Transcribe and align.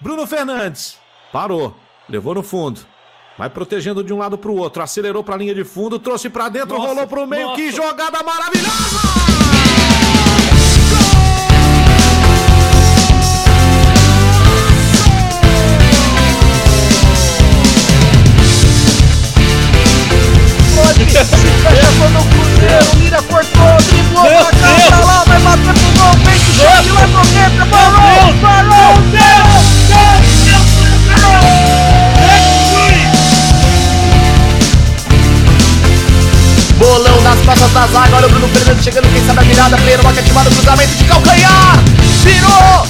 Bruno 0.00 0.26
Fernandes. 0.26 0.96
Parou. 1.32 1.76
Levou 2.08 2.34
no 2.34 2.42
fundo. 2.42 2.80
Vai 3.38 3.48
protegendo 3.50 4.02
de 4.02 4.12
um 4.12 4.18
lado 4.18 4.36
para 4.36 4.50
o 4.50 4.56
outro. 4.56 4.82
Acelerou 4.82 5.22
para 5.22 5.34
a 5.34 5.38
linha 5.38 5.54
de 5.54 5.64
fundo. 5.64 5.98
Trouxe 5.98 6.28
para 6.28 6.48
dentro. 6.48 6.76
Nossa, 6.76 6.88
rolou 6.88 7.06
para 7.06 7.20
o 7.20 7.26
meio. 7.26 7.48
Nossa. 7.48 7.56
Que 7.56 7.70
jogada 7.70 8.22
maravilhosa! 8.22 9.20
Chegou 21.10 22.08
no 22.10 22.24
Cruzeiro, 22.24 22.98
Lira 22.98 23.22
cortou, 23.22 23.76
driblou 23.88 24.24
pra 24.24 24.44
cá, 24.44 24.74
pra 24.88 25.00
lá, 25.00 25.24
vai 25.24 25.40
bater 25.40 25.74
pro 25.74 25.90
gol, 25.98 26.12
vem 26.24 26.38
que 26.38 26.52
chute 26.52 26.90
lá 26.92 27.02
pro 27.08 27.22
dentro, 27.28 27.66
parou, 27.66 28.32
parou, 28.40 28.92
Deus, 29.10 29.49
Bolão 36.80 37.20
nas 37.20 37.38
costas 37.44 37.70
da 37.74 37.86
zaga, 37.88 38.16
olha 38.16 38.26
o 38.26 38.30
Bruno 38.30 38.48
Fernandes 38.48 38.82
chegando, 38.82 39.06
quem 39.12 39.22
sabe 39.26 39.40
a 39.40 39.42
virada, 39.42 39.76
pleno, 39.76 40.02
uma 40.02 40.12
ativada, 40.12 40.48
cruzamento 40.48 40.94
de 40.94 41.04
calcanhar, 41.04 41.76
virou! 42.24 42.86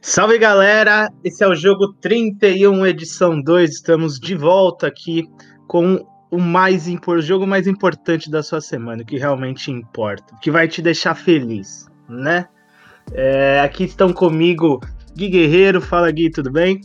Salve 0.00 0.38
galera, 0.38 1.08
esse 1.24 1.42
é 1.42 1.48
o 1.48 1.56
jogo 1.56 1.94
31, 2.00 2.86
edição 2.86 3.42
2. 3.42 3.68
Estamos 3.72 4.20
de 4.20 4.36
volta 4.36 4.86
aqui 4.86 5.24
com 5.66 6.13
o 6.34 6.40
mais 6.40 6.86
o 6.88 7.20
jogo 7.20 7.46
mais 7.46 7.66
importante 7.66 8.30
da 8.30 8.42
sua 8.42 8.60
semana, 8.60 9.02
o 9.02 9.06
que 9.06 9.18
realmente 9.18 9.70
importa, 9.70 10.34
o 10.34 10.38
que 10.40 10.50
vai 10.50 10.66
te 10.66 10.82
deixar 10.82 11.14
feliz, 11.14 11.86
né? 12.08 12.46
É, 13.12 13.60
aqui 13.60 13.84
estão 13.84 14.12
comigo 14.12 14.80
Gui 15.14 15.28
Guerreiro, 15.28 15.80
fala 15.80 16.10
Gui, 16.10 16.30
tudo 16.30 16.50
bem? 16.50 16.80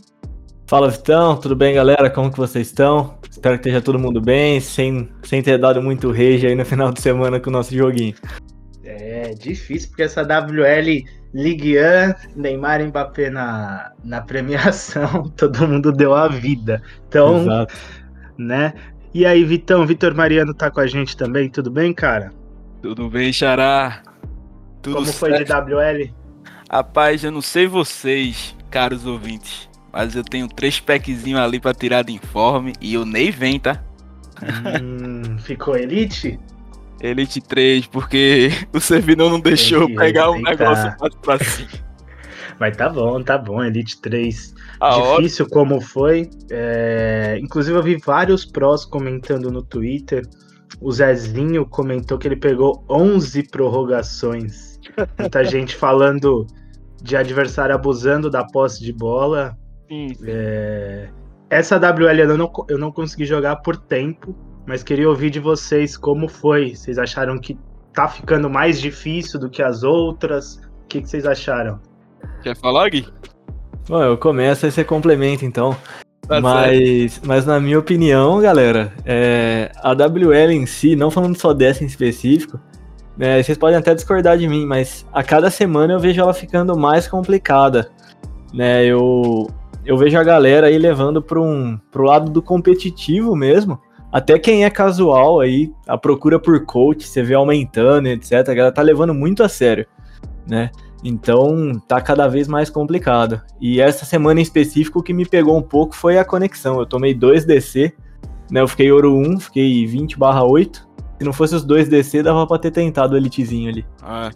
Fala 0.66 0.88
Vitão, 0.88 1.36
tudo 1.36 1.56
bem 1.56 1.74
galera? 1.74 2.08
Como 2.08 2.30
que 2.30 2.38
vocês 2.38 2.68
estão? 2.68 3.18
Espero 3.28 3.56
que 3.56 3.68
esteja 3.68 3.82
todo 3.82 3.98
mundo 3.98 4.20
bem, 4.20 4.60
sem, 4.60 5.08
sem 5.24 5.42
ter 5.42 5.58
dado 5.58 5.82
muito 5.82 6.10
rage 6.10 6.46
aí 6.46 6.54
no 6.54 6.64
final 6.64 6.92
de 6.92 7.00
semana 7.00 7.40
com 7.40 7.50
o 7.50 7.52
nosso 7.52 7.74
joguinho. 7.74 8.14
É 8.84 9.34
difícil, 9.34 9.88
porque 9.88 10.02
essa 10.02 10.22
WL 10.22 11.04
Ligue 11.32 11.76
1, 11.78 12.40
Neymar 12.40 12.80
e 12.80 12.86
Mbappé 12.86 13.30
na, 13.30 13.92
na 14.04 14.20
premiação, 14.20 15.28
todo 15.36 15.66
mundo 15.66 15.92
deu 15.92 16.14
a 16.14 16.28
vida. 16.28 16.82
Então, 17.08 17.42
Exato. 17.42 17.74
né? 18.36 18.74
E 19.12 19.26
aí, 19.26 19.44
Vitão, 19.44 19.84
Vitor 19.86 20.14
Mariano 20.14 20.54
tá 20.54 20.70
com 20.70 20.80
a 20.80 20.86
gente 20.86 21.16
também, 21.16 21.48
tudo 21.48 21.70
bem, 21.70 21.92
cara? 21.92 22.32
Tudo 22.80 23.08
bem, 23.10 23.32
Xará? 23.32 24.02
Tudo 24.80 24.96
Como 24.96 25.12
foi 25.12 25.30
certo? 25.30 25.46
de 25.66 25.74
WL? 25.74 26.14
Rapaz, 26.70 27.24
eu 27.24 27.32
não 27.32 27.42
sei 27.42 27.66
vocês, 27.66 28.56
caros 28.70 29.04
ouvintes, 29.04 29.68
mas 29.92 30.14
eu 30.14 30.22
tenho 30.22 30.46
três 30.46 30.78
packzinhos 30.78 31.40
ali 31.40 31.58
pra 31.58 31.74
tirar 31.74 32.02
de 32.02 32.12
informe 32.12 32.72
e 32.80 32.96
o 32.96 33.04
Ney 33.04 33.32
vem, 33.32 33.58
tá? 33.58 33.82
Hum, 34.80 35.36
ficou 35.38 35.76
Elite? 35.76 36.38
Elite 37.00 37.40
3, 37.40 37.86
porque 37.88 38.50
o 38.72 38.80
servidor 38.80 39.30
não 39.30 39.40
deixou 39.40 39.92
pegar 39.94 40.30
um 40.30 40.40
negócio 40.40 40.94
mais 41.00 41.14
pra 41.16 41.38
cima. 41.38 41.89
Mas 42.60 42.76
tá 42.76 42.88
bom, 42.88 43.22
tá 43.22 43.38
bom, 43.38 43.64
Elite 43.64 44.00
3. 44.00 44.54
A 44.80 45.16
Difícil 45.16 45.46
hora... 45.46 45.54
como 45.54 45.80
foi. 45.80 46.28
É... 46.50 47.38
Inclusive, 47.40 47.76
eu 47.76 47.82
vi 47.82 47.96
vários 47.96 48.44
prós 48.44 48.84
comentando 48.84 49.50
no 49.50 49.62
Twitter. 49.62 50.22
O 50.80 50.92
Zezinho 50.92 51.66
comentou 51.66 52.18
que 52.18 52.28
ele 52.28 52.36
pegou 52.36 52.84
11 52.88 53.48
prorrogações. 53.50 54.78
Muita 55.18 55.42
gente 55.44 55.74
falando 55.74 56.46
de 57.02 57.16
adversário 57.16 57.74
abusando 57.74 58.30
da 58.30 58.44
posse 58.44 58.84
de 58.84 58.92
bola. 58.92 59.56
Sim, 59.88 60.14
sim. 60.14 60.24
É... 60.28 61.08
Essa 61.48 61.78
WL 61.78 62.20
eu 62.20 62.38
não, 62.38 62.52
eu 62.68 62.78
não 62.78 62.92
consegui 62.92 63.24
jogar 63.24 63.56
por 63.56 63.76
tempo 63.76 64.36
mas 64.70 64.84
queria 64.84 65.08
ouvir 65.08 65.30
de 65.30 65.40
vocês 65.40 65.96
como 65.96 66.28
foi. 66.28 66.76
Vocês 66.76 66.96
acharam 66.96 67.38
que 67.38 67.58
tá 67.92 68.06
ficando 68.06 68.48
mais 68.48 68.80
difícil 68.80 69.40
do 69.40 69.50
que 69.50 69.62
as 69.62 69.82
outras? 69.82 70.56
O 70.84 70.86
que, 70.88 71.02
que 71.02 71.08
vocês 71.08 71.26
acharam? 71.26 71.80
Quer 72.42 72.56
falar, 72.56 72.88
Gui? 72.88 73.06
Bom, 73.88 74.02
eu 74.02 74.16
começo 74.16 74.66
e 74.66 74.70
você 74.70 74.84
complementa 74.84 75.44
então. 75.44 75.76
Tá 76.26 76.40
mas, 76.40 77.20
mas 77.24 77.44
na 77.44 77.58
minha 77.58 77.78
opinião, 77.78 78.40
galera, 78.40 78.92
é, 79.04 79.72
a 79.82 79.92
WL 79.92 80.52
em 80.52 80.64
si, 80.64 80.94
não 80.94 81.10
falando 81.10 81.36
só 81.36 81.52
dessa 81.52 81.82
em 81.82 81.86
específico, 81.86 82.58
né, 83.16 83.42
vocês 83.42 83.58
podem 83.58 83.76
até 83.76 83.94
discordar 83.94 84.38
de 84.38 84.46
mim, 84.46 84.64
mas 84.64 85.04
a 85.12 85.22
cada 85.22 85.50
semana 85.50 85.92
eu 85.92 85.98
vejo 85.98 86.20
ela 86.20 86.32
ficando 86.32 86.76
mais 86.78 87.08
complicada. 87.08 87.90
Né, 88.54 88.84
eu, 88.86 89.48
eu 89.84 89.98
vejo 89.98 90.16
a 90.16 90.22
galera 90.22 90.68
aí 90.68 90.78
levando 90.78 91.20
para 91.20 91.40
um, 91.40 91.76
pro 91.90 92.04
lado 92.04 92.30
do 92.30 92.40
competitivo 92.40 93.34
mesmo, 93.34 93.80
até 94.12 94.38
quem 94.38 94.64
é 94.64 94.70
casual 94.70 95.40
aí, 95.40 95.72
a 95.86 95.98
procura 95.98 96.38
por 96.38 96.64
coach, 96.64 97.06
você 97.06 97.22
vê 97.22 97.34
aumentando, 97.34 98.06
etc. 98.06 98.32
A 98.32 98.54
galera 98.54 98.72
tá 98.72 98.82
levando 98.82 99.12
muito 99.12 99.42
a 99.42 99.48
sério, 99.48 99.86
né? 100.46 100.70
Então 101.02 101.80
tá 101.88 102.00
cada 102.00 102.28
vez 102.28 102.46
mais 102.46 102.68
complicado. 102.68 103.40
E 103.60 103.80
essa 103.80 104.04
semana 104.04 104.40
em 104.40 104.42
específico 104.42 104.98
o 104.98 105.02
que 105.02 105.12
me 105.12 105.26
pegou 105.26 105.56
um 105.56 105.62
pouco 105.62 105.94
foi 105.94 106.18
a 106.18 106.24
conexão. 106.24 106.78
Eu 106.78 106.86
tomei 106.86 107.14
dois 107.14 107.44
DC, 107.44 107.92
né? 108.50 108.60
Eu 108.60 108.68
fiquei 108.68 108.90
ouro 108.92 109.16
1, 109.16 109.40
fiquei 109.40 109.86
20/8. 109.86 110.88
Se 111.18 111.24
não 111.24 111.32
fosse 111.32 111.54
os 111.54 111.64
dois 111.64 111.88
DC, 111.88 112.22
dava 112.22 112.46
pra 112.46 112.58
ter 112.58 112.70
tentado 112.70 113.14
o 113.14 113.16
elitezinho 113.16 113.70
ali. 113.70 113.84
É. 114.02 114.30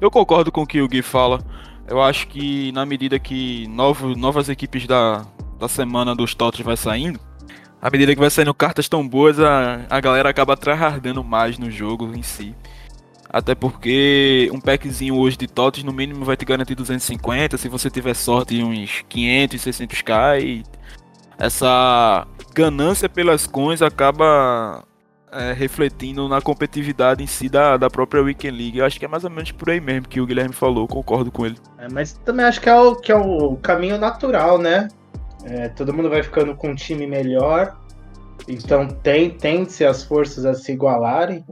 Eu 0.00 0.10
concordo 0.10 0.52
com 0.52 0.62
o 0.62 0.66
que 0.66 0.80
o 0.80 0.88
Gui 0.88 1.02
fala. 1.02 1.40
Eu 1.88 2.02
acho 2.02 2.26
que 2.28 2.72
na 2.72 2.84
medida 2.84 3.18
que 3.18 3.66
novo, 3.68 4.14
novas 4.16 4.48
equipes 4.48 4.86
da, 4.86 5.24
da 5.58 5.68
semana 5.68 6.14
dos 6.14 6.34
TOTS 6.34 6.60
vai 6.60 6.76
saindo, 6.76 7.18
à 7.80 7.88
medida 7.90 8.12
que 8.14 8.20
vai 8.20 8.28
saindo 8.28 8.52
cartas 8.52 8.88
tão 8.88 9.06
boas, 9.06 9.38
a, 9.38 9.86
a 9.88 10.00
galera 10.00 10.28
acaba 10.28 10.56
tryhardando 10.56 11.22
mais 11.22 11.58
no 11.58 11.70
jogo 11.70 12.12
em 12.14 12.22
si. 12.22 12.54
Até 13.28 13.54
porque 13.54 14.50
um 14.52 14.60
packzinho 14.60 15.16
hoje 15.16 15.36
de 15.36 15.46
TOTS 15.46 15.82
no 15.82 15.92
mínimo 15.92 16.24
vai 16.24 16.36
te 16.36 16.44
garantir 16.44 16.74
250, 16.74 17.56
se 17.56 17.68
você 17.68 17.90
tiver 17.90 18.14
sorte 18.14 18.62
uns 18.62 19.04
500, 19.08 19.60
600k 19.60 20.42
e 20.42 20.62
essa 21.38 22.26
ganância 22.54 23.08
pelas 23.08 23.46
coins 23.46 23.82
acaba 23.82 24.84
é, 25.30 25.52
refletindo 25.52 26.28
na 26.28 26.40
competitividade 26.40 27.22
em 27.22 27.26
si 27.26 27.48
da, 27.48 27.76
da 27.76 27.90
própria 27.90 28.22
Weekend 28.22 28.56
League. 28.56 28.78
Eu 28.78 28.86
acho 28.86 28.98
que 28.98 29.04
é 29.04 29.08
mais 29.08 29.24
ou 29.24 29.30
menos 29.30 29.52
por 29.52 29.68
aí 29.70 29.80
mesmo 29.80 30.08
que 30.08 30.20
o 30.20 30.26
Guilherme 30.26 30.54
falou, 30.54 30.88
concordo 30.88 31.30
com 31.30 31.44
ele. 31.44 31.56
É, 31.78 31.88
mas 31.92 32.14
também 32.24 32.46
acho 32.46 32.60
que 32.60 32.68
é 32.68 32.74
o, 32.74 32.96
que 32.96 33.12
é 33.12 33.16
o 33.16 33.56
caminho 33.56 33.98
natural, 33.98 34.56
né? 34.58 34.88
É, 35.44 35.68
todo 35.68 35.92
mundo 35.92 36.08
vai 36.08 36.22
ficando 36.22 36.56
com 36.56 36.70
um 36.70 36.74
time 36.74 37.06
melhor. 37.06 37.76
Então 38.48 38.88
tem, 38.88 39.30
tem-se 39.30 39.84
as 39.84 40.02
forças 40.02 40.46
a 40.46 40.54
se 40.54 40.72
igualarem 40.72 41.44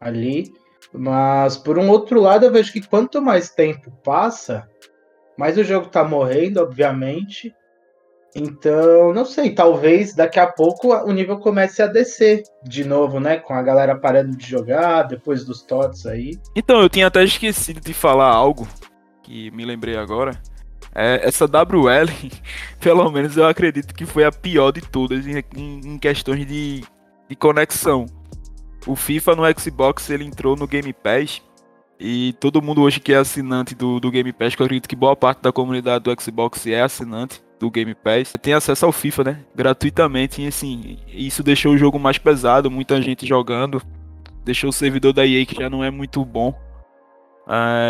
ali. 0.00 0.52
Mas 0.92 1.56
por 1.56 1.78
um 1.78 1.88
outro 1.88 2.20
lado, 2.20 2.46
eu 2.46 2.52
vejo 2.52 2.72
que 2.72 2.86
quanto 2.86 3.22
mais 3.22 3.50
tempo 3.50 3.90
passa, 4.02 4.68
mais 5.36 5.56
o 5.56 5.64
jogo 5.64 5.88
tá 5.88 6.04
morrendo, 6.04 6.60
obviamente. 6.60 7.54
Então, 8.34 9.12
não 9.12 9.24
sei, 9.24 9.54
talvez 9.54 10.14
daqui 10.14 10.38
a 10.38 10.46
pouco 10.46 10.94
o 10.94 11.12
nível 11.12 11.38
comece 11.38 11.82
a 11.82 11.86
descer 11.86 12.44
de 12.62 12.84
novo, 12.84 13.18
né? 13.18 13.38
Com 13.38 13.54
a 13.54 13.62
galera 13.62 13.96
parando 13.96 14.36
de 14.36 14.46
jogar, 14.46 15.02
depois 15.04 15.44
dos 15.44 15.62
TOTS 15.62 16.06
aí. 16.06 16.38
Então, 16.54 16.80
eu 16.80 16.88
tinha 16.88 17.08
até 17.08 17.24
esquecido 17.24 17.80
de 17.80 17.92
falar 17.92 18.28
algo 18.28 18.68
que 19.22 19.50
me 19.50 19.64
lembrei 19.64 19.96
agora. 19.96 20.40
É, 20.94 21.20
essa 21.26 21.46
WL, 21.46 22.10
pelo 22.80 23.10
menos 23.10 23.36
eu 23.36 23.46
acredito 23.46 23.94
que 23.94 24.04
foi 24.04 24.24
a 24.24 24.32
pior 24.32 24.72
de 24.72 24.80
todas 24.80 25.26
em, 25.26 25.42
em, 25.56 25.98
questões 25.98 26.46
de, 26.46 26.84
de 27.28 27.36
conexão. 27.36 28.06
O 28.86 28.96
FIFA 28.96 29.36
no 29.36 29.60
Xbox 29.60 30.08
ele 30.10 30.24
entrou 30.24 30.56
no 30.56 30.66
Game 30.66 30.92
Pass 30.92 31.42
e 31.98 32.34
todo 32.40 32.62
mundo 32.62 32.80
hoje 32.80 32.98
que 32.98 33.12
é 33.12 33.16
assinante 33.16 33.74
do, 33.74 34.00
do 34.00 34.10
Game 34.10 34.32
Pass, 34.32 34.54
que 34.54 34.62
eu 34.62 34.64
acredito 34.64 34.88
que 34.88 34.96
boa 34.96 35.14
parte 35.14 35.42
da 35.42 35.52
comunidade 35.52 36.04
do 36.04 36.22
Xbox 36.22 36.66
é 36.66 36.80
assinante 36.80 37.42
do 37.58 37.70
Game 37.70 37.94
Pass, 37.94 38.32
tem 38.40 38.54
acesso 38.54 38.86
ao 38.86 38.92
FIFA, 38.92 39.24
né? 39.24 39.44
Gratuitamente. 39.54 40.40
E 40.40 40.46
assim, 40.46 40.98
isso 41.08 41.42
deixou 41.42 41.74
o 41.74 41.78
jogo 41.78 41.98
mais 41.98 42.16
pesado, 42.16 42.70
muita 42.70 43.00
gente 43.02 43.26
jogando. 43.26 43.82
Deixou 44.42 44.70
o 44.70 44.72
servidor 44.72 45.12
da 45.12 45.26
EA, 45.26 45.44
que 45.44 45.54
já 45.54 45.68
não 45.68 45.84
é 45.84 45.90
muito 45.90 46.24
bom, 46.24 46.58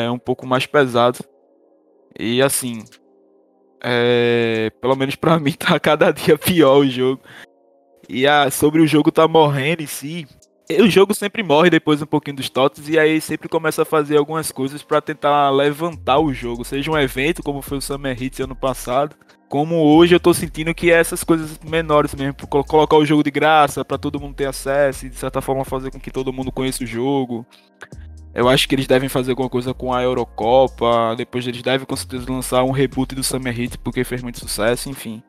é 0.04 0.10
um 0.10 0.18
pouco 0.18 0.44
mais 0.44 0.66
pesado. 0.66 1.20
E 2.18 2.42
assim, 2.42 2.82
é, 3.80 4.72
pelo 4.80 4.96
menos 4.96 5.14
para 5.14 5.38
mim 5.40 5.52
tá 5.52 5.78
cada 5.78 6.10
dia 6.10 6.36
pior 6.36 6.78
o 6.78 6.88
jogo. 6.88 7.22
E 8.08 8.26
a, 8.26 8.50
sobre 8.50 8.80
o 8.82 8.86
jogo 8.88 9.12
tá 9.12 9.28
morrendo 9.28 9.82
em 9.82 9.86
si, 9.86 10.26
o 10.78 10.88
jogo 10.88 11.14
sempre 11.14 11.42
morre 11.42 11.70
depois 11.70 12.00
um 12.02 12.06
pouquinho 12.06 12.36
dos 12.36 12.48
totes 12.48 12.88
e 12.88 12.98
aí 12.98 13.20
sempre 13.20 13.48
começa 13.48 13.82
a 13.82 13.84
fazer 13.84 14.16
algumas 14.16 14.52
coisas 14.52 14.82
para 14.82 15.00
tentar 15.00 15.50
levantar 15.50 16.18
o 16.18 16.32
jogo, 16.32 16.64
seja 16.64 16.90
um 16.90 16.98
evento 16.98 17.42
como 17.42 17.62
foi 17.62 17.78
o 17.78 17.80
Summer 17.80 18.20
Hits 18.20 18.40
ano 18.40 18.54
passado, 18.54 19.16
como 19.48 19.76
hoje 19.76 20.14
eu 20.14 20.20
tô 20.20 20.32
sentindo 20.32 20.72
que 20.72 20.92
é 20.92 20.94
essas 20.94 21.24
coisas 21.24 21.58
menores 21.68 22.14
mesmo, 22.14 22.34
colocar 22.46 22.96
o 22.96 23.04
jogo 23.04 23.24
de 23.24 23.30
graça 23.30 23.84
para 23.84 23.98
todo 23.98 24.20
mundo 24.20 24.34
ter 24.34 24.46
acesso 24.46 25.06
e 25.06 25.08
de 25.08 25.16
certa 25.16 25.40
forma 25.40 25.64
fazer 25.64 25.90
com 25.90 25.98
que 25.98 26.10
todo 26.10 26.32
mundo 26.32 26.52
conheça 26.52 26.84
o 26.84 26.86
jogo. 26.86 27.44
Eu 28.32 28.48
acho 28.48 28.68
que 28.68 28.76
eles 28.76 28.86
devem 28.86 29.08
fazer 29.08 29.32
alguma 29.32 29.50
coisa 29.50 29.74
com 29.74 29.92
a 29.92 30.02
Eurocopa, 30.02 31.16
depois 31.16 31.44
eles 31.46 31.62
devem 31.62 31.84
com 31.84 31.96
certeza 31.96 32.30
lançar 32.30 32.62
um 32.62 32.70
reboot 32.70 33.12
do 33.12 33.24
Summer 33.24 33.52
Hit 33.52 33.76
porque 33.78 34.04
fez 34.04 34.22
muito 34.22 34.38
sucesso, 34.38 34.88
enfim. 34.88 35.20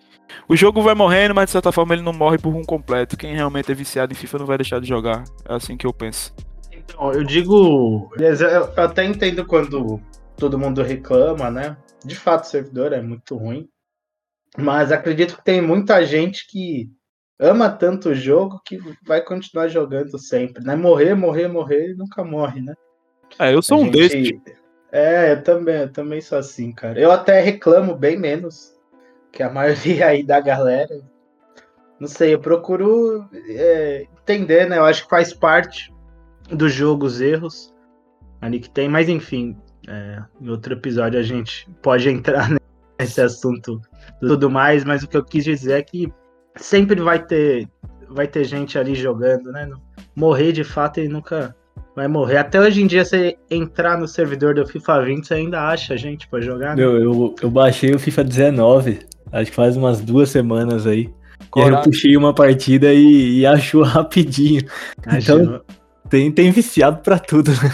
O 0.48 0.56
jogo 0.56 0.82
vai 0.82 0.94
morrendo, 0.94 1.36
mas 1.36 1.46
de 1.46 1.52
certa 1.52 1.72
forma 1.72 1.94
ele 1.94 2.02
não 2.02 2.14
morre 2.14 2.38
por 2.38 2.56
um 2.56 2.64
completo. 2.64 3.18
Quem 3.18 3.36
realmente 3.36 3.72
é 3.72 3.76
viciado 3.76 4.14
em 4.14 4.16
FIFA 4.16 4.40
não 4.40 4.46
vai 4.46 4.58
deixar 4.58 4.80
de 4.80 4.88
jogar. 4.88 5.24
É 5.48 5.54
assim 5.54 5.78
que 5.78 5.86
eu 5.86 5.94
penso. 5.94 6.34
Então, 6.72 7.12
eu 7.12 7.24
digo. 7.24 8.12
Eu 8.20 8.84
até 8.84 9.04
entendo 9.06 9.46
quando 9.46 10.02
todo 10.36 10.60
mundo 10.60 10.82
reclama, 10.82 11.50
né? 11.50 11.78
De 12.04 12.16
fato, 12.16 12.44
o 12.44 12.48
servidor 12.48 12.94
é 12.94 13.02
muito 13.02 13.36
ruim. 13.36 13.68
Mas 14.58 14.92
acredito 14.92 15.38
que 15.38 15.44
tem 15.44 15.62
muita 15.62 16.06
gente 16.06 16.46
que 16.48 16.90
ama 17.40 17.70
tanto 17.70 18.10
o 18.10 18.16
jogo 18.16 18.62
que 18.66 18.78
vai 19.06 19.22
continuar 19.22 19.68
jogando 19.68 20.18
sempre, 20.20 20.64
né? 20.64 20.76
Morrer, 20.76 21.16
morrer, 21.16 21.48
morrer 21.48 21.92
e 21.92 21.96
nunca 21.96 22.24
morre, 22.24 22.62
né? 22.62 22.74
É, 23.40 23.54
eu 23.54 23.62
sou 23.62 23.78
a 23.78 23.82
um 23.82 23.86
gente... 23.86 23.98
desses. 23.98 24.32
É, 24.92 25.32
eu 25.32 25.44
também, 25.44 25.76
eu 25.76 25.92
também 25.92 26.20
sou 26.20 26.38
assim, 26.38 26.72
cara. 26.74 27.00
Eu 27.00 27.12
até 27.12 27.40
reclamo 27.40 27.96
bem 27.96 28.20
menos 28.20 28.74
que 29.32 29.42
a 29.44 29.50
maioria 29.50 30.08
aí 30.08 30.24
da 30.24 30.40
galera. 30.40 31.02
Não 32.00 32.08
sei, 32.08 32.34
eu 32.34 32.40
procuro 32.40 33.28
é, 33.50 34.08
entender, 34.22 34.68
né? 34.68 34.78
Eu 34.78 34.86
acho 34.86 35.04
que 35.04 35.10
faz 35.10 35.34
parte 35.34 35.94
do 36.50 36.68
jogo 36.68 37.06
os 37.06 37.22
erros 37.22 37.74
ali 38.42 38.60
que 38.60 38.70
tem, 38.70 38.90
mas 38.90 39.08
enfim, 39.08 39.56
é, 39.88 40.24
em 40.42 40.50
outro 40.50 40.74
episódio 40.74 41.20
a 41.20 41.24
gente 41.24 41.70
pode 41.82 42.10
entrar 42.10 42.50
nesse 43.00 43.22
assunto 43.22 43.80
tudo 44.20 44.50
mais, 44.50 44.84
mas 44.84 45.04
o 45.04 45.08
que 45.08 45.16
eu 45.16 45.24
quis 45.24 45.44
dizer 45.44 45.74
é 45.74 45.82
que 45.84 46.12
sempre 46.56 47.00
vai 47.00 47.24
ter 47.24 47.70
vai 48.10 48.28
ter 48.28 48.44
gente 48.44 48.78
ali 48.78 48.96
jogando, 48.96 49.52
né? 49.52 49.70
Morrer 50.16 50.52
de 50.52 50.64
fato 50.64 50.98
ele 50.98 51.08
nunca 51.08 51.56
vai 51.96 52.08
morrer. 52.08 52.38
Até 52.38 52.60
hoje 52.60 52.82
em 52.82 52.88
dia, 52.88 53.06
você 53.06 53.38
entrar 53.50 53.98
no 53.98 54.08
servidor 54.08 54.56
do 54.56 54.66
FIFA 54.66 55.02
20, 55.04 55.28
você 55.28 55.34
ainda 55.34 55.62
acha 55.62 55.98
gente 55.98 56.28
pra 56.28 56.42
jogar. 56.42 56.76
Né? 56.76 56.84
Meu, 56.84 56.98
eu, 56.98 57.36
eu 57.42 57.50
baixei 57.50 57.94
o 57.94 58.00
FIFA 58.00 58.24
19, 58.24 59.00
acho 59.32 59.50
que 59.50 59.56
faz 59.56 59.78
umas 59.78 60.02
duas 60.02 60.30
semanas 60.30 60.86
aí. 60.86 61.10
E 61.56 61.62
aí 61.62 61.70
eu 61.70 61.82
puxei 61.82 62.16
uma 62.16 62.34
partida 62.34 62.94
e, 62.94 63.40
e 63.40 63.46
achou 63.46 63.84
rapidinho. 63.84 64.62
Achou. 65.06 65.40
Então 65.40 65.62
tem, 66.10 66.32
tem 66.32 66.52
viciado 66.52 67.00
pra 67.02 67.18
tudo, 67.18 67.52
né? 67.52 67.72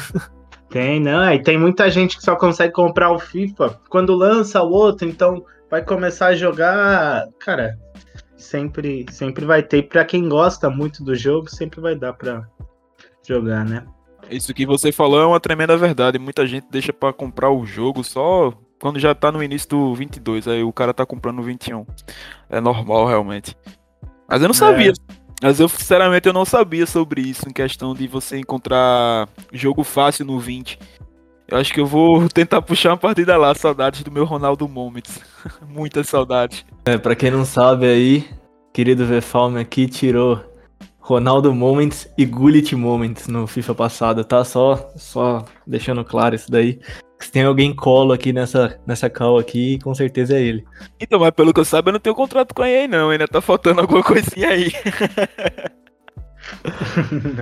Tem, 0.69 0.99
não. 0.99 1.31
E 1.33 1.41
tem 1.41 1.57
muita 1.57 1.89
gente 1.89 2.17
que 2.17 2.23
só 2.23 2.35
consegue 2.35 2.73
comprar 2.73 3.11
o 3.11 3.19
FIFA 3.19 3.79
quando 3.89 4.15
lança 4.15 4.61
o 4.61 4.69
outro, 4.69 5.07
então 5.07 5.43
vai 5.71 5.83
começar 5.83 6.27
a 6.27 6.35
jogar. 6.35 7.27
Cara, 7.39 7.77
sempre, 8.35 9.05
sempre 9.11 9.45
vai 9.45 9.63
ter. 9.63 9.83
Pra 9.83 10.05
quem 10.05 10.27
gosta 10.29 10.69
muito 10.69 11.03
do 11.03 11.15
jogo, 11.15 11.49
sempre 11.49 11.81
vai 11.81 11.95
dar 11.95 12.13
pra 12.13 12.47
jogar, 13.27 13.65
né? 13.65 13.85
Isso 14.29 14.53
que 14.53 14.65
você 14.65 14.91
falou 14.91 15.21
é 15.21 15.25
uma 15.25 15.39
tremenda 15.39 15.77
verdade. 15.77 16.19
Muita 16.19 16.45
gente 16.45 16.67
deixa 16.69 16.91
para 16.91 17.13
comprar 17.13 17.49
o 17.49 17.65
jogo 17.65 18.03
só 18.03 18.53
quando 18.79 18.99
já 18.99 19.13
tá 19.15 19.31
no 19.31 19.43
início 19.43 19.69
do 19.69 19.95
22. 19.95 20.47
Aí 20.47 20.63
o 20.63 20.73
cara 20.73 20.93
tá 20.93 21.05
comprando 21.05 21.37
no 21.37 21.43
21. 21.43 21.85
É 22.49 22.59
normal, 22.59 23.07
realmente. 23.07 23.55
Mas 24.27 24.41
eu 24.41 24.47
não 24.47 24.53
sabia. 24.53 24.91
É. 24.91 25.27
Mas 25.41 25.59
eu, 25.59 25.69
sinceramente, 25.69 26.27
eu 26.27 26.33
não 26.33 26.45
sabia 26.45 26.85
sobre 26.87 27.21
isso, 27.21 27.47
em 27.47 27.53
questão 27.53 27.93
de 27.93 28.07
você 28.07 28.37
encontrar 28.37 29.29
jogo 29.53 29.83
fácil 29.83 30.25
no 30.25 30.39
20. 30.39 30.79
Eu 31.47 31.57
acho 31.57 31.71
que 31.73 31.79
eu 31.79 31.85
vou 31.85 32.27
tentar 32.29 32.61
puxar 32.61 32.89
uma 32.91 32.97
partida 32.97 33.37
lá, 33.37 33.53
saudades 33.53 34.03
do 34.03 34.11
meu 34.11 34.25
Ronaldo 34.25 34.67
Moments. 34.67 35.21
Muitas 35.67 36.09
saudades. 36.09 36.65
É, 36.85 36.97
pra 36.97 37.15
quem 37.15 37.29
não 37.29 37.45
sabe 37.45 37.85
aí, 37.85 38.27
querido 38.73 39.05
Vefalme 39.05 39.59
aqui 39.59 39.87
tirou 39.87 40.43
Ronaldo 40.99 41.53
Moments 41.53 42.09
e 42.17 42.25
Gullit 42.25 42.75
Moments 42.75 43.27
no 43.27 43.47
FIFA 43.47 43.75
passado, 43.75 44.25
tá? 44.25 44.43
Só, 44.43 44.91
só 44.97 45.45
deixando 45.65 46.03
claro 46.03 46.35
isso 46.35 46.51
daí. 46.51 46.79
Se 47.19 47.31
tem 47.31 47.43
alguém 47.43 47.75
colo 47.75 48.13
aqui 48.13 48.31
nessa, 48.31 48.79
nessa 48.85 49.09
call 49.09 49.39
aqui, 49.39 49.79
com 49.79 49.95
certeza 49.95 50.37
é 50.37 50.41
ele. 50.41 50.65
Então, 50.99 51.19
mas 51.19 51.31
pelo 51.31 51.53
que 51.53 51.59
eu 51.59 51.65
saiba, 51.65 51.89
eu 51.89 51.93
não 51.93 51.99
tenho 51.99 52.15
contrato 52.15 52.53
com 52.53 52.61
a 52.61 52.69
EA 52.69 52.87
não, 52.87 53.09
ainda 53.09 53.27
tá 53.27 53.41
faltando 53.41 53.81
alguma 53.81 54.03
coisinha 54.03 54.49
aí. 54.49 54.71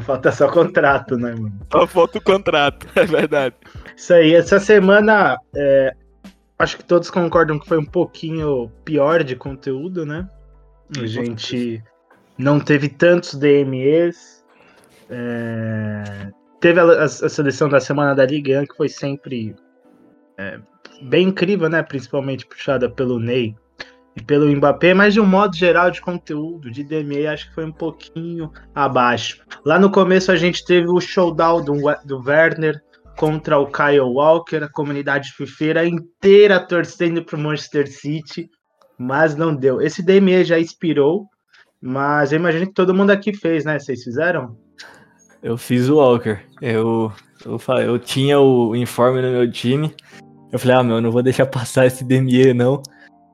falta 0.05 0.31
só 0.31 0.49
contrato, 0.49 1.17
né, 1.17 1.33
mano? 1.33 1.59
Só 1.71 1.85
falta 1.85 2.17
o 2.17 2.21
contrato, 2.21 2.87
é 2.95 3.05
verdade. 3.05 3.55
Isso 3.95 4.13
aí, 4.13 4.33
essa 4.33 4.59
semana, 4.59 5.37
é, 5.55 5.93
acho 6.57 6.77
que 6.77 6.83
todos 6.83 7.09
concordam 7.09 7.59
que 7.59 7.67
foi 7.67 7.77
um 7.77 7.85
pouquinho 7.85 8.71
pior 8.83 9.23
de 9.23 9.35
conteúdo, 9.35 10.05
né? 10.05 10.27
A 10.97 11.05
gente 11.05 11.83
não 12.37 12.59
teve 12.59 12.89
tantos 12.89 13.35
DMEs. 13.35 14.43
É, 15.09 16.31
teve 16.59 16.79
a, 16.79 16.83
a, 16.83 17.03
a, 17.03 17.07
seleção 17.07 17.69
da 17.69 17.79
semana 17.79 18.15
da 18.15 18.25
Liga 18.25 18.65
que 18.65 18.75
foi 18.75 18.89
sempre 18.89 19.55
é, 20.37 20.59
bem 21.01 21.29
incrível, 21.29 21.69
né? 21.69 21.81
Principalmente 21.83 22.45
puxada 22.45 22.89
pelo 22.89 23.19
Ney 23.19 23.55
e 24.15 24.23
pelo 24.23 24.49
Mbappé, 24.49 24.93
mas 24.93 25.13
de 25.13 25.19
um 25.19 25.25
modo 25.25 25.55
geral 25.55 25.91
de 25.91 26.01
conteúdo, 26.01 26.71
de 26.71 26.83
DME, 26.83 27.27
acho 27.27 27.49
que 27.49 27.55
foi 27.55 27.65
um 27.65 27.71
pouquinho 27.71 28.51
abaixo. 28.73 29.41
Lá 29.65 29.77
no 29.77 29.91
começo 29.91 30.31
a 30.31 30.35
gente 30.35 30.63
teve 30.63 30.87
o 30.89 31.01
showdown 31.01 31.63
do, 31.63 31.73
do 32.05 32.23
Werner 32.25 32.81
contra 33.17 33.59
o 33.59 33.67
Kyle 33.67 33.99
Walker, 33.99 34.57
a 34.57 34.69
comunidade 34.69 35.31
fifeira 35.33 35.85
inteira 35.85 36.59
torcendo 36.59 37.23
para 37.23 37.35
o 37.35 37.39
Manchester 37.39 37.91
City, 37.91 38.49
mas 38.97 39.35
não 39.35 39.53
deu. 39.53 39.81
Esse 39.81 40.01
DME 40.01 40.45
já 40.45 40.57
expirou, 40.57 41.25
mas 41.81 42.31
eu 42.31 42.39
imagino 42.39 42.67
que 42.67 42.73
todo 42.73 42.93
mundo 42.93 43.11
aqui 43.11 43.33
fez, 43.33 43.65
né? 43.65 43.77
Vocês 43.79 44.03
fizeram? 44.03 44.57
Eu 45.43 45.57
fiz 45.57 45.89
o 45.89 45.97
Walker. 45.97 46.39
Eu, 46.61 47.11
eu, 47.45 47.59
eu 47.81 47.99
tinha 47.99 48.39
o 48.39 48.75
informe 48.75 49.21
no 49.21 49.31
meu 49.31 49.51
time. 49.51 49.93
Eu 50.55 50.59
falei, 50.59 50.77
ah, 50.77 50.83
meu, 50.83 51.01
não 51.01 51.11
vou 51.11 51.21
deixar 51.21 51.45
passar 51.45 51.85
esse 51.85 52.01
DME, 52.01 52.53
não. 52.53 52.81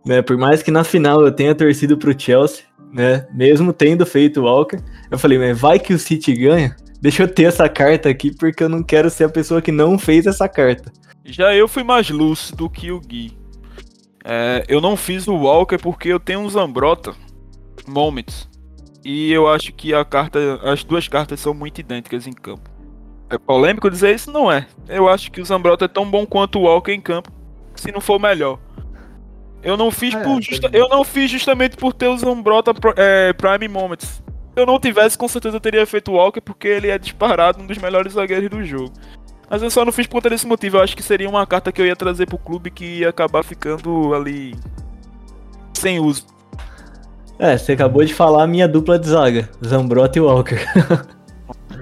Né, 0.03 0.23
por 0.23 0.35
mais 0.37 0.63
que 0.63 0.71
na 0.71 0.83
final 0.83 1.21
eu 1.21 1.31
tenha 1.31 1.53
torcido 1.53 1.95
pro 1.95 2.19
Chelsea, 2.19 2.63
né? 2.91 3.27
Mesmo 3.31 3.71
tendo 3.71 4.07
feito 4.07 4.41
o 4.41 4.45
Walker, 4.45 4.79
eu 5.11 5.19
falei, 5.19 5.37
mas 5.37 5.61
vai 5.61 5.77
que 5.77 5.93
o 5.93 5.99
City 5.99 6.33
ganha? 6.33 6.75
Deixa 6.99 7.21
eu 7.21 7.27
ter 7.27 7.43
essa 7.43 7.69
carta 7.69 8.09
aqui, 8.09 8.35
porque 8.35 8.63
eu 8.63 8.69
não 8.69 8.81
quero 8.81 9.07
ser 9.07 9.25
a 9.25 9.29
pessoa 9.29 9.61
que 9.61 9.71
não 9.71 9.99
fez 9.99 10.25
essa 10.25 10.49
carta. 10.49 10.91
Já 11.23 11.53
eu 11.53 11.67
fui 11.67 11.83
mais 11.83 12.09
lúcido 12.09 12.67
que 12.67 12.91
o 12.91 12.99
Gui. 12.99 13.37
É, 14.25 14.65
eu 14.67 14.81
não 14.81 14.97
fiz 14.97 15.27
o 15.27 15.35
Walker 15.35 15.77
porque 15.77 16.09
eu 16.09 16.19
tenho 16.19 16.39
um 16.39 16.49
Zambrota 16.49 17.13
Moments. 17.87 18.49
E 19.05 19.31
eu 19.31 19.47
acho 19.47 19.71
que 19.73 19.93
a 19.93 20.03
carta, 20.03 20.59
as 20.63 20.83
duas 20.83 21.07
cartas 21.07 21.39
são 21.39 21.53
muito 21.53 21.81
idênticas 21.81 22.25
em 22.25 22.33
campo. 22.33 22.70
É 23.31 23.37
polêmico 23.37 23.89
dizer 23.89 24.13
isso? 24.13 24.29
Não 24.29 24.51
é. 24.51 24.67
Eu 24.89 25.07
acho 25.07 25.31
que 25.31 25.39
o 25.39 25.45
Zambrota 25.45 25.85
é 25.85 25.87
tão 25.87 26.09
bom 26.09 26.25
quanto 26.25 26.59
o 26.59 26.63
Walker 26.63 26.91
em 26.91 26.99
campo, 26.99 27.31
se 27.75 27.89
não 27.89 28.01
for 28.01 28.19
melhor. 28.19 28.59
Eu 29.63 29.77
não 29.77 29.89
fiz, 29.89 30.13
é, 30.13 30.21
por 30.21 30.41
justa... 30.41 30.69
eu 30.73 30.89
não 30.89 31.03
fiz 31.05 31.31
justamente 31.31 31.77
por 31.77 31.93
ter 31.93 32.09
o 32.09 32.17
Zambrota 32.17 32.73
é, 32.97 33.31
Prime 33.31 33.69
Moments. 33.69 34.21
Se 34.53 34.61
eu 34.61 34.65
não 34.65 34.77
tivesse, 34.77 35.17
com 35.17 35.29
certeza 35.29 35.55
eu 35.55 35.61
teria 35.61 35.85
feito 35.85 36.11
o 36.11 36.15
Walker, 36.15 36.41
porque 36.41 36.67
ele 36.67 36.89
é 36.89 36.99
disparado 36.99 37.61
um 37.61 37.65
dos 37.65 37.77
melhores 37.77 38.13
zagueiros 38.13 38.49
do 38.49 38.65
jogo. 38.65 38.91
Mas 39.49 39.63
eu 39.63 39.69
só 39.69 39.85
não 39.85 39.93
fiz 39.93 40.07
por 40.07 40.13
conta 40.13 40.29
desse 40.29 40.45
motivo. 40.45 40.77
Eu 40.77 40.81
acho 40.81 40.95
que 40.95 41.03
seria 41.03 41.29
uma 41.29 41.45
carta 41.47 41.71
que 41.71 41.81
eu 41.81 41.85
ia 41.85 41.95
trazer 41.95 42.25
pro 42.25 42.37
clube 42.37 42.69
que 42.69 42.99
ia 42.99 43.09
acabar 43.09 43.43
ficando 43.43 44.13
ali 44.13 44.55
sem 45.73 45.99
uso. 45.99 46.25
É, 47.39 47.57
você 47.57 47.71
acabou 47.71 48.03
de 48.03 48.13
falar 48.13 48.43
a 48.43 48.47
minha 48.47 48.67
dupla 48.67 48.99
de 48.99 49.07
zaga, 49.07 49.49
Zambrota 49.65 50.17
e 50.19 50.21
Walker. 50.21 50.59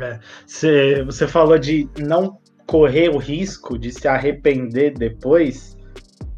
é, 0.06 0.20
você, 0.46 1.04
você 1.04 1.28
falou 1.28 1.58
de 1.58 1.90
não 1.98 2.38
correr 2.66 3.10
o 3.10 3.18
risco 3.18 3.78
de 3.78 3.92
se 3.92 4.08
arrepender 4.08 4.94
depois. 4.94 5.78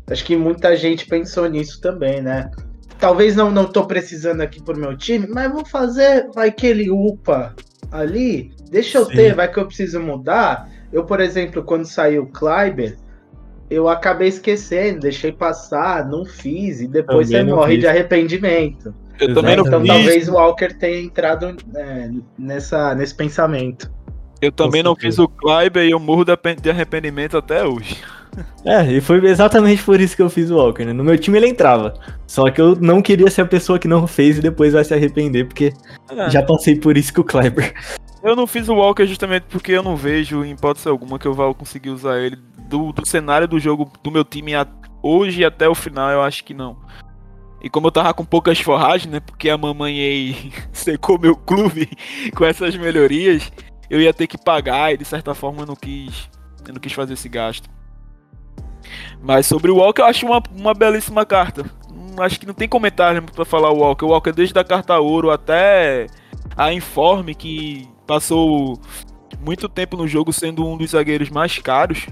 Acho 0.09 0.23
que 0.25 0.35
muita 0.35 0.75
gente 0.75 1.05
pensou 1.05 1.47
nisso 1.47 1.81
também, 1.81 2.21
né? 2.21 2.49
Talvez 2.99 3.35
não, 3.35 3.51
não 3.51 3.65
tô 3.65 3.85
precisando 3.85 4.41
aqui 4.41 4.61
pro 4.61 4.77
meu 4.77 4.95
time, 4.95 5.27
mas 5.27 5.51
vou 5.51 5.65
fazer, 5.65 6.29
vai 6.33 6.51
que 6.51 6.67
ele 6.67 6.89
upa 6.89 7.55
ali, 7.91 8.51
deixa 8.69 8.99
eu 8.99 9.05
Sim. 9.05 9.15
ter, 9.15 9.35
vai 9.35 9.51
que 9.51 9.59
eu 9.59 9.65
preciso 9.65 9.99
mudar. 9.99 10.69
Eu, 10.91 11.03
por 11.05 11.19
exemplo, 11.19 11.63
quando 11.63 11.85
saiu 11.85 12.23
o 12.23 12.31
Kleiber, 12.31 12.97
eu 13.69 13.87
acabei 13.87 14.27
esquecendo, 14.27 14.99
deixei 14.99 15.31
passar, 15.31 16.07
não 16.07 16.25
fiz, 16.25 16.81
e 16.81 16.87
depois 16.87 17.29
você 17.29 17.43
morre 17.43 17.73
fiz. 17.73 17.81
de 17.81 17.87
arrependimento. 17.87 18.93
Eu 19.19 19.33
também 19.33 19.55
não 19.55 19.65
Então 19.65 19.85
talvez 19.85 20.27
o 20.27 20.33
Walker 20.33 20.73
tenha 20.73 21.01
entrado 21.01 21.55
é, 21.75 22.09
nessa, 22.37 22.95
nesse 22.95 23.15
pensamento. 23.15 23.91
Eu 24.41 24.51
também 24.51 24.81
não 24.81 24.95
fiz 24.95 25.19
o 25.19 25.27
Kleiber 25.27 25.83
e 25.83 25.91
eu 25.91 25.99
morro 25.99 26.25
de 26.25 26.69
arrependimento 26.69 27.37
até 27.37 27.63
hoje. 27.63 27.97
É, 28.65 28.83
e 28.91 29.01
foi 29.01 29.23
exatamente 29.25 29.83
por 29.83 29.99
isso 29.99 30.15
que 30.15 30.21
eu 30.21 30.29
fiz 30.29 30.49
o 30.49 30.55
Walker, 30.55 30.85
né? 30.85 30.93
No 30.93 31.03
meu 31.03 31.17
time 31.17 31.37
ele 31.37 31.47
entrava. 31.47 31.93
Só 32.25 32.49
que 32.49 32.61
eu 32.61 32.75
não 32.75 33.01
queria 33.01 33.29
ser 33.29 33.41
a 33.41 33.45
pessoa 33.45 33.77
que 33.77 33.87
não 33.87 34.07
fez 34.07 34.37
e 34.37 34.41
depois 34.41 34.73
vai 34.73 34.83
se 34.83 34.93
arrepender, 34.93 35.45
porque 35.45 35.73
é. 36.09 36.29
já 36.29 36.41
passei 36.41 36.75
por 36.75 36.97
isso 36.97 37.13
com 37.13 37.21
o 37.21 37.23
Kleiber. 37.23 37.73
Eu 38.23 38.35
não 38.35 38.47
fiz 38.47 38.69
o 38.69 38.75
Walker 38.75 39.05
justamente 39.05 39.43
porque 39.49 39.71
eu 39.71 39.83
não 39.83 39.95
vejo, 39.95 40.45
em 40.45 40.51
hipótese 40.51 40.87
alguma, 40.87 41.19
que 41.19 41.27
eu 41.27 41.33
vá 41.33 41.51
conseguir 41.53 41.89
usar 41.89 42.19
ele 42.19 42.37
do, 42.69 42.91
do 42.91 43.05
cenário 43.05 43.47
do 43.47 43.59
jogo 43.59 43.91
do 44.03 44.11
meu 44.11 44.23
time 44.23 44.55
a, 44.55 44.65
hoje 45.03 45.43
até 45.43 45.67
o 45.67 45.75
final, 45.75 46.11
eu 46.11 46.21
acho 46.21 46.43
que 46.43 46.53
não. 46.53 46.77
E 47.63 47.69
como 47.69 47.87
eu 47.87 47.91
tava 47.91 48.13
com 48.13 48.25
poucas 48.25 48.59
forragens, 48.59 49.11
né? 49.11 49.19
Porque 49.19 49.49
a 49.49 49.57
mamãe 49.57 49.99
aí 49.99 50.53
secou 50.73 51.19
meu 51.19 51.35
clube 51.35 51.89
com 52.35 52.43
essas 52.43 52.75
melhorias, 52.75 53.51
eu 53.89 54.01
ia 54.01 54.13
ter 54.13 54.27
que 54.27 54.37
pagar 54.37 54.93
e 54.93 54.97
de 54.97 55.05
certa 55.05 55.35
forma 55.35 55.61
eu 55.61 55.67
não 55.67 55.75
quis, 55.75 56.29
eu 56.67 56.73
não 56.73 56.81
quis 56.81 56.93
fazer 56.93 57.13
esse 57.13 57.29
gasto. 57.29 57.69
Mas 59.21 59.45
sobre 59.45 59.69
o 59.69 59.77
Walker 59.77 60.01
eu 60.01 60.05
acho 60.05 60.25
uma, 60.25 60.41
uma 60.55 60.73
belíssima 60.73 61.25
carta. 61.25 61.63
Hum, 61.91 62.15
acho 62.19 62.39
que 62.39 62.47
não 62.47 62.53
tem 62.53 62.67
comentário 62.67 63.21
para 63.21 63.45
falar 63.45 63.69
o 63.69 63.77
Walker. 63.77 64.05
O 64.05 64.09
Walker 64.09 64.31
desde 64.31 64.57
a 64.57 64.63
carta 64.63 64.99
ouro 64.99 65.29
até 65.29 66.07
a 66.57 66.73
Informe, 66.73 67.35
que 67.35 67.87
passou 68.07 68.79
muito 69.39 69.69
tempo 69.69 69.95
no 69.95 70.07
jogo 70.07 70.33
sendo 70.33 70.65
um 70.65 70.77
dos 70.77 70.91
zagueiros 70.91 71.29
mais 71.29 71.57
caros. 71.59 72.07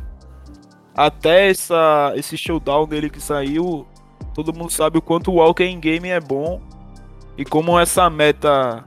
Até 0.96 1.50
essa, 1.50 2.14
esse 2.16 2.38
showdown 2.38 2.88
dele 2.88 3.10
que 3.10 3.22
saiu, 3.22 3.88
todo 4.44 4.58
mundo 4.58 4.72
sabe 4.72 4.98
o 4.98 5.02
quanto 5.02 5.32
o 5.32 5.36
Walker 5.36 5.66
em 5.66 5.80
game 5.80 6.08
é 6.08 6.20
bom. 6.20 6.62
E 7.38 7.44
como 7.44 7.78
essa 7.78 8.10
meta 8.10 8.86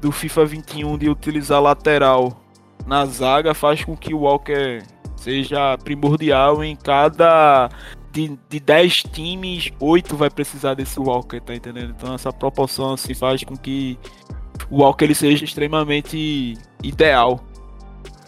do 0.00 0.10
FIFA 0.10 0.44
21 0.44 0.98
de 0.98 1.08
utilizar 1.08 1.62
lateral 1.62 2.40
na 2.84 3.06
zaga 3.06 3.54
faz 3.54 3.84
com 3.84 3.96
que 3.96 4.12
o 4.12 4.20
Walker 4.20 4.82
seja 5.16 5.78
primordial 5.78 6.64
em 6.64 6.74
cada 6.74 7.68
de, 8.10 8.36
de 8.48 8.58
10 8.58 9.02
times, 9.04 9.70
8 9.78 10.16
vai 10.16 10.30
precisar 10.30 10.74
desse 10.74 10.98
Walker, 10.98 11.40
tá 11.40 11.54
entendendo? 11.54 11.94
Então 11.96 12.14
essa 12.14 12.32
proporção 12.32 12.96
se 12.96 13.12
assim, 13.12 13.14
faz 13.14 13.44
com 13.44 13.56
que 13.56 13.96
o 14.68 14.82
Walker 14.82 15.04
ele 15.04 15.14
seja 15.14 15.44
extremamente 15.44 16.58
ideal 16.82 17.40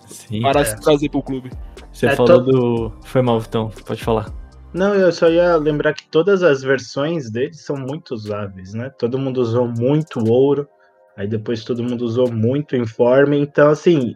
Sim, 0.06 0.42
para 0.42 0.60
é. 0.60 0.64
se 0.64 0.80
trazer 0.80 1.08
pro 1.08 1.22
clube. 1.22 1.50
Você 1.92 2.06
é 2.06 2.14
falou 2.14 2.44
to... 2.44 2.52
do. 2.52 2.92
Foi 3.02 3.22
mal, 3.22 3.38
então, 3.38 3.70
pode 3.84 4.02
falar. 4.02 4.39
Não, 4.72 4.94
eu 4.94 5.10
só 5.10 5.28
ia 5.28 5.56
lembrar 5.56 5.94
que 5.94 6.08
todas 6.08 6.42
as 6.42 6.62
versões 6.62 7.30
dele 7.30 7.54
são 7.54 7.76
muito 7.76 8.14
usáveis, 8.14 8.72
né? 8.72 8.90
Todo 8.98 9.18
mundo 9.18 9.40
usou 9.40 9.66
muito 9.66 10.20
ouro, 10.30 10.68
aí 11.16 11.26
depois 11.26 11.64
todo 11.64 11.82
mundo 11.82 12.02
usou 12.02 12.30
muito 12.30 12.76
informe, 12.76 13.38
então 13.38 13.70
assim, 13.70 14.14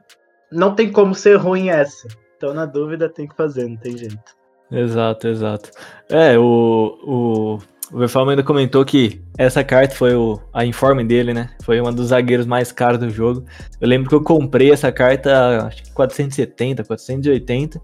não 0.52 0.74
tem 0.74 0.92
como 0.92 1.14
ser 1.14 1.36
ruim 1.36 1.70
essa. 1.70 2.06
Então 2.36 2.54
na 2.54 2.66
dúvida 2.66 3.08
tem 3.08 3.26
que 3.26 3.34
fazer, 3.34 3.68
não 3.68 3.76
tem 3.76 3.96
jeito. 3.98 4.44
Exato, 4.70 5.28
exato. 5.28 5.70
É, 6.08 6.38
o, 6.38 6.98
o, 7.02 7.58
o 7.92 7.98
Verfalma 7.98 8.32
ainda 8.32 8.42
comentou 8.42 8.84
que 8.84 9.22
essa 9.36 9.62
carta 9.62 9.94
foi 9.94 10.14
o, 10.14 10.40
a 10.52 10.64
informe 10.64 11.04
dele, 11.04 11.34
né? 11.34 11.50
Foi 11.62 11.80
uma 11.80 11.92
dos 11.92 12.08
zagueiros 12.08 12.46
mais 12.46 12.72
caros 12.72 12.98
do 12.98 13.10
jogo. 13.10 13.44
Eu 13.80 13.88
lembro 13.88 14.08
que 14.08 14.14
eu 14.14 14.22
comprei 14.22 14.72
essa 14.72 14.90
carta, 14.90 15.66
acho 15.66 15.82
que 15.82 15.92
470, 15.92 16.84
480. 16.84 17.80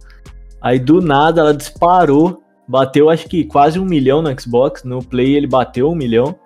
Aí 0.61 0.79
do 0.79 1.00
nada 1.00 1.41
ela 1.41 1.55
disparou, 1.55 2.43
bateu 2.71 3.11
acho 3.11 3.29
que 3.29 3.45
quase 3.45 3.81
um 3.81 3.85
milhão 3.85 4.23
no 4.23 4.41
Xbox. 4.41 4.85
No 4.85 5.05
Play 5.05 5.35
ele 5.35 5.49
bateu 5.49 5.91
um 5.91 5.95
milhão, 5.95 6.39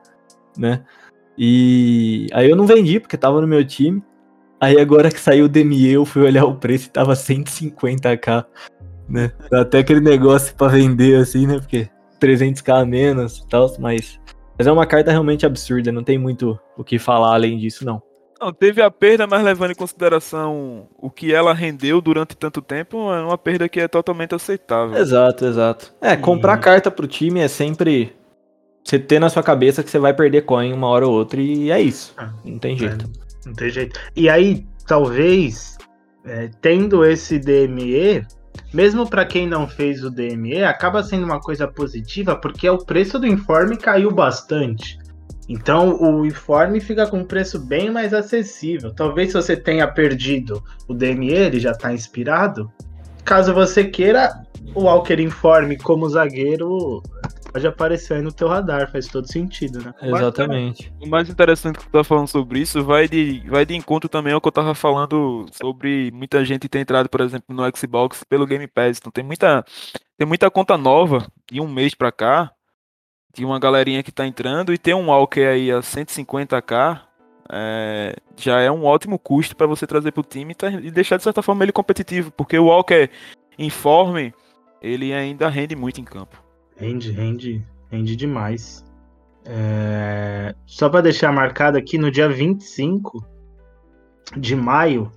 né? 0.57 0.83
E 1.37 2.27
aí 2.33 2.49
eu 2.49 2.57
não 2.57 2.67
vendi 2.67 2.99
porque 2.99 3.19
tava 3.19 3.41
no 3.41 3.47
meu 3.47 3.65
time. 3.65 4.03
Aí 4.59 4.81
agora 4.81 5.11
que 5.11 5.21
saiu 5.21 5.45
o 5.45 5.49
DME 5.49 5.93
eu 5.93 6.07
fui 6.07 6.23
olhar 6.23 6.47
o 6.47 6.55
preço 6.55 6.87
e 6.87 6.91
tava 6.91 7.13
150k, 7.13 8.47
né? 9.07 9.33
Até 9.53 9.81
aquele 9.81 10.01
negócio 10.01 10.55
para 10.55 10.73
vender 10.73 11.21
assim, 11.21 11.47
né? 11.47 11.59
Porque 11.59 11.91
300k 12.19 12.81
a 12.81 12.87
menos 12.87 13.39
e 13.39 13.49
tal, 13.49 13.71
mas, 13.79 14.19
mas 14.57 14.67
é 14.67 14.73
uma 14.73 14.87
carta 14.87 15.11
realmente 15.11 15.45
absurda, 15.45 15.93
não 15.93 16.03
tem 16.03 16.17
muito 16.17 16.59
o 16.79 16.83
que 16.83 16.99
falar 16.99 17.35
além 17.35 17.59
disso, 17.59 17.85
não. 17.85 18.03
Não, 18.45 18.53
teve 18.53 18.83
a 18.83 18.91
perda, 18.91 19.27
mas 19.27 19.43
levando 19.43 19.71
em 19.71 19.75
consideração 19.75 20.87
o 20.99 21.09
que 21.11 21.33
ela 21.33 21.55
rendeu 21.55 21.99
durante 22.03 22.37
tanto 22.37 22.61
tempo, 22.61 23.11
é 23.11 23.23
uma 23.23 23.39
perda 23.39 23.67
que 23.71 23.81
é 23.81 23.89
totalmente 23.89 24.35
aceitável. 24.35 24.99
Exato, 24.99 25.47
exato. 25.47 25.95
É, 25.99 26.15
comprar 26.15 26.59
carta 26.59 26.91
pro 26.91 27.07
time 27.07 27.41
é 27.41 27.49
sempre 27.49 28.15
você 28.85 28.99
ter 28.99 29.19
na 29.19 29.31
sua 29.31 29.43
cabeça 29.43 29.83
que 29.83 29.89
você 29.89 29.99
vai 29.99 30.13
perder 30.13 30.43
coin 30.43 30.75
uma 30.75 30.89
hora 30.89 31.07
ou 31.07 31.15
outra 31.15 31.41
e 31.41 31.71
é 31.71 31.81
isso. 31.81 32.13
Ah, 32.19 32.35
não 32.45 32.59
tem 32.59 32.77
jeito. 32.77 33.07
É, 33.07 33.47
não 33.47 33.55
tem 33.55 33.71
jeito. 33.71 33.99
E 34.15 34.29
aí, 34.29 34.67
talvez, 34.87 35.79
é, 36.27 36.51
tendo 36.61 37.03
esse 37.03 37.39
DME, 37.39 38.27
mesmo 38.75 39.09
para 39.09 39.25
quem 39.25 39.49
não 39.49 39.67
fez 39.67 40.05
o 40.05 40.11
DME, 40.11 40.65
acaba 40.65 41.03
sendo 41.03 41.25
uma 41.25 41.41
coisa 41.41 41.67
positiva 41.67 42.37
porque 42.37 42.69
o 42.69 42.77
preço 42.77 43.19
do 43.19 43.27
informe 43.27 43.79
caiu 43.79 44.11
bastante. 44.11 44.99
Então 45.49 46.01
o 46.01 46.25
informe 46.25 46.81
fica 46.81 47.07
com 47.07 47.19
um 47.19 47.25
preço 47.25 47.59
bem 47.59 47.91
mais 47.91 48.15
acessível. 48.15 48.95
Talvez 48.95 49.29
se 49.29 49.35
você 49.35 49.57
tenha 49.57 49.87
perdido 49.87 50.63
o 50.89 50.95
DME, 50.95 51.33
ele 51.33 51.61
já 51.61 51.73
está 51.73 51.93
inspirado. 51.93 52.71
Caso 53.25 53.55
você 53.55 53.85
queira, 53.85 54.43
o 54.75 54.83
Walker 54.83 55.21
Informe 55.21 55.77
como 55.79 56.09
zagueiro 56.09 57.03
pode 57.55 57.67
aparecer 57.69 58.15
aí 58.15 58.23
no 58.23 58.33
teu 58.33 58.49
radar, 58.49 58.91
faz 58.91 59.07
todo 59.07 59.31
sentido, 59.31 59.81
né? 59.81 59.95
Exatamente. 60.03 60.93
O 61.01 61.07
mais 61.07 61.31
interessante 61.31 61.79
que 61.79 61.85
tu 61.85 61.91
tá 61.91 62.03
falando 62.03 62.27
sobre 62.27 62.59
isso 62.59 62.83
vai 62.83 63.07
de, 63.07 63.45
vai 63.49 63.65
de 63.65 63.77
encontro 63.77 64.09
também 64.09 64.33
ao 64.33 64.41
que 64.41 64.49
eu 64.49 64.53
tava 64.53 64.75
falando 64.75 65.47
sobre 65.53 66.11
muita 66.13 66.45
gente 66.45 66.69
ter 66.69 66.81
entrado, 66.81 67.09
por 67.09 67.21
exemplo, 67.21 67.55
no 67.55 67.63
Xbox 67.77 68.25
pelo 68.25 68.45
Game 68.45 68.67
Pass. 68.67 68.99
Então 68.99 69.13
tem 69.13 69.23
muita, 69.23 69.65
tem 70.19 70.27
muita 70.27 70.51
conta 70.51 70.77
nova 70.77 71.25
de 71.49 71.61
um 71.61 71.69
mês 71.69 71.95
pra 71.95 72.11
cá, 72.11 72.51
de 73.35 73.45
uma 73.45 73.59
galerinha 73.59 74.03
que 74.03 74.13
tá 74.13 74.27
entrando 74.27 74.73
e 74.73 74.79
tem 74.79 74.95
um 74.95 75.09
Walker 75.09 75.41
aí 75.41 75.71
a 75.71 75.81
150k. 75.81 77.01
É, 77.53 78.17
já 78.37 78.61
é 78.61 78.71
um 78.71 78.85
ótimo 78.85 79.19
custo 79.19 79.55
para 79.55 79.67
você 79.67 79.87
trazer 79.87 80.13
pro 80.13 80.23
time 80.23 80.55
tá, 80.55 80.71
e 80.71 80.91
deixar 80.91 81.19
de 81.19 81.23
certa 81.23 81.43
forma 81.43 81.63
ele 81.63 81.73
competitivo, 81.73 82.31
porque 82.31 82.59
o 82.59 82.67
Walker 82.67 83.11
informe 83.59 84.33
ele 84.81 85.13
ainda 85.13 85.49
rende 85.49 85.77
muito 85.77 86.01
em 86.01 86.05
campo. 86.05 86.43
Rende, 86.77 87.11
rende, 87.11 87.65
rende 87.91 88.17
demais. 88.17 88.85
É... 89.45 90.55
Só 90.67 90.89
para 90.89 91.03
deixar 91.03 91.33
marcado 91.33 91.77
aqui, 91.77 91.99
no 91.99 92.11
dia 92.11 92.29
25 92.29 93.25
de 94.37 94.57
maio, 94.57 95.13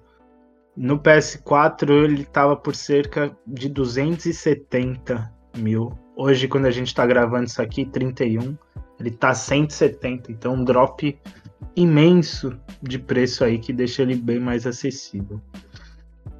no 0.75 0.99
PS4 0.99 1.89
ele 1.89 2.21
estava 2.21 2.55
por 2.55 2.75
cerca 2.75 3.35
de 3.45 3.69
270 3.69 5.33
mil. 5.57 5.97
Hoje, 6.19 6.47
quando 6.47 6.65
a 6.65 6.71
gente 6.71 6.87
está 6.87 7.05
gravando 7.05 7.45
isso 7.45 7.61
aqui, 7.61 7.85
31, 7.85 8.57
ele 8.99 9.11
tá 9.11 9.35
170. 9.35 10.31
Então, 10.31 10.55
um 10.55 10.63
drop 10.63 11.15
imenso 11.75 12.59
de 12.81 12.97
preço 12.97 13.43
aí 13.43 13.59
que 13.59 13.71
deixa 13.71 14.01
ele 14.01 14.15
bem 14.15 14.39
mais 14.39 14.65
acessível. 14.65 15.39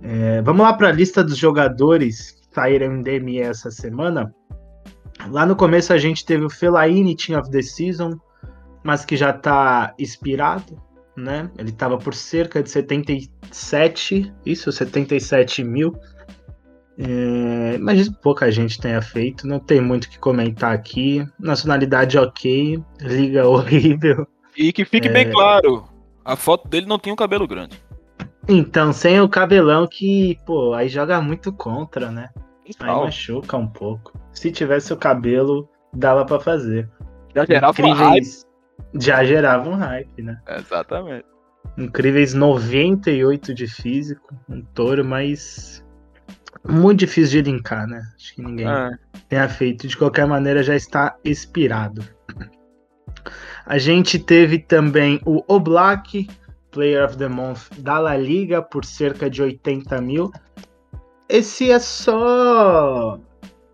É... 0.02 0.42
Vamos 0.42 0.64
lá 0.64 0.74
para 0.74 0.88
a 0.88 0.92
lista 0.92 1.24
dos 1.24 1.38
jogadores 1.38 2.32
que 2.32 2.56
saíram 2.56 2.96
em 2.96 3.04
DME 3.04 3.40
essa 3.40 3.70
semana. 3.70 4.34
Lá 5.30 5.46
no 5.46 5.56
começo 5.56 5.94
a 5.94 5.98
gente 6.00 6.26
teve 6.26 6.44
o 6.44 6.50
Fellaini 6.50 7.16
Team 7.16 7.40
of 7.40 7.52
the 7.52 7.62
Season, 7.62 8.20
mas 8.84 9.06
que 9.06 9.16
já 9.16 9.30
está 9.30 9.94
expirado, 10.00 10.82
né? 11.16 11.52
Ele 11.56 11.70
estava 11.70 12.00
por 12.00 12.16
cerca 12.16 12.64
de 12.64 12.72
77, 12.72 14.34
isso, 14.44 14.72
77 14.72 15.64
mil. 15.64 15.94
É, 17.00 17.78
mas 17.78 18.10
pouca 18.10 18.50
gente 18.52 18.80
tenha 18.80 19.02
feito, 19.02 19.48
não 19.48 19.60
tem 19.60 19.80
muito 19.80 20.06
o 20.06 20.10
que 20.10 20.18
comentar 20.18 20.74
aqui. 20.74 21.26
Nacionalidade 21.40 22.18
ok, 22.18 22.84
liga 23.00 23.46
horrível. 23.48 24.28
E 24.58 24.74
que 24.74 24.84
fique 24.84 25.08
é... 25.08 25.12
bem 25.12 25.32
claro, 25.32 25.88
a 26.26 26.36
foto 26.36 26.68
dele 26.68 26.88
não 26.88 26.98
tinha 26.98 27.14
um 27.14 27.18
cabelo 27.18 27.48
grande. 27.48 27.82
Então, 28.50 28.92
sem 28.92 29.22
o 29.22 29.30
cabelão 29.30 29.88
que, 29.88 30.40
pô, 30.46 30.74
aí 30.74 30.90
joga 30.90 31.22
muito 31.22 31.54
contra, 31.54 32.10
né? 32.10 32.30
Aí 32.80 32.88
machuca 32.88 33.56
um 33.58 33.68
pouco. 33.68 34.14
Se 34.32 34.52
tivesse 34.52 34.92
o 34.92 34.98
cabelo, 34.98 35.70
dava 35.94 36.26
para 36.26 36.40
fazer. 36.40 36.90
Já 37.36 37.46
gerava 37.46 37.72
Incríveis... 37.72 37.98
um 38.00 38.10
hype. 38.10 39.04
Já 39.04 39.24
gerava 39.24 39.70
um 39.70 39.76
hype, 39.76 40.22
né? 40.22 40.40
Exatamente. 40.48 41.26
Incríveis 41.78 42.34
98 42.34 43.54
de 43.54 43.68
físico, 43.68 44.36
um 44.50 44.62
touro, 44.62 45.06
mas 45.06 45.86
muito 46.70 47.00
difícil 47.00 47.44
de 47.44 47.52
linkar, 47.52 47.88
né? 47.88 48.02
Acho 48.16 48.36
que 48.36 48.42
ninguém 48.42 48.68
é. 48.68 48.92
tenha 49.30 49.48
feito. 49.50 49.88
De 49.88 49.98
qualquer 49.98 50.26
maneira, 50.26 50.62
já 50.64 50.76
está 50.76 51.16
expirado. 51.24 52.04
A 53.66 53.78
gente 53.78 54.18
teve 54.18 54.60
também 54.60 55.20
o 55.26 55.44
Oblak, 55.48 56.28
Player 56.72 57.04
of 57.04 57.18
the 57.18 57.28
Month 57.28 57.80
da 57.80 58.00
La 58.00 58.16
Liga, 58.16 58.62
por 58.62 58.86
cerca 58.86 59.30
de 59.30 59.42
80 59.42 60.00
mil. 60.02 60.32
Esse 61.28 61.72
é 61.72 61.80
só. 61.80 63.20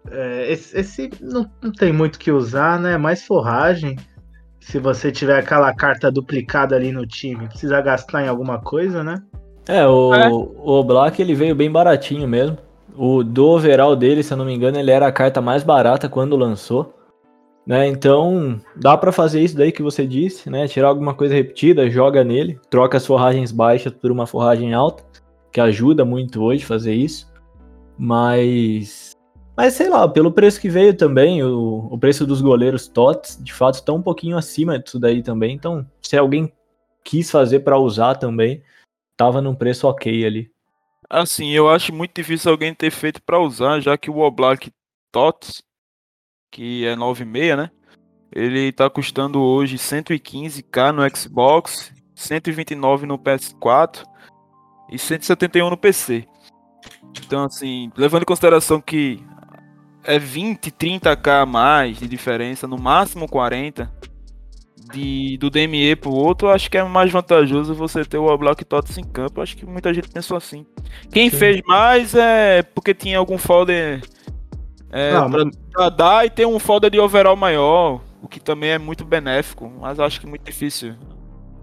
É, 0.09 0.51
esse, 0.51 0.77
esse 0.77 1.09
não, 1.21 1.49
não, 1.61 1.71
tem 1.71 1.93
muito 1.93 2.17
que 2.17 2.31
usar, 2.31 2.79
né? 2.79 2.97
Mais 2.97 3.23
forragem. 3.23 3.97
Se 4.59 4.79
você 4.79 5.11
tiver 5.11 5.37
aquela 5.37 5.73
carta 5.73 6.11
duplicada 6.11 6.75
ali 6.75 6.91
no 6.91 7.05
time, 7.05 7.47
precisa 7.47 7.81
gastar 7.81 8.23
em 8.23 8.27
alguma 8.27 8.59
coisa, 8.59 9.03
né? 9.03 9.21
É, 9.67 9.85
o, 9.85 10.13
é. 10.13 10.29
o 10.29 10.83
Black 10.83 11.21
ele 11.21 11.35
veio 11.35 11.55
bem 11.55 11.71
baratinho 11.71 12.27
mesmo. 12.27 12.57
O 12.95 13.23
do 13.23 13.47
overall 13.47 13.95
dele, 13.95 14.23
se 14.23 14.33
eu 14.33 14.37
não 14.37 14.45
me 14.45 14.53
engano, 14.53 14.77
ele 14.77 14.91
era 14.91 15.07
a 15.07 15.11
carta 15.11 15.41
mais 15.41 15.63
barata 15.63 16.07
quando 16.07 16.35
lançou. 16.35 16.93
Né? 17.65 17.87
Então, 17.87 18.59
dá 18.75 18.97
para 18.97 19.11
fazer 19.11 19.41
isso 19.41 19.55
daí 19.55 19.71
que 19.71 19.81
você 19.81 20.05
disse, 20.05 20.49
né? 20.49 20.67
Tirar 20.67 20.89
alguma 20.89 21.13
coisa 21.13 21.33
repetida, 21.33 21.89
joga 21.89 22.23
nele, 22.23 22.59
troca 22.69 22.97
as 22.97 23.05
forragens 23.05 23.51
baixas 23.51 23.93
por 23.93 24.11
uma 24.11 24.27
forragem 24.27 24.73
alta, 24.73 25.03
que 25.51 25.61
ajuda 25.61 26.03
muito 26.03 26.43
hoje 26.43 26.65
fazer 26.65 26.93
isso. 26.93 27.31
Mas 27.97 29.11
Mas 29.55 29.75
sei 29.75 29.89
lá, 29.89 30.07
pelo 30.09 30.31
preço 30.31 30.59
que 30.59 30.69
veio 30.69 30.93
também, 30.93 31.41
o, 31.41 31.87
o 31.89 31.97
preço 31.97 32.27
dos 32.27 32.41
goleiros 32.41 32.87
TOTS, 32.87 33.39
de 33.41 33.53
fato, 33.53 33.75
está 33.75 33.93
um 33.93 34.01
pouquinho 34.01 34.37
acima 34.37 34.77
disso 34.77 34.99
daí 34.99 35.23
também. 35.23 35.55
Então, 35.55 35.85
se 36.01 36.17
alguém 36.17 36.51
quis 37.03 37.31
fazer 37.31 37.61
para 37.61 37.79
usar 37.79 38.15
também, 38.15 38.61
tava 39.15 39.41
num 39.41 39.55
preço 39.55 39.87
ok 39.87 40.25
ali. 40.25 40.52
Assim, 41.13 41.51
eu 41.51 41.69
acho 41.69 41.93
muito 41.93 42.15
difícil 42.15 42.49
alguém 42.49 42.73
ter 42.73 42.89
feito 42.89 43.21
para 43.21 43.39
usar, 43.39 43.79
já 43.79 43.95
que 43.95 44.09
o 44.09 44.17
Oblak 44.17 44.71
TOTS, 45.11 45.61
que 46.51 46.87
é 46.87 46.95
9,6, 46.95 47.55
né? 47.55 47.69
Ele 48.31 48.71
tá 48.71 48.89
custando 48.89 49.39
hoje 49.39 49.77
115k 49.77 50.91
no 50.91 51.15
Xbox, 51.15 51.93
129 52.15 53.05
no 53.05 53.19
PS4 53.19 54.03
e 54.89 54.97
171 54.97 55.69
no 55.69 55.77
PC. 55.77 56.25
Então, 57.23 57.43
assim, 57.43 57.91
levando 57.95 58.23
em 58.23 58.25
consideração 58.25 58.81
que 58.81 59.23
é 60.03 60.17
20, 60.17 60.71
30k 60.71 61.43
a 61.43 61.45
mais 61.45 61.99
de 61.99 62.07
diferença, 62.07 62.67
no 62.67 62.79
máximo 62.79 63.29
40 63.29 63.87
de, 64.91 65.37
do 65.37 65.49
DME 65.49 65.95
pro 65.95 66.11
outro, 66.11 66.49
acho 66.49 66.69
que 66.69 66.77
é 66.77 66.83
mais 66.83 67.11
vantajoso 67.11 67.73
você 67.73 68.03
ter 68.03 68.17
o 68.17 68.25
Oblak 68.25 68.63
Tots 68.65 68.97
em 68.97 69.03
campo. 69.03 69.41
Acho 69.41 69.55
que 69.55 69.65
muita 69.65 69.93
gente 69.93 70.09
pensou 70.09 70.37
assim. 70.37 70.65
Quem 71.11 71.29
Sim. 71.29 71.37
fez 71.37 71.61
mais 71.65 72.15
é 72.15 72.63
porque 72.63 72.93
tinha 72.93 73.17
algum 73.17 73.37
folder 73.37 74.01
é, 74.91 75.11
Não, 75.11 75.31
pra, 75.31 75.45
pra, 75.71 75.89
dar 75.89 76.25
e 76.25 76.29
ter 76.29 76.45
um 76.45 76.59
folder 76.59 76.91
de 76.91 76.99
overall 76.99 77.35
maior, 77.35 77.99
o 78.21 78.27
que 78.27 78.39
também 78.39 78.69
é 78.69 78.77
muito 78.77 79.03
benéfico, 79.03 79.71
mas 79.81 79.99
acho 79.99 80.21
que 80.21 80.27
muito 80.27 80.43
difícil. 80.43 80.93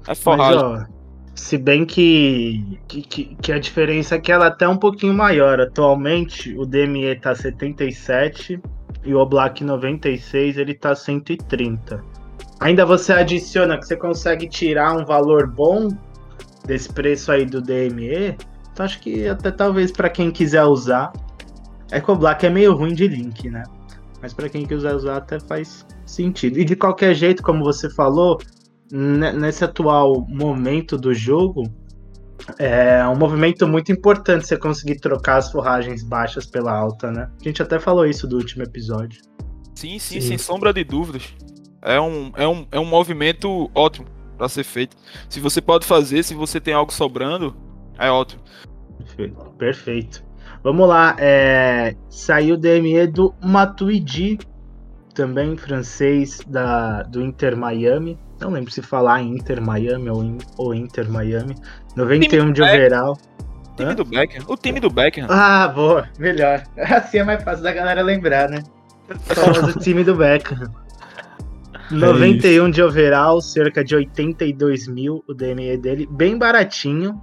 É 0.09 0.15
forrado. 0.17 0.89
Se 1.35 1.57
bem 1.57 1.87
que, 1.87 2.79
que, 2.89 3.03
que, 3.37 3.53
a 3.53 3.59
diferença 3.59 4.17
é 4.17 4.19
que 4.19 4.33
ela 4.33 4.47
é 4.47 4.49
até 4.49 4.69
um 4.69 4.77
pouquinho 4.77 5.15
maior. 5.15 5.61
Atualmente 5.61 6.55
o 6.59 6.67
DME 6.67 7.15
tá 7.21 7.35
77 7.35 8.61
e 9.05 9.15
o 9.15 9.19
Oblak 9.19 9.63
96 9.63 10.59
ele 10.59 10.75
tá 10.75 10.95
130. 10.95 12.05
Ainda 12.61 12.85
você 12.85 13.13
adiciona 13.13 13.79
que 13.79 13.87
você 13.87 13.97
consegue 13.97 14.47
tirar 14.49 14.95
um 14.95 15.05
valor 15.05 15.47
bom 15.47 15.89
desse 16.67 16.93
preço 16.93 17.33
aí 17.33 17.47
do 17.47 17.61
DME. 17.61 18.37
Então 18.73 18.85
acho 18.85 19.01
que 19.01 19.27
até 19.27 19.51
talvez 19.51 19.91
para 19.91 20.11
quem 20.11 20.31
quiser 20.31 20.65
usar. 20.65 21.13
É 21.91 22.01
que 22.01 22.11
o 22.11 22.15
Black 22.15 22.47
é 22.47 22.51
meio 22.51 22.75
ruim 22.75 22.95
de 22.95 23.09
link, 23.09 23.51
né? 23.51 23.65
Mas 24.23 24.33
para 24.33 24.49
quem 24.49 24.65
quiser 24.65 24.95
usar 24.95 25.17
até 25.17 25.41
faz 25.41 25.85
sentido. 26.07 26.59
E 26.59 26.65
de 26.65 26.77
qualquer 26.77 27.15
jeito, 27.15 27.43
como 27.43 27.65
você 27.65 27.91
falou, 27.91 28.39
nesse 28.93 29.65
atual 29.65 30.25
momento 30.29 30.97
do 30.97 31.13
jogo, 31.13 31.65
é 32.59 33.05
um 33.09 33.17
movimento 33.17 33.67
muito 33.67 33.91
importante 33.91 34.47
você 34.47 34.57
conseguir 34.57 35.01
trocar 35.01 35.39
as 35.39 35.51
forragens 35.51 36.05
baixas 36.05 36.47
pela 36.47 36.73
alta, 36.73 37.11
né? 37.11 37.29
A 37.41 37.45
gente 37.45 37.63
até 37.63 37.81
falou 37.81 38.07
isso 38.07 38.29
do 38.29 38.37
último 38.37 38.63
episódio. 38.63 39.21
Sim, 39.75 39.99
sim, 39.99 40.21
sim. 40.21 40.29
sem 40.29 40.39
sombra 40.39 40.73
de 40.73 40.85
dúvidas. 40.85 41.35
É 41.83 42.01
um, 42.01 42.33
é 42.37 42.47
um, 42.47 42.67
é 42.73 42.79
um 42.79 42.85
movimento 42.85 43.71
ótimo 43.75 44.07
para 44.37 44.49
ser 44.49 44.65
feito. 44.65 44.97
Se 45.29 45.41
você 45.41 45.61
pode 45.61 45.87
fazer, 45.87 46.23
se 46.23 46.35
você 46.35 46.61
tem 46.61 46.75
algo 46.75 46.93
sobrando, 46.93 47.57
é 47.99 48.11
ótimo. 48.11 48.43
Perfeito. 49.59 50.25
Vamos 50.63 50.89
lá, 50.89 51.17
é... 51.19 51.95
saiu 52.09 52.55
o 52.55 52.59
DME 52.59 53.07
do 53.07 53.35
Matuidi, 53.43 54.39
também 55.15 55.57
francês 55.57 56.41
da, 56.47 57.03
do 57.03 57.23
Inter 57.23 57.57
Miami. 57.57 58.19
Não 58.41 58.51
lembro 58.51 58.71
se 58.71 58.83
falar 58.83 59.23
Inter 59.23 59.61
Miami 59.61 60.09
ou, 60.11 60.39
ou 60.57 60.75
Inter 60.75 61.11
Miami. 61.11 61.55
91 61.97 62.53
de 62.53 62.63
overall. 62.63 63.19
O 63.73 63.77
time 63.77 63.91
Hã? 63.91 63.95
do 63.95 64.05
Beckham. 64.05 64.45
O 64.49 64.57
time 64.57 64.81
do 64.81 64.91
Beckham. 64.91 65.27
Ah, 65.29 65.69
boa. 65.69 66.09
Melhor. 66.19 66.63
Assim 66.77 67.19
é 67.19 67.25
mais 67.25 67.43
fácil 67.43 67.63
da 67.63 67.73
galera 67.73 68.03
lembrar, 68.03 68.49
né? 68.49 68.63
O 69.11 69.35
famoso 69.35 69.79
time 69.81 70.05
do 70.05 70.15
Beckham. 70.15 70.71
91 71.91 72.69
é 72.69 72.71
de 72.71 72.83
overall, 72.83 73.41
cerca 73.41 73.85
de 73.85 73.95
82 73.95 74.87
mil 74.87 75.25
o 75.29 75.35
DME 75.35 75.77
dele. 75.77 76.09
Bem 76.11 76.39
baratinho. 76.39 77.21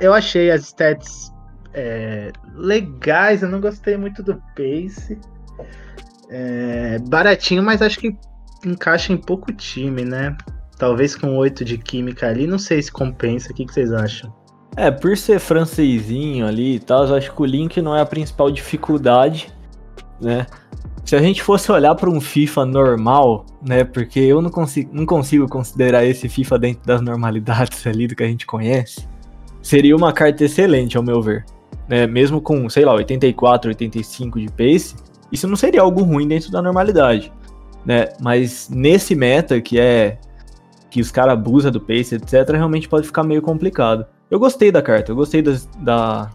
Eu 0.00 0.14
achei 0.14 0.50
as 0.50 0.62
stats 0.66 1.32
é, 1.74 2.32
legais, 2.54 3.42
eu 3.42 3.48
não 3.48 3.60
gostei 3.60 3.96
muito 3.96 4.22
do 4.22 4.34
pace. 4.56 5.18
É, 6.30 6.98
baratinho, 7.08 7.62
mas 7.62 7.80
acho 7.80 7.98
que 7.98 8.16
encaixa 8.64 9.12
em 9.12 9.16
pouco 9.16 9.52
time, 9.52 10.04
né? 10.04 10.36
Talvez 10.78 11.16
com 11.16 11.36
8 11.36 11.64
de 11.64 11.78
química 11.78 12.28
ali, 12.28 12.46
não 12.46 12.58
sei 12.58 12.82
se 12.82 12.92
compensa. 12.92 13.50
O 13.50 13.54
que, 13.54 13.64
que 13.64 13.72
vocês 13.72 13.92
acham? 13.92 14.32
É, 14.76 14.90
por 14.90 15.16
ser 15.16 15.40
francesinho 15.40 16.46
ali 16.46 16.76
e 16.76 16.80
tal, 16.80 17.06
eu 17.06 17.16
acho 17.16 17.34
que 17.34 17.42
o 17.42 17.44
Link 17.44 17.80
não 17.82 17.96
é 17.96 18.00
a 18.00 18.06
principal 18.06 18.50
dificuldade, 18.50 19.52
né? 20.20 20.46
Se 21.08 21.16
a 21.16 21.22
gente 21.22 21.42
fosse 21.42 21.72
olhar 21.72 21.94
para 21.94 22.10
um 22.10 22.20
FIFA 22.20 22.66
normal, 22.66 23.46
né? 23.66 23.82
Porque 23.82 24.20
eu 24.20 24.42
não 24.42 24.50
consigo, 24.50 24.90
não 24.92 25.06
consigo 25.06 25.48
considerar 25.48 26.04
esse 26.04 26.28
FIFA 26.28 26.58
dentro 26.58 26.84
das 26.84 27.00
normalidades 27.00 27.86
ali 27.86 28.06
do 28.06 28.14
que 28.14 28.22
a 28.22 28.26
gente 28.26 28.44
conhece, 28.44 29.08
seria 29.62 29.96
uma 29.96 30.12
carta 30.12 30.44
excelente, 30.44 30.98
ao 30.98 31.02
meu 31.02 31.22
ver. 31.22 31.46
Né? 31.88 32.06
Mesmo 32.06 32.42
com, 32.42 32.68
sei 32.68 32.84
lá, 32.84 32.92
84, 32.92 33.70
85 33.70 34.38
de 34.38 34.48
pace, 34.48 34.96
isso 35.32 35.48
não 35.48 35.56
seria 35.56 35.80
algo 35.80 36.02
ruim 36.02 36.28
dentro 36.28 36.50
da 36.50 36.60
normalidade 36.60 37.32
né? 37.86 38.08
Mas 38.20 38.68
nesse 38.68 39.14
meta 39.14 39.62
que 39.62 39.80
é 39.80 40.18
que 40.90 41.00
os 41.00 41.10
caras 41.10 41.32
abusam 41.32 41.70
do 41.70 41.80
pace, 41.80 42.16
etc, 42.16 42.50
realmente 42.50 42.86
pode 42.86 43.06
ficar 43.06 43.24
meio 43.24 43.40
complicado. 43.40 44.04
Eu 44.30 44.38
gostei 44.38 44.70
da 44.70 44.82
carta, 44.82 45.10
eu 45.10 45.16
gostei 45.16 45.40
das, 45.40 45.64
da 45.80 46.30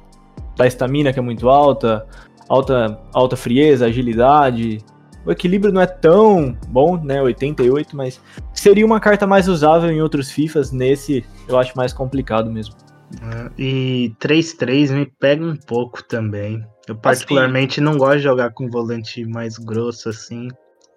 da 0.56 0.68
estamina 0.68 1.12
que 1.12 1.20
é 1.20 1.22
muito 1.22 1.50
alta, 1.50 2.06
alta 2.50 3.00
alta 3.14 3.36
frieza, 3.36 3.86
agilidade. 3.86 4.80
O 5.26 5.32
equilíbrio 5.32 5.72
não 5.72 5.82
é 5.82 5.88
tão 5.88 6.58
bom, 6.68 6.98
né? 6.98 7.22
88, 7.22 7.96
mas 7.96 8.22
seria 8.54 8.86
uma 8.86 9.00
carta 9.00 9.26
mais 9.26 9.48
usável 9.48 9.90
em 9.90 10.02
outros 10.02 10.30
FIFAs. 10.30 10.72
Nesse, 10.72 11.24
eu 11.48 11.58
acho 11.58 11.78
mais 11.78 11.94
complicado 11.94 12.52
mesmo. 12.52 12.76
É, 13.22 13.52
e 13.58 14.14
3-3 14.20 14.92
me 14.92 15.06
pega 15.06 15.46
um 15.46 15.56
pouco 15.56 16.04
também. 16.04 16.66
Eu 16.88 16.96
particularmente 16.96 17.80
assim, 17.80 17.86
não 17.86 17.98
gosto 17.98 18.18
de 18.18 18.24
jogar 18.24 18.52
com 18.52 18.70
volante 18.70 19.24
mais 19.26 19.58
grosso 19.58 20.10
assim. 20.10 20.50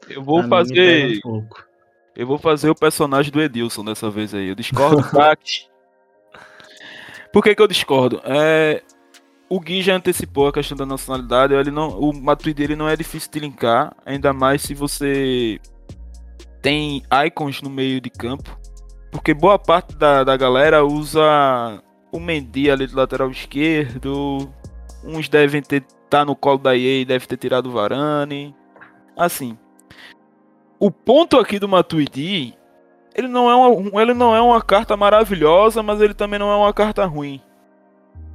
Eu 0.09 0.25
vou 0.25 0.43
fazer. 0.43 1.21
Um 1.25 1.47
eu 2.17 2.27
vou 2.27 2.39
fazer 2.39 2.71
o 2.71 2.75
personagem 2.75 3.31
do 3.31 3.41
Edilson 3.41 3.85
dessa 3.85 4.11
vez 4.11 4.35
aí. 4.35 4.49
Eu 4.49 4.55
discordo, 4.55 5.03
crack. 5.11 5.67
Por 7.33 7.45
que, 7.45 7.55
que 7.55 7.63
eu 7.63 7.69
discordo? 7.69 8.21
É, 8.25 8.83
o 9.49 9.61
Gui 9.61 9.83
já 9.83 9.95
antecipou 9.95 10.49
a 10.49 10.53
questão 10.53 10.77
da 10.77 10.87
nacionalidade. 10.87 11.55
Ele 11.55 11.71
não, 11.71 11.99
o 11.99 12.13
Matui 12.13 12.53
dele 12.53 12.77
não 12.77 12.89
é 12.89 12.97
difícil 12.97 13.31
de 13.31 13.41
linkar, 13.41 13.95
ainda 14.05 14.33
mais 14.33 14.63
se 14.63 14.75
você 14.75 15.61
tem 16.61 17.03
icons 17.27 17.63
no 17.63 17.71
meio 17.71 18.01
de 18.01 18.11
campo. 18.11 18.59
Porque 19.11 19.33
boa 19.33 19.59
parte 19.59 19.97
da, 19.97 20.25
da 20.25 20.37
galera 20.37 20.85
usa 20.85 21.23
o 22.13 22.19
Mendy 22.19 22.71
ali 22.71 22.87
do 22.87 22.97
lateral 22.97 23.31
esquerdo. 23.31 24.53
Uns 25.05 25.29
devem 25.29 25.63
ter 25.63 25.85
tá 26.11 26.25
no 26.25 26.37
colo 26.37 26.59
da 26.59 26.77
EA, 26.77 27.05
deve 27.05 27.27
ter 27.27 27.37
tirado 27.37 27.67
o 27.67 27.73
Varane. 27.73 28.55
Assim, 29.17 29.57
o 30.79 30.91
ponto 30.91 31.39
aqui 31.39 31.59
do 31.59 31.69
Matuidi, 31.69 32.55
ele 33.15 33.29
não, 33.29 33.51
é 33.51 33.55
uma, 33.55 34.03
ele 34.03 34.15
não 34.15 34.35
é 34.35 34.41
uma 34.41 34.61
carta 34.61 34.97
maravilhosa, 34.97 35.83
mas 35.83 36.01
ele 36.01 36.15
também 36.15 36.39
não 36.39 36.51
é 36.51 36.57
uma 36.57 36.73
carta 36.73 37.05
ruim. 37.07 37.41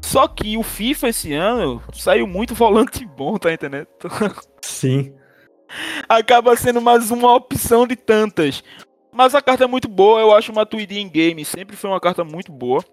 Só 0.01 0.27
que 0.27 0.57
o 0.57 0.63
FIFA 0.63 1.09
esse 1.09 1.33
ano 1.33 1.81
saiu 1.93 2.27
muito 2.27 2.55
volante 2.55 3.05
bom, 3.05 3.37
tá 3.37 3.53
entendendo? 3.53 3.87
Sim. 4.61 5.13
Acaba 6.09 6.55
sendo 6.55 6.81
mais 6.81 7.11
uma 7.11 7.33
opção 7.33 7.87
de 7.87 7.95
tantas. 7.95 8.63
Mas 9.11 9.35
a 9.35 9.41
carta 9.41 9.65
é 9.65 9.67
muito 9.67 9.87
boa, 9.87 10.19
eu 10.19 10.33
acho 10.33 10.51
o 10.51 10.55
Matuidi 10.55 10.99
em 10.99 11.09
game 11.09 11.43
sempre 11.43 11.75
foi 11.75 11.89
uma 11.89 11.99
carta 11.99 12.23
muito 12.23 12.51
boa. 12.51 12.83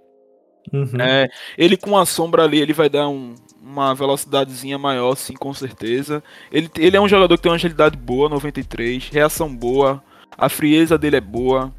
Uhum. 0.72 1.00
É, 1.00 1.28
ele 1.56 1.76
com 1.76 1.96
a 1.96 2.04
sombra 2.04 2.44
ali, 2.44 2.60
ele 2.60 2.72
vai 2.72 2.88
dar 2.88 3.08
um, 3.08 3.34
uma 3.60 3.94
velocidadezinha 3.94 4.76
maior, 4.78 5.14
sim, 5.14 5.34
com 5.34 5.54
certeza. 5.54 6.22
Ele, 6.52 6.68
ele 6.76 6.96
é 6.96 7.00
um 7.00 7.08
jogador 7.08 7.36
que 7.36 7.42
tem 7.42 7.50
uma 7.50 7.56
agilidade 7.56 7.96
boa, 7.96 8.28
93, 8.28 9.08
reação 9.08 9.54
boa, 9.54 10.02
a 10.36 10.48
frieza 10.48 10.98
dele 10.98 11.16
é 11.16 11.20
boa. 11.20 11.72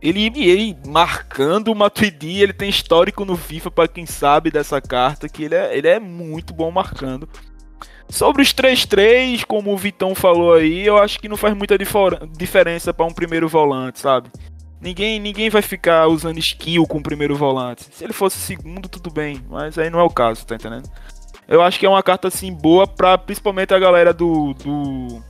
Ele, 0.00 0.26
ele 0.36 0.76
marcando 0.86 1.68
o 1.68 1.74
Matuidi, 1.74 2.42
ele 2.42 2.52
tem 2.52 2.68
histórico 2.68 3.24
no 3.24 3.36
FIFA, 3.36 3.70
para 3.70 3.88
quem 3.88 4.06
sabe 4.06 4.50
dessa 4.50 4.80
carta, 4.80 5.28
que 5.28 5.44
ele 5.44 5.54
é, 5.54 5.76
ele 5.76 5.88
é 5.88 5.98
muito 5.98 6.52
bom 6.52 6.70
marcando. 6.70 7.28
Sobre 8.08 8.42
os 8.42 8.54
3-3, 8.54 9.44
como 9.44 9.72
o 9.72 9.76
Vitão 9.76 10.14
falou 10.14 10.54
aí, 10.54 10.86
eu 10.86 10.96
acho 10.98 11.18
que 11.18 11.28
não 11.28 11.36
faz 11.36 11.56
muita 11.56 11.76
diferença 12.36 12.94
para 12.94 13.06
um 13.06 13.12
primeiro 13.12 13.48
volante, 13.48 13.98
sabe? 13.98 14.30
Ninguém, 14.80 15.18
ninguém 15.18 15.50
vai 15.50 15.62
ficar 15.62 16.06
usando 16.06 16.38
skill 16.38 16.86
com 16.86 16.98
o 16.98 17.02
primeiro 17.02 17.34
volante. 17.34 17.88
Se 17.90 18.04
ele 18.04 18.12
fosse 18.12 18.38
segundo, 18.38 18.88
tudo 18.88 19.10
bem, 19.10 19.44
mas 19.48 19.76
aí 19.78 19.90
não 19.90 19.98
é 19.98 20.02
o 20.04 20.10
caso, 20.10 20.46
tá 20.46 20.54
entendendo? 20.54 20.88
Eu 21.48 21.62
acho 21.62 21.78
que 21.78 21.86
é 21.86 21.88
uma 21.88 22.02
carta 22.02 22.28
assim 22.28 22.52
boa 22.52 22.86
para 22.86 23.16
principalmente 23.16 23.72
a 23.72 23.78
galera 23.78 24.12
do, 24.12 24.52
do 24.54 25.22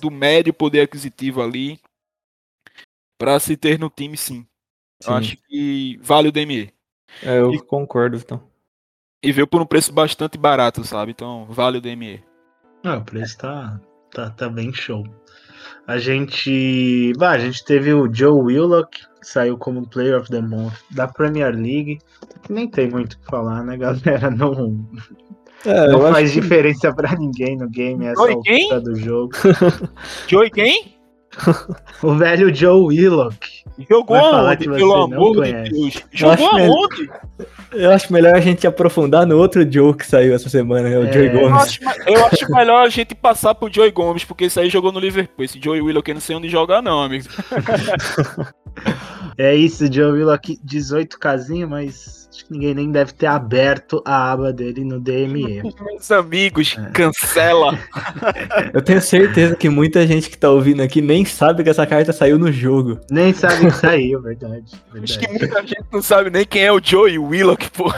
do 0.00 0.10
médio 0.10 0.52
poder 0.52 0.82
aquisitivo 0.82 1.42
ali 1.42 1.78
para 3.18 3.38
se 3.40 3.56
ter 3.56 3.78
no 3.78 3.90
time 3.90 4.16
sim. 4.16 4.46
sim. 5.00 5.10
Eu 5.10 5.14
acho 5.14 5.36
que 5.48 5.98
vale 6.02 6.28
o 6.28 6.32
DME. 6.32 6.72
É, 7.22 7.38
eu 7.38 7.52
e, 7.52 7.60
concordo, 7.60 8.16
então. 8.16 8.42
E 9.22 9.32
veio 9.32 9.46
por 9.46 9.60
um 9.60 9.66
preço 9.66 9.92
bastante 9.92 10.36
barato, 10.36 10.84
sabe? 10.84 11.12
Então 11.12 11.46
vale 11.46 11.78
o 11.78 11.80
DME. 11.80 12.22
Ah, 12.84 12.98
o 12.98 13.04
preço 13.04 13.38
tá, 13.38 13.80
tá, 14.12 14.30
tá 14.30 14.48
bem 14.48 14.72
show. 14.72 15.04
A 15.86 15.98
gente. 15.98 17.12
Bah, 17.16 17.30
a 17.30 17.38
gente 17.38 17.64
teve 17.64 17.92
o 17.92 18.12
Joe 18.12 18.42
Willock, 18.42 18.98
que 18.98 19.26
saiu 19.26 19.56
como 19.56 19.88
Player 19.88 20.18
of 20.20 20.30
the 20.30 20.40
Month 20.40 20.74
da 20.90 21.08
Premier 21.08 21.54
League. 21.54 21.98
Nem 22.48 22.68
tem 22.68 22.90
muito 22.90 23.14
o 23.14 23.18
que 23.18 23.26
falar, 23.26 23.64
né, 23.64 23.76
galera? 23.78 24.30
Não, 24.30 24.86
é, 25.64 25.88
não 25.88 26.00
faz 26.12 26.32
diferença 26.32 26.90
que... 26.90 26.96
pra 26.96 27.16
ninguém 27.16 27.56
no 27.56 27.68
game 27.68 28.04
essa 28.04 28.20
altura 28.20 28.80
do 28.80 28.96
jogo. 28.96 29.32
Joe 30.28 30.50
quem? 30.50 30.95
o 32.02 32.14
velho 32.14 32.54
Joe 32.54 32.80
Willock. 32.80 33.64
Jogou 33.88 34.16
aonde, 34.16 34.64
pelo 34.64 34.94
amor 34.94 35.44
de 35.44 35.52
Deus? 35.70 36.02
Jogou 36.12 36.46
aonde? 36.46 37.10
Eu 37.72 37.92
acho 37.92 38.12
melhor 38.12 38.34
a 38.34 38.40
gente 38.40 38.66
aprofundar 38.66 39.26
no 39.26 39.36
outro 39.36 39.70
Joe 39.70 39.94
que 39.94 40.06
saiu 40.06 40.34
essa 40.34 40.48
semana, 40.48 40.88
né? 40.88 40.98
o 40.98 41.04
é... 41.06 41.12
Joey 41.12 41.28
Gomes. 41.28 41.50
Eu 41.50 41.56
acho, 41.56 41.80
eu 42.06 42.26
acho, 42.26 42.52
melhor 42.52 42.86
a 42.86 42.88
gente 42.88 43.14
passar 43.14 43.54
pro 43.54 43.72
Joey 43.72 43.90
Gomes, 43.90 44.24
porque 44.24 44.44
esse 44.44 44.58
aí 44.58 44.70
jogou 44.70 44.90
no 44.92 45.00
Liverpool. 45.00 45.44
Esse 45.44 45.60
Joey 45.62 45.82
Willock 45.82 46.08
eu 46.08 46.14
não 46.14 46.20
sei 46.20 46.36
onde 46.36 46.48
jogar, 46.48 46.80
não, 46.80 47.02
amigo. 47.02 47.26
é 49.38 49.54
isso, 49.54 49.92
Joe 49.92 50.12
Willock, 50.12 50.58
18 50.62 51.18
casinhas, 51.18 51.68
mas 51.68 52.26
Acho 52.36 52.44
que 52.44 52.52
ninguém 52.52 52.74
nem 52.74 52.92
deve 52.92 53.14
ter 53.14 53.28
aberto 53.28 54.02
a 54.04 54.30
aba 54.30 54.52
dele 54.52 54.84
no 54.84 55.00
DME. 55.00 55.62
Meus 55.62 56.10
amigos, 56.12 56.76
é. 56.78 56.90
cancela. 56.90 57.78
Eu 58.74 58.82
tenho 58.82 59.00
certeza 59.00 59.56
que 59.56 59.70
muita 59.70 60.06
gente 60.06 60.28
que 60.28 60.36
tá 60.36 60.50
ouvindo 60.50 60.82
aqui 60.82 61.00
nem 61.00 61.24
sabe 61.24 61.64
que 61.64 61.70
essa 61.70 61.86
carta 61.86 62.12
saiu 62.12 62.38
no 62.38 62.52
jogo. 62.52 63.00
Nem 63.10 63.32
sabe 63.32 63.64
que 63.64 63.70
saiu, 63.70 64.20
verdade. 64.20 64.70
verdade. 64.92 65.04
Acho 65.04 65.18
que 65.18 65.28
muita 65.30 65.62
gente 65.62 65.86
não 65.90 66.02
sabe 66.02 66.28
nem 66.28 66.44
quem 66.44 66.62
é 66.62 66.70
o 66.70 66.78
Joey 66.82 67.18
Willock, 67.18 67.70
pô. 67.70 67.90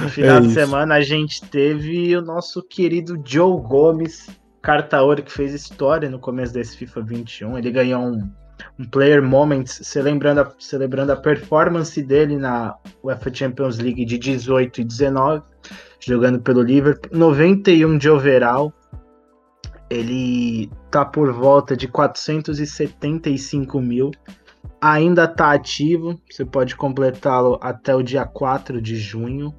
No 0.00 0.08
final 0.10 0.36
é 0.36 0.40
de 0.40 0.52
semana 0.52 0.94
a 0.94 1.00
gente 1.00 1.42
teve 1.42 2.16
o 2.16 2.22
nosso 2.22 2.62
querido 2.62 3.20
Joe 3.24 3.60
Gomes, 3.60 4.28
carta 4.62 5.02
ouro 5.02 5.24
que 5.24 5.32
fez 5.32 5.52
história 5.52 6.08
no 6.08 6.20
começo 6.20 6.54
desse 6.54 6.76
FIFA 6.76 7.00
21. 7.00 7.58
Ele 7.58 7.70
ganhou 7.72 8.00
um 8.00 8.30
um 8.78 8.84
Player 8.84 9.22
Moments, 9.22 9.80
celebrando 9.82 10.40
a, 10.40 10.52
celebrando 10.58 11.12
a 11.12 11.16
performance 11.16 12.02
dele 12.02 12.36
na 12.36 12.76
UEFA 13.02 13.32
Champions 13.32 13.78
League 13.78 14.04
de 14.04 14.18
18 14.18 14.80
e 14.80 14.84
19, 14.84 15.42
jogando 16.00 16.40
pelo 16.40 16.62
Liverpool, 16.62 17.16
91 17.16 17.98
de 17.98 18.10
overall. 18.10 18.72
Ele 19.90 20.70
tá 20.90 21.04
por 21.04 21.32
volta 21.32 21.76
de 21.76 21.86
475 21.86 23.80
mil. 23.80 24.10
Ainda 24.80 25.26
tá 25.28 25.52
ativo, 25.52 26.20
você 26.30 26.44
pode 26.44 26.74
completá-lo 26.76 27.58
até 27.62 27.94
o 27.94 28.02
dia 28.02 28.24
4 28.26 28.82
de 28.82 28.96
junho. 28.96 29.54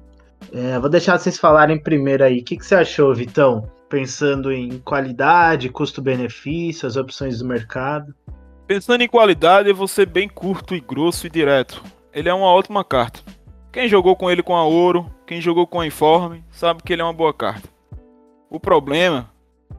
É, 0.52 0.78
vou 0.78 0.90
deixar 0.90 1.18
vocês 1.18 1.38
falarem 1.38 1.80
primeiro 1.80 2.22
aí. 2.22 2.40
O 2.40 2.44
que, 2.44 2.56
que 2.56 2.66
você 2.66 2.74
achou, 2.76 3.14
Vitão? 3.14 3.68
Pensando 3.88 4.52
em 4.52 4.78
qualidade, 4.78 5.68
custo-benefício, 5.68 6.86
as 6.86 6.96
opções 6.96 7.38
do 7.38 7.46
mercado. 7.46 8.14
Pensando 8.66 9.02
em 9.02 9.08
qualidade, 9.08 9.68
eu 9.68 9.76
vou 9.76 9.86
ser 9.86 10.06
bem 10.06 10.28
curto 10.28 10.74
e 10.74 10.80
grosso 10.80 11.24
e 11.24 11.30
direto. 11.30 11.84
Ele 12.12 12.28
é 12.28 12.34
uma 12.34 12.48
ótima 12.48 12.82
carta. 12.82 13.20
Quem 13.72 13.88
jogou 13.88 14.16
com 14.16 14.28
ele 14.28 14.42
com 14.42 14.56
a 14.56 14.64
ouro, 14.64 15.08
quem 15.24 15.40
jogou 15.40 15.68
com 15.68 15.78
a 15.78 15.86
informe, 15.86 16.42
sabe 16.50 16.82
que 16.82 16.92
ele 16.92 17.00
é 17.00 17.04
uma 17.04 17.12
boa 17.12 17.32
carta. 17.32 17.68
O 18.50 18.58
problema 18.58 19.30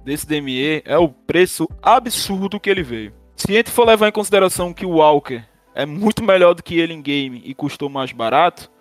desse 0.06 0.26
DME 0.26 0.84
é 0.86 0.98
o 0.98 1.10
preço 1.10 1.68
absurdo 1.82 2.62
que 2.62 2.70
ele 2.70 2.82
veio. 2.82 3.12
Se 3.36 3.52
a 3.52 3.56
gente 3.56 3.72
for 3.72 3.86
levar 3.86 4.08
em 4.08 4.12
consideração 4.14 4.74
que 4.74 4.86
o 4.86 4.92
Walker 4.92 5.44
é 5.76 5.86
muito 5.86 6.24
melhor 6.24 6.54
do 6.54 6.64
que 6.64 6.80
ele 6.80 6.94
em 6.94 7.02
game 7.02 7.42
e 7.44 7.54
custou 7.54 7.90
mais 7.90 8.14
barato, 8.14 8.72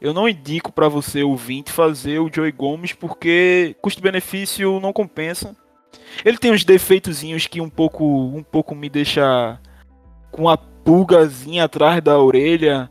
eu 0.00 0.14
não 0.14 0.26
indico 0.26 0.72
para 0.72 0.88
você 0.88 1.22
ouvinte 1.22 1.70
fazer 1.70 2.20
o 2.20 2.30
Joey 2.32 2.52
Gomes 2.52 2.94
porque 2.94 3.76
custo-benefício 3.82 4.80
não 4.80 4.94
compensa 4.94 5.54
ele 6.24 6.38
tem 6.38 6.52
uns 6.52 6.64
defeitozinhos 6.64 7.46
que 7.46 7.60
um 7.60 7.68
pouco, 7.68 8.04
um 8.04 8.42
pouco 8.42 8.74
me 8.74 8.88
deixa 8.88 9.58
com 10.30 10.48
a 10.48 10.56
pulgazinha 10.56 11.64
atrás 11.64 12.02
da 12.02 12.18
orelha, 12.18 12.90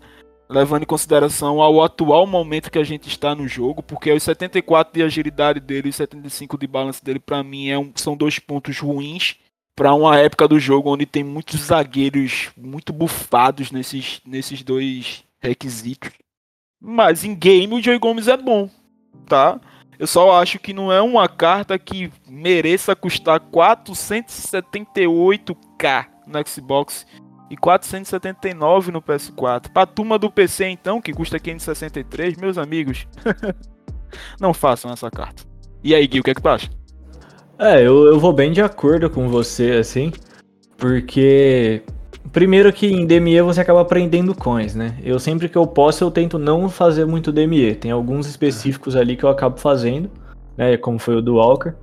levando 0.50 0.84
em 0.84 0.86
consideração 0.88 1.62
ao 1.62 1.84
atual 1.84 2.28
momento 2.28 2.72
que 2.72 2.80
a 2.80 2.84
gente 2.84 3.08
está 3.08 3.34
no 3.34 3.48
jogo, 3.48 3.82
porque 3.82 4.12
os 4.12 4.24
74 4.24 4.94
de 4.94 5.04
agilidade 5.04 5.60
dele 5.60 5.88
e 5.88 5.92
os 5.92 5.96
75 5.96 6.58
de 6.58 6.68
balance 6.68 7.04
dele 7.04 7.20
para 7.20 7.44
mim 7.44 7.70
é 7.70 7.80
um, 7.80 7.92
são 7.96 8.16
dois 8.16 8.38
pontos 8.38 8.78
ruins 8.80 9.38
para 9.76 9.94
uma 9.94 10.18
época 10.18 10.48
do 10.48 10.60
jogo 10.60 10.94
onde 10.94 11.06
tem 11.06 11.24
muitos 11.24 11.62
zagueiros 11.62 12.52
muito 12.58 12.92
bufados 12.92 13.72
nesses, 13.72 14.22
nesses 14.26 14.62
dois 14.62 15.24
requisitos. 15.40 16.12
Mas 16.80 17.24
em 17.24 17.34
game 17.34 17.74
o 17.74 17.82
Joey 17.82 17.98
Gomes 17.98 18.28
é 18.28 18.36
bom, 18.36 18.70
tá? 19.28 19.60
Eu 20.02 20.08
só 20.08 20.42
acho 20.42 20.58
que 20.58 20.74
não 20.74 20.92
é 20.92 21.00
uma 21.00 21.30
carta 21.30 21.78
que 21.78 22.12
mereça 22.28 22.96
custar 22.96 23.40
478k 23.40 26.08
no 26.26 26.40
Xbox 26.48 27.06
e 27.52 27.56
479 27.56 28.92
no 28.92 29.00
PS4. 29.00 29.72
Pra 29.72 29.86
turma 29.86 30.18
do 30.18 30.32
PC 30.32 30.70
então, 30.70 31.00
que 31.00 31.14
custa 31.14 31.38
563, 31.38 32.36
meus 32.38 32.58
amigos, 32.58 33.08
não 34.42 34.56
façam 34.56 34.92
essa 34.92 35.12
carta. 35.12 35.44
E 35.84 35.94
aí, 35.94 36.08
Gui, 36.08 36.22
o 36.22 36.24
que 36.24 36.32
é 36.32 36.34
que 36.34 36.42
tu 36.42 36.50
acha? 36.50 36.68
É, 37.60 37.86
eu, 37.86 38.08
eu 38.08 38.20
vou 38.20 38.34
bem 38.34 38.52
de 38.52 38.64
acordo 38.64 39.08
com 39.08 39.30
você, 39.30 39.74
assim, 39.74 40.12
porque 40.78 41.84
Primeiro 42.32 42.72
que 42.72 42.88
em 42.88 43.06
DME 43.06 43.42
você 43.42 43.62
acaba 43.62 43.82
aprendendo 43.82 44.34
coins, 44.34 44.76
né? 44.76 44.98
Eu 45.04 45.20
sempre 45.20 45.50
que 45.50 45.58
eu 45.58 45.68
posso 45.68 46.04
eu 46.04 46.12
tento 46.12 46.40
não 46.40 46.70
fazer 46.70 47.06
muito 47.06 47.32
DME. 47.32 47.76
Tem 47.76 47.92
alguns 47.92 48.28
específicos 48.28 48.96
ali 48.96 49.18
que 49.18 49.24
eu 49.24 49.30
acabo 49.30 49.58
fazendo, 49.58 50.10
né? 50.58 50.78
Como 50.78 50.98
foi 50.98 51.16
o 51.16 51.22
do 51.22 51.36
Walker. 51.36 51.74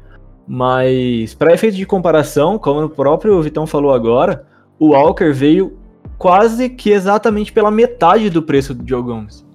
Mas 0.47 1.35
para 1.35 1.53
efeito 1.53 1.77
de 1.77 1.85
comparação, 1.85 2.59
como 2.59 2.83
o 2.83 2.89
próprio 2.89 3.41
Vitão 3.43 3.67
falou 3.67 3.93
agora, 3.93 4.47
o 4.79 4.93
Walker 4.93 5.33
veio 5.33 5.77
quase 6.17 6.71
que 6.71 6.91
exatamente 6.91 7.53
pela 7.53 7.71
metade 7.71 8.31
do 8.31 8.43
preço 8.43 8.75
do 8.75 8.89
Joe 8.89 9.03
Gomes, 9.03 9.47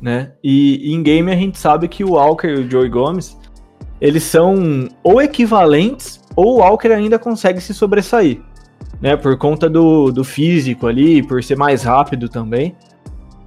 né? 0.00 0.32
E 0.42 0.94
em 0.94 1.02
game 1.02 1.30
a 1.30 1.36
gente 1.36 1.58
sabe 1.58 1.86
que 1.86 2.02
o 2.02 2.12
Walker 2.12 2.48
e 2.48 2.60
o 2.60 2.70
Joey 2.70 2.88
Gomes 2.88 3.38
eles 4.00 4.22
são 4.22 4.88
ou 5.02 5.20
equivalentes 5.20 6.20
ou 6.34 6.54
o 6.54 6.58
Walker 6.58 6.88
ainda 6.88 7.18
consegue 7.18 7.60
se 7.60 7.74
sobressair 7.74 8.40
né? 9.00 9.16
Por 9.16 9.36
conta 9.36 9.68
do, 9.68 10.10
do 10.10 10.24
físico 10.24 10.86
ali, 10.86 11.22
por 11.22 11.42
ser 11.42 11.56
mais 11.56 11.82
rápido 11.82 12.28
também. 12.28 12.74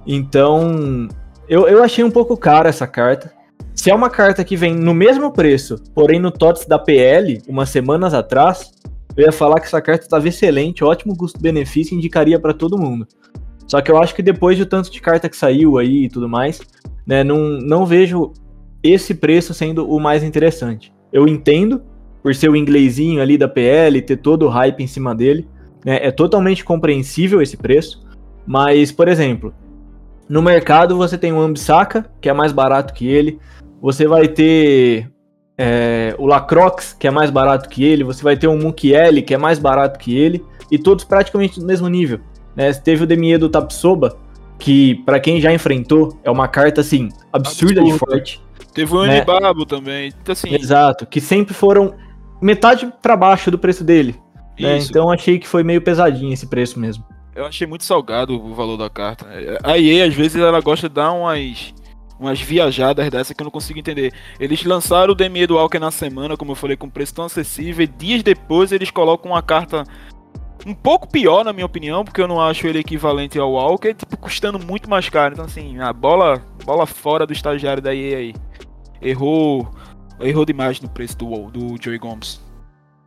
Então, 0.06 1.08
eu, 1.48 1.68
eu 1.68 1.82
achei 1.82 2.04
um 2.04 2.10
pouco 2.10 2.36
cara 2.36 2.68
essa 2.68 2.86
carta. 2.86 3.32
Se 3.74 3.90
é 3.90 3.94
uma 3.94 4.10
carta 4.10 4.42
que 4.42 4.56
vem 4.56 4.74
no 4.74 4.92
mesmo 4.92 5.32
preço, 5.32 5.82
porém 5.94 6.18
no 6.18 6.30
TOTS 6.30 6.66
da 6.66 6.78
PL, 6.78 7.40
umas 7.46 7.68
semanas 7.68 8.12
atrás, 8.12 8.72
eu 9.16 9.24
ia 9.24 9.32
falar 9.32 9.60
que 9.60 9.66
essa 9.66 9.80
carta 9.80 10.04
estava 10.04 10.26
excelente, 10.26 10.84
ótimo 10.84 11.16
custo-benefício, 11.16 11.96
indicaria 11.96 12.38
para 12.38 12.54
todo 12.54 12.78
mundo. 12.78 13.06
Só 13.66 13.80
que 13.80 13.90
eu 13.90 13.98
acho 13.98 14.14
que 14.14 14.22
depois 14.22 14.58
do 14.58 14.64
tanto 14.64 14.90
de 14.90 15.00
carta 15.00 15.28
que 15.28 15.36
saiu 15.36 15.76
aí 15.76 16.04
e 16.04 16.08
tudo 16.08 16.28
mais, 16.28 16.60
né, 17.06 17.22
não, 17.22 17.38
não 17.60 17.84
vejo 17.84 18.32
esse 18.82 19.14
preço 19.14 19.52
sendo 19.52 19.88
o 19.88 20.00
mais 20.00 20.22
interessante. 20.22 20.92
Eu 21.12 21.28
entendo 21.28 21.82
por 22.28 22.34
ser 22.34 22.50
o 22.50 22.56
inglesinho 22.56 23.22
ali 23.22 23.38
da 23.38 23.48
PL, 23.48 24.02
ter 24.02 24.18
todo 24.18 24.44
o 24.44 24.48
hype 24.50 24.82
em 24.82 24.86
cima 24.86 25.14
dele. 25.14 25.48
Né? 25.82 25.98
É 26.02 26.10
totalmente 26.10 26.62
compreensível 26.62 27.40
esse 27.40 27.56
preço. 27.56 28.04
Mas, 28.46 28.92
por 28.92 29.08
exemplo, 29.08 29.54
no 30.28 30.42
mercado 30.42 30.94
você 30.94 31.16
tem 31.16 31.32
o 31.32 31.40
Ambisaka, 31.40 32.04
que 32.20 32.28
é 32.28 32.32
mais 32.34 32.52
barato 32.52 32.92
que 32.92 33.08
ele. 33.08 33.38
Você 33.80 34.06
vai 34.06 34.28
ter 34.28 35.10
é, 35.56 36.14
o 36.18 36.26
Lacroix, 36.26 36.92
que 36.92 37.06
é 37.06 37.10
mais 37.10 37.30
barato 37.30 37.66
que 37.66 37.82
ele. 37.82 38.04
Você 38.04 38.22
vai 38.22 38.36
ter 38.36 38.46
o 38.46 38.58
Mukiele, 38.58 39.22
que 39.22 39.32
é 39.32 39.38
mais 39.38 39.58
barato 39.58 39.98
que 39.98 40.14
ele. 40.14 40.44
E 40.70 40.78
todos 40.78 41.06
praticamente 41.06 41.58
no 41.58 41.66
mesmo 41.66 41.88
nível. 41.88 42.20
Né? 42.54 42.70
Teve 42.74 43.04
o 43.04 43.06
Demier 43.06 43.38
do 43.38 43.48
Tapsoba, 43.48 44.18
que 44.58 44.96
para 45.06 45.18
quem 45.18 45.40
já 45.40 45.50
enfrentou, 45.50 46.18
é 46.22 46.30
uma 46.30 46.46
carta 46.46 46.82
assim, 46.82 47.08
absurda 47.32 47.80
Absurdo. 47.80 47.92
de 47.92 47.98
forte. 47.98 48.42
Teve 48.74 48.94
o 48.94 49.02
né? 49.06 49.16
Anibabo 49.16 49.64
também. 49.64 50.12
Então, 50.20 50.34
assim... 50.34 50.54
Exato, 50.54 51.06
que 51.06 51.22
sempre 51.22 51.54
foram 51.54 51.94
metade 52.40 52.92
para 53.02 53.16
baixo 53.16 53.50
do 53.50 53.58
preço 53.58 53.84
dele. 53.84 54.14
Né? 54.58 54.78
Então 54.78 55.10
achei 55.10 55.38
que 55.38 55.46
foi 55.46 55.62
meio 55.62 55.80
pesadinho 55.80 56.32
esse 56.32 56.46
preço 56.46 56.78
mesmo. 56.78 57.04
Eu 57.34 57.46
achei 57.46 57.66
muito 57.66 57.84
salgado 57.84 58.34
o 58.34 58.52
valor 58.52 58.76
da 58.76 58.90
carta. 58.90 59.24
A 59.62 59.78
EA, 59.78 60.06
às 60.06 60.14
vezes, 60.14 60.42
ela 60.42 60.60
gosta 60.60 60.88
de 60.88 60.96
dar 60.96 61.12
umas, 61.12 61.72
umas 62.18 62.40
viajadas 62.40 63.08
dessa 63.10 63.32
que 63.32 63.40
eu 63.40 63.44
não 63.44 63.50
consigo 63.50 63.78
entender. 63.78 64.12
Eles 64.40 64.64
lançaram 64.64 65.12
o 65.12 65.14
DME 65.14 65.46
do 65.46 65.54
Walker 65.54 65.78
na 65.78 65.92
semana, 65.92 66.36
como 66.36 66.50
eu 66.50 66.56
falei, 66.56 66.76
com 66.76 66.90
preço 66.90 67.14
tão 67.14 67.26
acessível. 67.26 67.84
E 67.84 67.86
dias 67.86 68.24
depois 68.24 68.72
eles 68.72 68.90
colocam 68.90 69.30
uma 69.30 69.42
carta 69.42 69.84
um 70.66 70.74
pouco 70.74 71.08
pior, 71.08 71.44
na 71.44 71.52
minha 71.52 71.64
opinião, 71.64 72.04
porque 72.04 72.20
eu 72.20 72.26
não 72.26 72.40
acho 72.40 72.66
ele 72.66 72.80
equivalente 72.80 73.38
ao 73.38 73.52
Walker, 73.52 73.94
tipo, 73.94 74.16
custando 74.16 74.58
muito 74.58 74.90
mais 74.90 75.08
caro. 75.08 75.34
Então, 75.34 75.44
assim, 75.44 75.78
a 75.78 75.92
bola, 75.92 76.42
bola 76.64 76.86
fora 76.86 77.24
do 77.24 77.32
estagiário 77.32 77.80
da 77.80 77.94
EA 77.94 78.18
aí. 78.18 78.34
Errou 79.00 79.72
errou 80.20 80.44
demais 80.44 80.80
no 80.80 80.88
preço 80.88 81.16
do, 81.16 81.50
do 81.50 81.76
Joey 81.82 81.98
Gomes. 81.98 82.40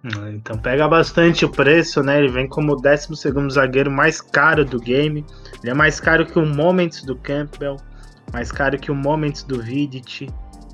Ah, 0.04 0.32
então 0.32 0.58
pega 0.58 0.88
bastante 0.88 1.46
o 1.46 1.50
preço, 1.50 2.02
né? 2.02 2.20
Ele 2.20 2.28
vem 2.28 2.48
como 2.48 2.74
o 2.74 2.76
12 2.76 3.08
zagueiro 3.52 3.92
mais 3.92 4.20
caro 4.20 4.66
do 4.66 4.80
game. 4.80 5.26
Ele 5.62 5.72
é 5.72 5.74
mais 5.74 6.00
caro 6.00 6.26
que 6.26 6.40
o 6.40 6.46
Moments 6.46 7.04
do 7.04 7.16
Campbell, 7.16 7.78
mais 8.34 8.52
caro 8.52 8.80
que 8.80 8.92
o 8.92 8.96
Moments 8.96 9.44
do 9.44 9.62
Vidit. 9.62 10.28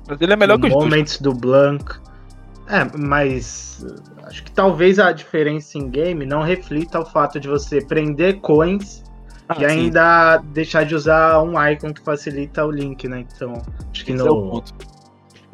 Mas 0.08 0.20
ele 0.20 0.32
é 0.32 0.36
melhor 0.36 0.58
que 0.58 0.66
o 0.66 0.70
Moments 0.70 1.20
do 1.20 1.34
Blanc. 1.34 1.84
É, 2.68 2.86
mas 2.98 3.84
acho 4.24 4.44
que 4.44 4.52
talvez 4.52 4.98
a 4.98 5.12
diferença 5.12 5.78
em 5.78 5.88
game 5.88 6.26
não 6.26 6.42
reflita 6.42 7.00
o 7.00 7.04
fato 7.04 7.40
de 7.40 7.48
você 7.48 7.82
prender 7.82 8.40
coins 8.40 9.02
ah, 9.48 9.56
e 9.58 9.64
ainda 9.64 10.38
sim. 10.38 10.52
deixar 10.52 10.84
de 10.84 10.94
usar 10.94 11.42
um 11.42 11.54
icon 11.66 11.94
que 11.94 12.02
facilita 12.02 12.64
o 12.66 12.70
link, 12.70 13.08
né? 13.08 13.24
Então, 13.34 13.54
acho 13.90 14.04
que 14.04 14.12
Esse 14.12 14.22
no, 14.22 14.58
é, 14.58 14.62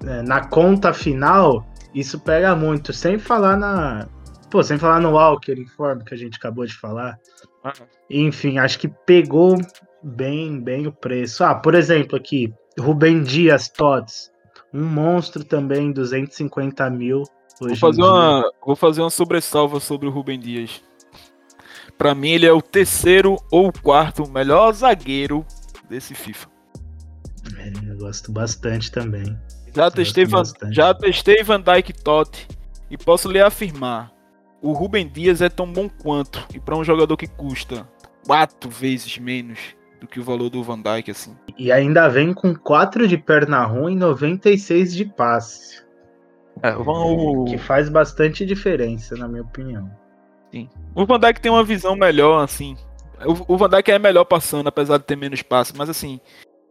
na 0.04 0.46
conta 0.46 0.92
final, 0.92 1.66
isso 1.94 2.18
pega 2.18 2.54
muito. 2.54 2.92
Sem 2.92 3.18
falar 3.18 3.56
na. 3.56 4.08
Pô, 4.50 4.62
sem 4.62 4.78
falar 4.78 5.00
no 5.00 5.12
Walker 5.12 5.52
Inform 5.52 6.00
que 6.00 6.14
a 6.14 6.16
gente 6.16 6.36
acabou 6.36 6.66
de 6.66 6.74
falar. 6.74 7.18
Ah. 7.64 7.72
Enfim, 8.10 8.58
acho 8.58 8.78
que 8.78 8.88
pegou 8.88 9.56
bem, 10.02 10.60
bem 10.60 10.86
o 10.86 10.92
preço. 10.92 11.42
Ah, 11.42 11.54
por 11.54 11.74
exemplo, 11.74 12.16
aqui, 12.16 12.52
Rubem 12.78 13.22
Dias 13.22 13.68
Tots. 13.68 14.30
Um 14.72 14.84
monstro 14.84 15.44
também, 15.44 15.92
250 15.92 16.90
mil. 16.90 17.22
Vou 17.60 17.76
fazer, 17.76 18.02
uma, 18.02 18.52
vou 18.64 18.74
fazer 18.74 19.00
uma 19.00 19.10
sobressalva 19.10 19.78
sobre 19.78 20.08
o 20.08 20.10
Rubem 20.10 20.38
Dias. 20.38 20.82
Para 21.96 22.14
mim, 22.14 22.30
ele 22.30 22.46
é 22.46 22.52
o 22.52 22.60
terceiro 22.60 23.36
ou 23.52 23.72
quarto 23.72 24.28
melhor 24.28 24.72
zagueiro 24.72 25.46
desse 25.88 26.14
FIFA. 26.14 26.48
É, 27.56 27.72
eu 27.88 27.96
gosto 27.98 28.32
bastante 28.32 28.90
também. 28.90 29.38
Já 29.74 29.90
testei, 29.90 30.24
Van, 30.24 30.42
já 30.70 30.94
testei 30.94 31.42
Van 31.42 31.60
Dyke 31.60 31.92
Totti 31.92 32.46
e 32.90 32.96
posso 32.96 33.30
lhe 33.30 33.40
afirmar: 33.40 34.12
o 34.62 34.72
Rubem 34.72 35.08
Dias 35.08 35.42
é 35.42 35.48
tão 35.48 35.70
bom 35.70 35.88
quanto. 35.88 36.46
E 36.54 36.60
para 36.60 36.76
um 36.76 36.84
jogador 36.84 37.16
que 37.16 37.26
custa 37.26 37.88
quatro 38.26 38.70
vezes 38.70 39.18
menos 39.18 39.58
do 40.00 40.06
que 40.06 40.20
o 40.20 40.24
valor 40.24 40.50
do 40.50 40.62
Van 40.62 40.80
Dyke, 40.80 41.10
assim. 41.10 41.36
E 41.58 41.72
ainda 41.72 42.08
vem 42.08 42.32
com 42.32 42.54
4 42.54 43.08
de 43.08 43.18
perna 43.18 43.64
ruim 43.64 43.94
e 43.94 43.96
96 43.96 44.94
de 44.94 45.04
passe. 45.04 45.82
É, 46.62 46.72
vamos... 46.72 47.50
Que 47.50 47.58
faz 47.58 47.88
bastante 47.88 48.46
diferença, 48.46 49.16
na 49.16 49.26
minha 49.26 49.42
opinião. 49.42 49.90
Sim. 50.52 50.68
O 50.94 51.04
Van 51.04 51.18
Dyke 51.18 51.40
tem 51.40 51.50
uma 51.50 51.64
visão 51.64 51.96
melhor, 51.96 52.44
assim. 52.44 52.76
O, 53.24 53.54
o 53.54 53.56
Van 53.56 53.68
Dyke 53.68 53.90
é 53.90 53.98
melhor 53.98 54.24
passando, 54.24 54.68
apesar 54.68 54.98
de 54.98 55.04
ter 55.04 55.16
menos 55.16 55.42
passe, 55.42 55.72
mas 55.76 55.88
assim, 55.88 56.20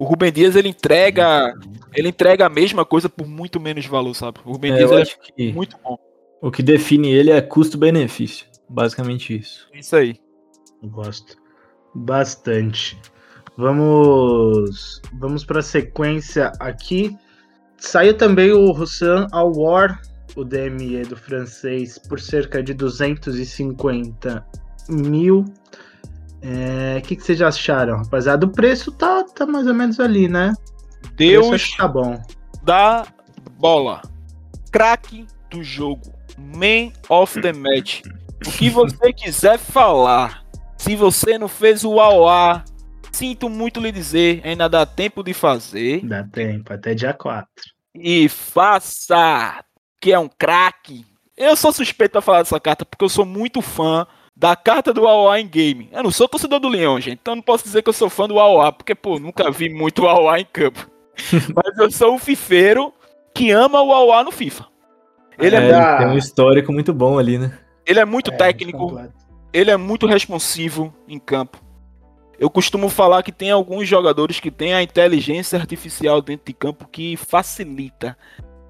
o 0.03 0.05
Rubem 0.05 0.31
Dias 0.33 0.57
ele 0.57 0.67
entrega, 0.67 1.53
ele 1.95 2.09
entrega 2.09 2.45
a 2.45 2.49
mesma 2.49 2.83
coisa 2.83 3.07
por 3.07 3.25
muito 3.25 3.57
menos 3.57 3.85
valor, 3.85 4.13
sabe? 4.13 4.39
O 4.45 4.51
Rubem 4.51 4.73
é, 4.73 4.75
Dias 4.75 5.17
é 5.39 5.51
muito 5.53 5.77
bom. 5.81 5.97
O 6.41 6.51
que 6.51 6.61
define 6.61 7.09
ele 7.09 7.31
é 7.31 7.41
custo-benefício, 7.41 8.45
basicamente 8.69 9.33
isso. 9.33 9.69
Isso 9.73 9.95
aí. 9.95 10.19
Gosto 10.83 11.37
bastante. 11.95 12.99
Vamos 13.55 15.01
vamos 15.13 15.45
para 15.45 15.59
a 15.59 15.63
sequência 15.63 16.51
aqui. 16.59 17.15
Saiu 17.77 18.17
também 18.17 18.51
o 18.51 18.71
Roussan 18.71 19.27
War, 19.31 20.01
o 20.35 20.43
DME 20.43 21.03
do 21.03 21.15
francês, 21.15 21.97
por 21.97 22.19
cerca 22.19 22.61
de 22.61 22.73
250 22.73 24.45
mil. 24.89 25.45
O 26.43 26.97
é, 26.97 27.01
que, 27.01 27.15
que 27.15 27.23
vocês 27.23 27.37
já 27.37 27.47
acharam, 27.47 27.97
rapaziada? 27.97 28.45
O 28.45 28.49
preço 28.51 28.91
tá, 28.91 29.23
tá 29.23 29.45
mais 29.45 29.65
ou 29.65 29.73
menos 29.73 29.99
ali, 29.99 30.27
né? 30.27 30.53
Deus 31.15 31.75
tá 31.77 31.87
bom. 31.87 32.21
da 32.63 33.05
bola. 33.57 34.01
Craque 34.71 35.25
do 35.49 35.63
jogo. 35.63 36.13
Man 36.37 36.91
of 37.07 37.41
the 37.41 37.53
match. 37.53 38.01
O 38.45 38.51
que 38.51 38.69
você 38.69 39.11
quiser 39.13 39.57
falar. 39.57 40.43
Se 40.77 40.95
você 40.97 41.37
não 41.37 41.47
fez 41.47 41.85
o 41.85 41.97
AOA 41.97 42.65
Sinto 43.13 43.47
muito 43.47 43.79
lhe 43.79 43.91
dizer, 43.91 44.41
ainda 44.43 44.67
dá 44.67 44.87
tempo 44.87 45.21
de 45.23 45.35
fazer. 45.35 46.03
Dá 46.03 46.23
tempo, 46.23 46.73
até 46.73 46.95
dia 46.95 47.13
4. 47.13 47.47
E 47.93 48.27
faça, 48.27 49.63
que 50.01 50.11
é 50.11 50.17
um 50.17 50.27
craque. 50.27 51.05
Eu 51.37 51.55
sou 51.55 51.71
suspeito 51.71 52.13
para 52.13 52.21
falar 52.21 52.39
dessa 52.39 52.59
carta 52.59 52.83
porque 52.83 53.05
eu 53.05 53.09
sou 53.09 53.23
muito 53.23 53.61
fã 53.61 54.07
da 54.35 54.55
carta 54.55 54.93
do 54.93 55.07
AOA 55.07 55.39
em 55.39 55.47
game. 55.47 55.89
Eu 55.91 56.03
não 56.03 56.11
sou 56.11 56.27
torcedor 56.27 56.59
do 56.59 56.67
Leão, 56.67 56.99
gente, 56.99 57.19
então 57.21 57.35
não 57.35 57.41
posso 57.41 57.63
dizer 57.63 57.81
que 57.81 57.89
eu 57.89 57.93
sou 57.93 58.09
fã 58.09 58.27
do 58.27 58.39
AOA, 58.39 58.71
porque, 58.73 58.95
pô, 58.95 59.19
nunca 59.19 59.51
vi 59.51 59.69
muito 59.69 60.07
AOA 60.07 60.39
em 60.39 60.45
campo. 60.45 60.89
Mas 61.55 61.77
eu 61.77 61.91
sou 61.91 62.15
um 62.15 62.19
fifeiro 62.19 62.93
que 63.33 63.51
ama 63.51 63.81
o 63.81 63.91
AOA 63.91 64.23
no 64.23 64.31
FIFA. 64.31 64.67
Ele 65.37 65.55
é, 65.55 65.67
é 65.67 65.71
da... 65.71 65.97
tem 65.97 66.07
um 66.07 66.17
histórico 66.17 66.71
muito 66.71 66.93
bom 66.93 67.17
ali, 67.17 67.37
né? 67.37 67.57
Ele 67.85 67.99
é 67.99 68.05
muito 68.05 68.31
é, 68.31 68.35
técnico, 68.35 68.99
ele 69.51 69.69
é 69.69 69.77
muito 69.77 70.07
responsivo 70.07 70.93
em 71.07 71.19
campo. 71.19 71.61
Eu 72.39 72.49
costumo 72.49 72.89
falar 72.89 73.23
que 73.23 73.31
tem 73.31 73.51
alguns 73.51 73.87
jogadores 73.87 74.39
que 74.39 74.49
têm 74.49 74.73
a 74.73 74.81
inteligência 74.81 75.57
artificial 75.57 76.21
dentro 76.21 76.45
de 76.47 76.53
campo 76.53 76.87
que 76.91 77.15
facilita. 77.15 78.17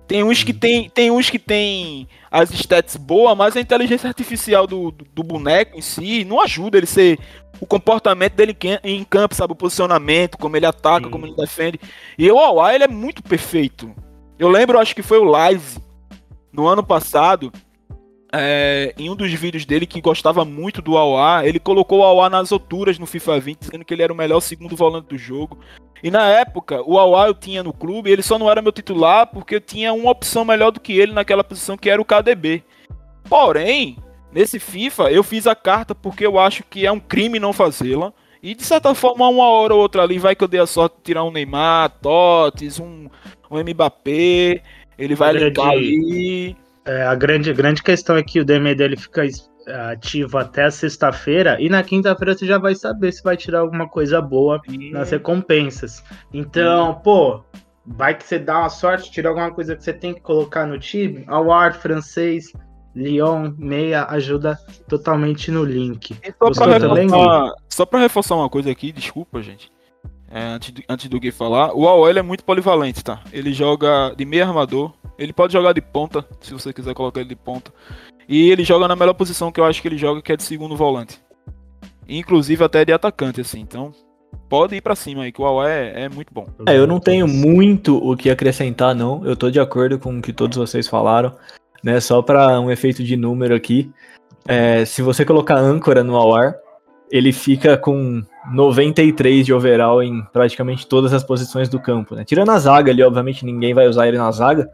Tem 0.07 0.23
uns 0.23 0.43
que 0.43 0.53
tem, 0.53 0.89
tem 0.89 1.09
uns 1.09 1.29
que 1.29 1.39
tem 1.39 2.07
as 2.29 2.51
stats 2.51 2.97
boas, 2.97 3.37
mas 3.37 3.55
a 3.55 3.61
inteligência 3.61 4.07
artificial 4.07 4.67
do, 4.67 4.91
do, 4.91 5.05
do, 5.05 5.23
boneco 5.23 5.77
em 5.77 5.81
si 5.81 6.25
não 6.25 6.41
ajuda 6.41 6.77
ele 6.77 6.85
ser 6.85 7.19
o 7.59 7.65
comportamento 7.65 8.33
dele 8.33 8.55
em 8.83 9.03
campo, 9.03 9.35
sabe, 9.35 9.53
o 9.53 9.55
posicionamento, 9.55 10.37
como 10.37 10.57
ele 10.57 10.65
ataca, 10.65 11.05
Sim. 11.05 11.11
como 11.11 11.25
ele 11.25 11.35
defende. 11.35 11.79
E 12.17 12.29
o 12.29 12.39
Awai, 12.39 12.75
ele 12.75 12.83
é 12.83 12.87
muito 12.87 13.23
perfeito. 13.23 13.93
Eu 14.37 14.49
lembro, 14.49 14.79
acho 14.79 14.93
que 14.93 15.01
foi 15.01 15.19
o 15.19 15.23
Live 15.23 15.77
no 16.51 16.67
ano 16.67 16.83
passado, 16.83 17.51
é, 18.35 18.95
em 18.97 19.11
um 19.11 19.15
dos 19.15 19.31
vídeos 19.31 19.63
dele 19.63 19.85
que 19.85 20.01
gostava 20.01 20.43
muito 20.43 20.81
do 20.81 20.97
Aua, 20.97 21.45
ele 21.45 21.59
colocou 21.59 21.99
o 21.99 22.03
Aua 22.03 22.29
nas 22.29 22.51
alturas 22.51 22.97
no 22.97 23.05
FIFA 23.05 23.39
20, 23.39 23.59
dizendo 23.59 23.85
que 23.85 23.93
ele 23.93 24.01
era 24.01 24.11
o 24.11 24.15
melhor 24.15 24.39
segundo 24.39 24.75
volante 24.75 25.07
do 25.09 25.17
jogo. 25.17 25.59
E 26.01 26.09
na 26.09 26.27
época, 26.27 26.81
o 26.83 26.97
Aua 26.97 27.27
eu 27.27 27.35
tinha 27.35 27.61
no 27.61 27.71
clube, 27.71 28.09
ele 28.09 28.23
só 28.23 28.39
não 28.39 28.49
era 28.49 28.61
meu 28.61 28.71
titular 28.71 29.27
porque 29.27 29.55
eu 29.55 29.61
tinha 29.61 29.93
uma 29.93 30.09
opção 30.09 30.43
melhor 30.43 30.71
do 30.71 30.79
que 30.79 30.93
ele 30.93 31.13
naquela 31.13 31.43
posição 31.43 31.77
que 31.77 31.89
era 31.89 32.01
o 32.01 32.05
KDB. 32.05 32.63
Porém, 33.29 33.97
nesse 34.31 34.59
FIFA 34.59 35.11
eu 35.11 35.23
fiz 35.23 35.45
a 35.45 35.55
carta 35.55 35.93
porque 35.93 36.25
eu 36.25 36.39
acho 36.39 36.63
que 36.63 36.87
é 36.87 36.91
um 36.91 36.99
crime 36.99 37.39
não 37.39 37.53
fazê-la. 37.53 38.11
E 38.41 38.55
de 38.55 38.63
certa 38.63 38.93
forma, 38.95 39.29
uma 39.29 39.47
hora 39.47 39.75
ou 39.75 39.79
outra 39.79 40.01
ali 40.01 40.17
vai 40.17 40.35
que 40.35 40.43
eu 40.43 40.47
dei 40.47 40.59
a 40.59 40.65
sorte 40.65 40.97
de 40.97 41.03
tirar 41.03 41.23
um 41.23 41.31
Neymar, 41.31 41.89
Totes, 42.01 42.79
um, 42.79 43.07
um 43.49 43.63
Mbappé, 43.63 44.61
ele 44.97 45.15
vai 45.15 45.31
ligar 45.31 45.69
ali. 45.69 46.57
É, 46.85 47.03
a 47.03 47.15
grande, 47.15 47.53
grande 47.53 47.81
questão 47.81 48.17
é 48.17 48.23
que 48.23 48.39
o 48.39 48.45
DM 48.45 48.75
dele 48.75 48.97
fica 48.97 49.23
ativo 49.91 50.37
até 50.37 50.69
sexta-feira 50.69 51.57
e 51.59 51.69
na 51.69 51.81
quinta-feira 51.83 52.35
você 52.37 52.45
já 52.45 52.57
vai 52.57 52.75
saber 52.75 53.11
se 53.13 53.23
vai 53.23 53.37
tirar 53.37 53.59
alguma 53.59 53.87
coisa 53.87 54.21
boa 54.21 54.61
nas 54.91 55.11
recompensas. 55.11 56.03
Então, 56.33 56.95
pô, 56.95 57.41
vai 57.85 58.15
que 58.15 58.25
você 58.25 58.37
dá 58.37 58.59
uma 58.59 58.69
sorte, 58.69 59.11
tirar 59.11 59.29
alguma 59.29 59.51
coisa 59.51 59.75
que 59.75 59.83
você 59.83 59.93
tem 59.93 60.13
que 60.13 60.21
colocar 60.21 60.65
no 60.65 60.77
time. 60.77 61.23
Award 61.27 61.77
francês, 61.77 62.51
Lyon, 62.95 63.53
meia, 63.57 64.05
ajuda 64.09 64.57
totalmente 64.87 65.49
no 65.49 65.63
link. 65.63 66.15
só 66.53 66.65
pra, 66.65 66.77
reforçar, 66.77 67.53
só 67.69 67.85
reforçar 67.99 68.35
uma 68.35 68.49
coisa 68.49 68.71
aqui, 68.71 68.91
desculpa, 68.91 69.41
gente. 69.41 69.71
É, 70.33 70.41
antes, 70.45 70.73
antes 70.89 71.07
do 71.07 71.19
Gui 71.19 71.31
falar, 71.31 71.75
o 71.75 71.87
AOL 71.87 72.09
é 72.09 72.21
muito 72.23 72.43
polivalente, 72.43 73.03
tá? 73.03 73.21
Ele 73.31 73.53
joga 73.53 74.15
de 74.17 74.25
meio 74.25 74.43
armador, 74.43 74.91
ele 75.15 75.31
pode 75.31 75.53
jogar 75.53 75.73
de 75.73 75.81
ponta, 75.81 76.25
se 76.41 76.51
você 76.51 76.73
quiser 76.73 76.95
colocar 76.95 77.19
ele 77.19 77.29
de 77.29 77.35
ponta. 77.35 77.71
E 78.27 78.49
ele 78.49 78.63
joga 78.63 78.87
na 78.87 78.95
melhor 78.95 79.13
posição 79.13 79.51
que 79.51 79.59
eu 79.59 79.65
acho 79.65 79.79
que 79.79 79.87
ele 79.87 79.97
joga, 79.97 80.23
que 80.23 80.31
é 80.31 80.35
de 80.35 80.41
segundo 80.41 80.75
volante. 80.75 81.21
Inclusive 82.09 82.63
até 82.63 82.83
de 82.83 82.91
atacante, 82.91 83.41
assim. 83.41 83.59
Então, 83.59 83.91
pode 84.49 84.75
ir 84.75 84.81
para 84.81 84.95
cima 84.95 85.21
aí, 85.21 85.31
que 85.31 85.39
o 85.39 85.45
AOE 85.45 85.69
é, 85.69 86.05
é, 86.05 86.09
muito 86.09 86.33
bom. 86.33 86.47
É, 86.67 86.75
eu 86.75 86.87
não 86.87 86.99
tenho 86.99 87.27
muito 87.27 87.95
o 87.97 88.17
que 88.17 88.31
acrescentar, 88.31 88.95
não. 88.95 89.23
Eu 89.23 89.35
tô 89.35 89.51
de 89.51 89.59
acordo 89.59 89.99
com 89.99 90.17
o 90.17 90.21
que 90.21 90.33
todos 90.33 90.57
vocês 90.57 90.87
falaram. 90.87 91.35
Né? 91.83 91.99
Só 91.99 92.23
para 92.23 92.59
um 92.59 92.71
efeito 92.71 93.03
de 93.03 93.15
número 93.15 93.53
aqui. 93.53 93.91
É, 94.47 94.83
se 94.83 95.03
você 95.03 95.23
colocar 95.23 95.57
âncora 95.57 96.03
no 96.03 96.15
AWAR, 96.15 96.55
ele 97.11 97.31
fica 97.31 97.77
com 97.77 98.23
93 98.51 99.45
de 99.45 99.53
overall 99.53 100.01
em 100.01 100.23
praticamente 100.33 100.87
todas 100.87 101.13
as 101.13 101.23
posições 101.23 101.69
do 101.69 101.79
campo. 101.79 102.15
Né? 102.15 102.23
Tirando 102.23 102.49
a 102.49 102.59
zaga 102.59 102.91
ali, 102.91 103.01
obviamente 103.03 103.45
ninguém 103.45 103.73
vai 103.73 103.87
usar 103.87 104.07
ele 104.07 104.17
na 104.17 104.31
zaga, 104.31 104.69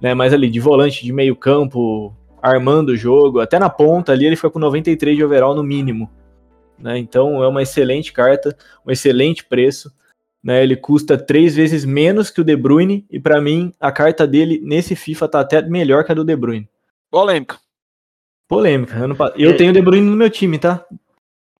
né? 0.00 0.14
Mas 0.14 0.32
ali 0.32 0.50
de 0.50 0.60
volante, 0.60 1.04
de 1.04 1.12
meio 1.12 1.36
campo, 1.36 2.14
armando 2.42 2.90
o 2.90 2.96
jogo, 2.96 3.40
até 3.40 3.58
na 3.58 3.70
ponta 3.70 4.12
ali 4.12 4.26
ele 4.26 4.36
fica 4.36 4.50
com 4.50 4.58
93 4.58 5.16
de 5.16 5.24
overall 5.24 5.54
no 5.54 5.62
mínimo. 5.62 6.10
Né? 6.78 6.98
Então 6.98 7.42
é 7.42 7.46
uma 7.46 7.62
excelente 7.62 8.12
carta, 8.12 8.56
um 8.84 8.90
excelente 8.90 9.44
preço. 9.44 9.92
Né? 10.42 10.62
Ele 10.62 10.74
custa 10.74 11.16
três 11.16 11.54
vezes 11.54 11.84
menos 11.84 12.30
que 12.30 12.40
o 12.40 12.44
De 12.44 12.56
Bruyne 12.56 13.06
e 13.08 13.20
para 13.20 13.40
mim 13.40 13.72
a 13.78 13.92
carta 13.92 14.26
dele 14.26 14.60
nesse 14.64 14.96
FIFA 14.96 15.28
tá 15.28 15.40
até 15.40 15.62
melhor 15.62 16.04
que 16.04 16.10
a 16.10 16.14
do 16.14 16.24
De 16.24 16.34
Bruyne. 16.34 16.68
Polêmica. 17.08 17.58
Polêmica. 18.48 18.96
Eu, 18.96 19.08
não... 19.08 19.16
eu 19.36 19.50
é. 19.50 19.54
tenho 19.54 19.70
o 19.70 19.74
De 19.74 19.80
Bruyne 19.80 20.10
no 20.10 20.16
meu 20.16 20.28
time, 20.28 20.58
tá? 20.58 20.84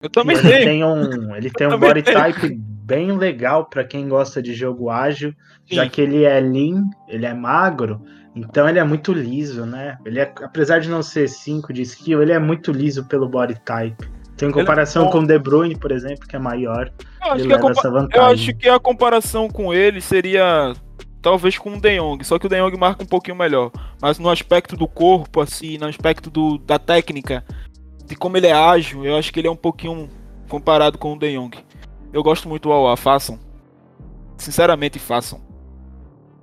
Eu 0.03 0.11
também 0.11 0.37
ele 0.37 0.49
tenho. 0.49 0.65
Tem 0.65 0.85
um, 0.85 1.37
ele 1.37 1.51
tem 1.51 1.67
um 1.69 1.79
body 1.79 2.03
tenho. 2.03 2.19
type 2.19 2.61
bem 2.85 3.17
legal 3.17 3.67
para 3.67 3.85
quem 3.85 4.09
gosta 4.09 4.43
de 4.43 4.53
jogo 4.53 4.91
ágil, 4.91 5.33
Sim. 5.67 5.77
já 5.77 5.89
que 5.89 6.01
ele 6.01 6.25
é 6.25 6.41
lean, 6.41 6.85
ele 7.09 7.25
é 7.25 7.33
magro, 7.33 8.03
então 8.35 8.69
ele 8.69 8.79
é 8.79 8.85
muito 8.85 9.13
liso, 9.13 9.65
né? 9.65 9.99
Ele 10.05 10.19
é, 10.19 10.33
apesar 10.43 10.81
de 10.81 10.89
não 10.89 11.03
ser 11.03 11.29
5 11.29 11.73
de 11.73 11.83
skill, 11.83 12.23
ele 12.23 12.33
é 12.33 12.39
muito 12.39 12.73
liso 12.73 13.05
pelo 13.05 13.29
body 13.29 13.55
type. 13.65 14.09
Tem 14.37 14.51
comparação 14.51 15.07
é 15.07 15.13
com 15.13 15.19
o 15.19 15.27
De 15.27 15.39
Bruyne, 15.39 15.77
por 15.77 15.93
exemplo, 15.93 16.27
que 16.27 16.35
é 16.35 16.39
maior. 16.39 16.91
Eu 17.25 17.33
acho, 17.33 17.47
que 17.47 17.55
a, 17.55 18.17
eu 18.17 18.25
acho 18.25 18.55
que 18.55 18.69
a 18.69 18.81
comparação 18.81 19.49
com 19.49 19.73
ele 19.73 20.01
seria 20.01 20.75
talvez 21.21 21.57
com 21.57 21.75
o 21.75 21.81
De 21.81 21.97
Jong, 21.97 22.25
só 22.25 22.39
que 22.39 22.47
o 22.47 22.49
De 22.49 22.57
Jong 22.57 22.77
marca 22.77 23.05
um 23.05 23.07
pouquinho 23.07 23.37
melhor. 23.37 23.71
Mas 24.01 24.19
no 24.19 24.29
aspecto 24.29 24.77
do 24.77 24.89
corpo, 24.89 25.41
assim, 25.41 25.79
no 25.79 25.87
aspecto 25.87 26.31
do, 26.31 26.59
da 26.59 26.79
técnica, 26.79 27.45
de 28.13 28.17
como 28.17 28.37
ele 28.37 28.47
é 28.47 28.53
ágil, 28.53 29.07
eu 29.07 29.17
acho 29.17 29.33
que 29.33 29.41
ele 29.41 29.49
é 29.49 29.51
um 29.51 29.57
pouquinho 29.57 30.07
comparado 30.47 30.99
com 30.99 31.15
o 31.15 31.19
De 31.19 31.35
Jong. 31.35 31.57
Eu 32.13 32.23
gosto 32.23 32.47
muito 32.47 32.65
do 32.65 32.73
Aua, 32.73 32.95
façam. 32.95 33.39
Sinceramente, 34.37 34.99
façam. 34.99 35.41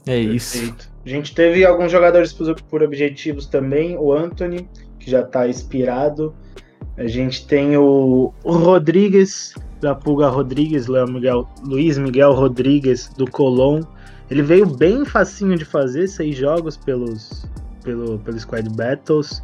É 0.07 0.17
isso. 0.17 0.57
Perfeito. 0.57 0.91
A 1.05 1.09
gente 1.09 1.35
teve 1.35 1.63
alguns 1.63 1.91
jogadores 1.91 2.33
por 2.67 2.81
objetivos 2.81 3.45
também. 3.45 3.95
O 3.95 4.11
Anthony, 4.11 4.67
que 4.99 5.11
já 5.11 5.21
tá 5.21 5.47
inspirado. 5.47 6.33
A 6.97 7.05
gente 7.05 7.45
tem 7.45 7.77
o, 7.77 8.33
o 8.43 8.51
Rodrigues, 8.51 9.53
da 9.79 9.93
Pulga 9.93 10.27
Rodrigues, 10.27 10.87
Miguel, 11.07 11.47
Luiz 11.63 11.99
Miguel 11.99 12.33
Rodrigues, 12.33 13.09
do 13.15 13.29
Colón. 13.29 13.83
Ele 14.31 14.41
veio 14.41 14.65
bem 14.65 15.05
facinho 15.05 15.55
de 15.55 15.65
fazer, 15.65 16.07
seis 16.07 16.35
jogos 16.35 16.75
pelos, 16.77 17.45
pelo, 17.83 18.17
pelo 18.17 18.39
Squad 18.39 18.67
Battles. 18.71 19.43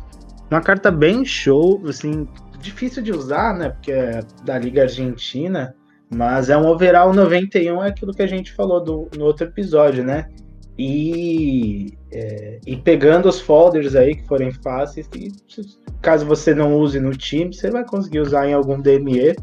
Uma 0.49 0.62
carta 0.62 0.91
bem 0.91 1.25
show, 1.25 1.81
assim, 1.88 2.27
difícil 2.60 3.01
de 3.01 3.12
usar, 3.12 3.53
né? 3.53 3.69
Porque 3.69 3.91
é 3.91 4.21
da 4.43 4.58
Liga 4.58 4.84
Argentina. 4.84 5.75
Mas 6.10 6.49
é 6.49 6.58
um 6.58 6.67
overall 6.67 7.13
91, 7.13 7.84
é 7.84 7.89
aquilo 7.89 8.13
que 8.13 8.21
a 8.21 8.27
gente 8.27 8.53
falou 8.53 8.84
do, 8.84 9.10
no 9.17 9.25
outro 9.25 9.47
episódio, 9.47 10.03
né? 10.03 10.29
E, 10.77 11.93
é, 12.12 12.60
e 12.65 12.75
pegando 12.75 13.27
os 13.27 13.39
folders 13.39 13.95
aí 13.95 14.15
que 14.15 14.27
forem 14.27 14.51
fáceis, 14.51 15.10
e, 15.15 15.31
caso 16.01 16.25
você 16.25 16.53
não 16.53 16.75
use 16.75 16.99
no 16.99 17.12
time, 17.12 17.53
você 17.53 17.71
vai 17.71 17.86
conseguir 17.86 18.19
usar 18.19 18.47
em 18.47 18.53
algum 18.53 18.79
DME. 18.79 19.36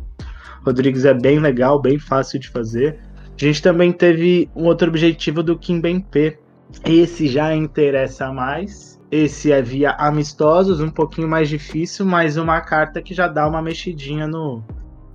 Rodrigues 0.65 1.05
é 1.05 1.15
bem 1.15 1.41
legal, 1.41 1.81
bem 1.81 1.99
fácil 1.99 2.39
de 2.39 2.49
fazer. 2.49 2.99
A 3.35 3.45
gente 3.45 3.63
também 3.63 3.93
teve 3.93 4.49
um 4.55 4.67
outro 4.67 4.89
objetivo 4.89 5.43
do 5.43 5.59
Kim 5.59 5.81
P. 5.81 6.39
Esse 6.85 7.27
já 7.27 7.55
interessa 7.55 8.33
mais. 8.33 8.92
Esse 9.13 9.53
é 9.53 9.61
via 9.61 9.91
amistosos, 9.91 10.81
um 10.81 10.89
pouquinho 10.89 11.29
mais 11.29 11.47
difícil, 11.47 12.07
mas 12.07 12.39
uma 12.39 12.63
carta 12.63 13.03
que 13.03 13.13
já 13.13 13.29
dá 13.29 13.47
uma 13.47 13.61
mexidinha 13.61 14.27
no, 14.27 14.65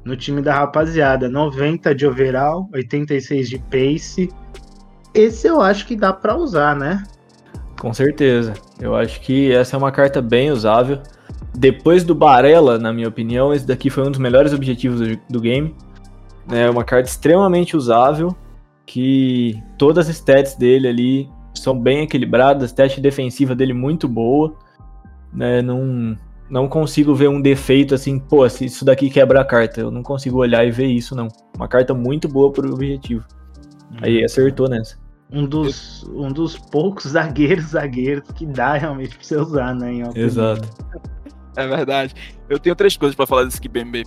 no 0.05 0.15
time 0.15 0.39
da 0.39 0.53
rapaziada. 0.53 1.27
90 1.27 1.95
de 1.95 2.05
overall, 2.05 2.69
86 2.71 3.49
de 3.49 3.57
pace. 3.57 4.29
Esse 5.15 5.47
eu 5.47 5.59
acho 5.61 5.87
que 5.87 5.95
dá 5.95 6.13
para 6.13 6.37
usar, 6.37 6.75
né? 6.75 7.03
Com 7.79 7.91
certeza. 7.91 8.53
Eu 8.79 8.95
acho 8.95 9.19
que 9.19 9.51
essa 9.51 9.75
é 9.75 9.77
uma 9.79 9.91
carta 9.91 10.21
bem 10.21 10.51
usável. 10.51 11.01
Depois 11.55 12.03
do 12.03 12.13
Barella, 12.13 12.77
na 12.77 12.93
minha 12.93 13.07
opinião, 13.07 13.51
esse 13.51 13.65
daqui 13.65 13.89
foi 13.89 14.05
um 14.05 14.11
dos 14.11 14.19
melhores 14.19 14.53
objetivos 14.53 14.99
do, 14.99 15.19
do 15.27 15.41
game. 15.41 15.75
É 16.51 16.69
uma 16.69 16.83
carta 16.83 17.09
extremamente 17.09 17.75
usável, 17.75 18.35
que 18.85 19.59
todas 19.75 20.07
as 20.07 20.17
stats 20.17 20.53
dele 20.53 20.87
ali 20.87 21.36
são 21.59 21.77
bem 21.79 22.03
equilibradas, 22.03 22.71
teste 22.71 23.01
defensiva 23.01 23.55
dele 23.55 23.73
muito 23.73 24.07
boa. 24.07 24.55
Né? 25.33 25.61
Não, 25.61 26.15
não 26.49 26.67
consigo 26.67 27.13
ver 27.13 27.29
um 27.29 27.41
defeito 27.41 27.93
assim, 27.93 28.19
pô, 28.19 28.45
isso 28.45 28.85
daqui 28.85 29.09
quebra 29.09 29.41
a 29.41 29.45
carta. 29.45 29.81
Eu 29.81 29.91
não 29.91 30.03
consigo 30.03 30.37
olhar 30.37 30.65
e 30.65 30.71
ver 30.71 30.87
isso, 30.87 31.15
não. 31.15 31.27
Uma 31.55 31.67
carta 31.67 31.93
muito 31.93 32.27
boa 32.27 32.51
pro 32.51 32.73
objetivo. 32.73 33.25
Aí 34.01 34.19
uhum. 34.19 34.25
acertou 34.25 34.69
nessa. 34.69 34.97
Um 35.31 35.45
dos, 35.45 36.03
um 36.13 36.31
dos 36.31 36.57
poucos 36.57 37.11
zagueiros, 37.11 37.65
zagueiros 37.65 38.29
que 38.31 38.45
dá 38.45 38.73
realmente 38.73 39.15
pra 39.15 39.23
você 39.23 39.37
usar, 39.37 39.75
né? 39.75 39.91
Exato. 40.15 40.69
É 41.55 41.67
verdade. 41.67 42.13
Eu 42.49 42.59
tenho 42.59 42.75
três 42.75 42.95
coisas 42.95 43.15
para 43.15 43.25
falar 43.25 43.43
desse 43.43 43.59
Kibembe. 43.59 44.03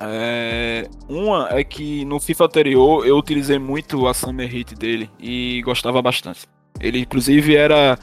É, 0.00 0.88
uma 1.08 1.48
é 1.50 1.64
que 1.64 2.04
no 2.04 2.20
FIFA 2.20 2.44
anterior 2.44 3.04
eu 3.04 3.16
utilizei 3.18 3.58
muito 3.58 4.06
a 4.06 4.14
Summer 4.14 4.48
Hit 4.48 4.76
dele 4.76 5.10
e 5.18 5.60
gostava 5.64 6.00
bastante. 6.00 6.46
Ele 6.80 7.00
inclusive 7.00 7.54
era 7.54 7.98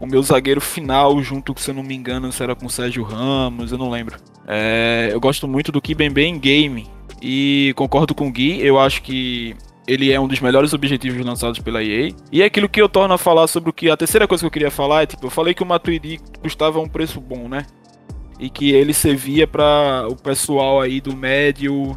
o 0.00 0.06
meu 0.06 0.22
zagueiro 0.22 0.60
final, 0.60 1.22
junto, 1.22 1.54
se 1.58 1.70
eu 1.70 1.74
não 1.74 1.82
me 1.82 1.94
engano, 1.94 2.32
se 2.32 2.42
era 2.42 2.54
com 2.54 2.66
o 2.66 2.70
Sérgio 2.70 3.02
Ramos, 3.02 3.72
eu 3.72 3.78
não 3.78 3.90
lembro. 3.90 4.16
É, 4.46 5.10
eu 5.12 5.20
gosto 5.20 5.46
muito 5.46 5.70
do 5.70 5.80
Kibembe 5.80 6.22
em 6.22 6.38
game 6.38 6.88
e 7.20 7.72
concordo 7.76 8.14
com 8.14 8.28
o 8.28 8.32
Gui, 8.32 8.60
eu 8.60 8.78
acho 8.78 9.02
que 9.02 9.54
ele 9.86 10.12
é 10.12 10.20
um 10.20 10.28
dos 10.28 10.40
melhores 10.40 10.72
objetivos 10.72 11.24
lançados 11.24 11.58
pela 11.58 11.82
EA. 11.82 12.10
E 12.30 12.42
é 12.42 12.44
aquilo 12.44 12.68
que 12.68 12.80
eu 12.80 12.88
torno 12.88 13.14
a 13.14 13.18
falar 13.18 13.46
sobre 13.46 13.70
o 13.70 13.72
que. 13.72 13.90
A 13.90 13.96
terceira 13.96 14.28
coisa 14.28 14.42
que 14.42 14.46
eu 14.46 14.50
queria 14.50 14.70
falar 14.70 15.02
é, 15.02 15.06
tipo, 15.06 15.26
eu 15.26 15.30
falei 15.30 15.54
que 15.54 15.62
o 15.62 15.66
Matuidi 15.66 16.20
custava 16.40 16.80
um 16.80 16.88
preço 16.88 17.20
bom, 17.20 17.48
né? 17.48 17.66
e 18.42 18.50
que 18.50 18.72
ele 18.72 18.92
servia 18.92 19.46
para 19.46 20.04
o 20.10 20.16
pessoal 20.16 20.80
aí 20.80 21.00
do 21.00 21.16
médio, 21.16 21.96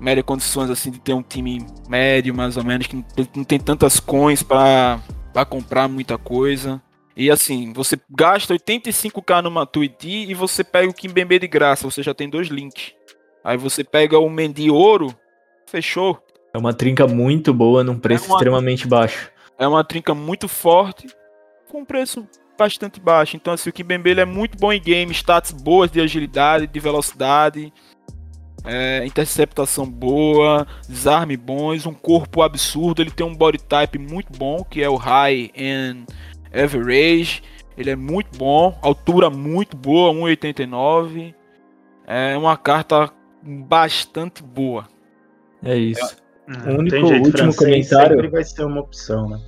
média 0.00 0.22
condições 0.22 0.70
assim 0.70 0.90
de 0.90 0.98
ter 0.98 1.12
um 1.12 1.22
time 1.22 1.66
médio 1.86 2.34
mais 2.34 2.56
ou 2.56 2.64
menos 2.64 2.86
que 2.86 3.04
não 3.36 3.44
tem 3.44 3.60
tantas 3.60 4.00
coins 4.00 4.42
para 4.42 4.98
comprar 5.44 5.88
muita 5.88 6.18
coisa. 6.18 6.82
E 7.16 7.30
assim, 7.30 7.72
você 7.72 7.98
gasta 8.10 8.54
85k 8.54 9.42
no 9.42 9.50
Matuidi 9.50 10.30
e 10.30 10.34
você 10.34 10.64
pega 10.64 10.88
o 10.88 10.94
Kimbembe 10.94 11.38
de 11.38 11.46
graça, 11.46 11.88
você 11.88 12.02
já 12.02 12.14
tem 12.14 12.28
dois 12.28 12.48
links. 12.48 12.94
Aí 13.44 13.56
você 13.56 13.84
pega 13.84 14.18
o 14.18 14.30
Mendy 14.30 14.70
Ouro, 14.70 15.14
fechou. 15.66 16.18
É 16.54 16.58
uma 16.58 16.72
trinca 16.72 17.06
muito 17.06 17.52
boa 17.52 17.82
num 17.82 17.98
preço 17.98 18.24
é 18.24 18.28
uma, 18.28 18.36
extremamente 18.36 18.86
baixo. 18.86 19.30
É 19.58 19.66
uma 19.66 19.84
trinca 19.84 20.14
muito 20.14 20.48
forte 20.48 21.08
com 21.70 21.84
preço 21.84 22.26
bastante 22.58 23.00
baixo. 23.00 23.36
Então, 23.36 23.52
assim, 23.52 23.70
o 23.70 23.72
Kimbembe 23.72 24.18
é 24.18 24.24
muito 24.24 24.56
bom 24.58 24.72
em 24.72 24.80
game, 24.80 25.10
stats 25.12 25.50
boas 25.50 25.90
de 25.90 26.00
agilidade, 26.00 26.66
de 26.66 26.80
velocidade, 26.80 27.72
é, 28.64 29.04
interceptação 29.04 29.86
boa, 29.86 30.66
desarme 30.88 31.36
bons, 31.36 31.86
um 31.86 31.94
corpo 31.94 32.42
absurdo. 32.42 33.02
Ele 33.02 33.10
tem 33.10 33.26
um 33.26 33.34
body 33.34 33.58
type 33.58 33.98
muito 33.98 34.36
bom, 34.36 34.64
que 34.64 34.82
é 34.82 34.88
o 34.88 34.96
High 34.96 35.52
and 35.56 36.04
Average. 36.52 37.42
Ele 37.76 37.90
é 37.90 37.96
muito 37.96 38.36
bom, 38.36 38.78
altura 38.82 39.30
muito 39.30 39.76
boa, 39.76 40.12
1,89. 40.12 41.34
É 42.06 42.36
uma 42.36 42.56
carta 42.56 43.10
bastante 43.42 44.42
boa. 44.42 44.86
É 45.62 45.76
isso. 45.76 46.16
É, 46.48 46.70
o 46.70 46.78
único 46.78 46.96
último 46.96 47.54
comentário 47.54 48.30
vai 48.30 48.44
ser 48.44 48.64
uma 48.64 48.80
opção, 48.80 49.28
né? 49.28 49.40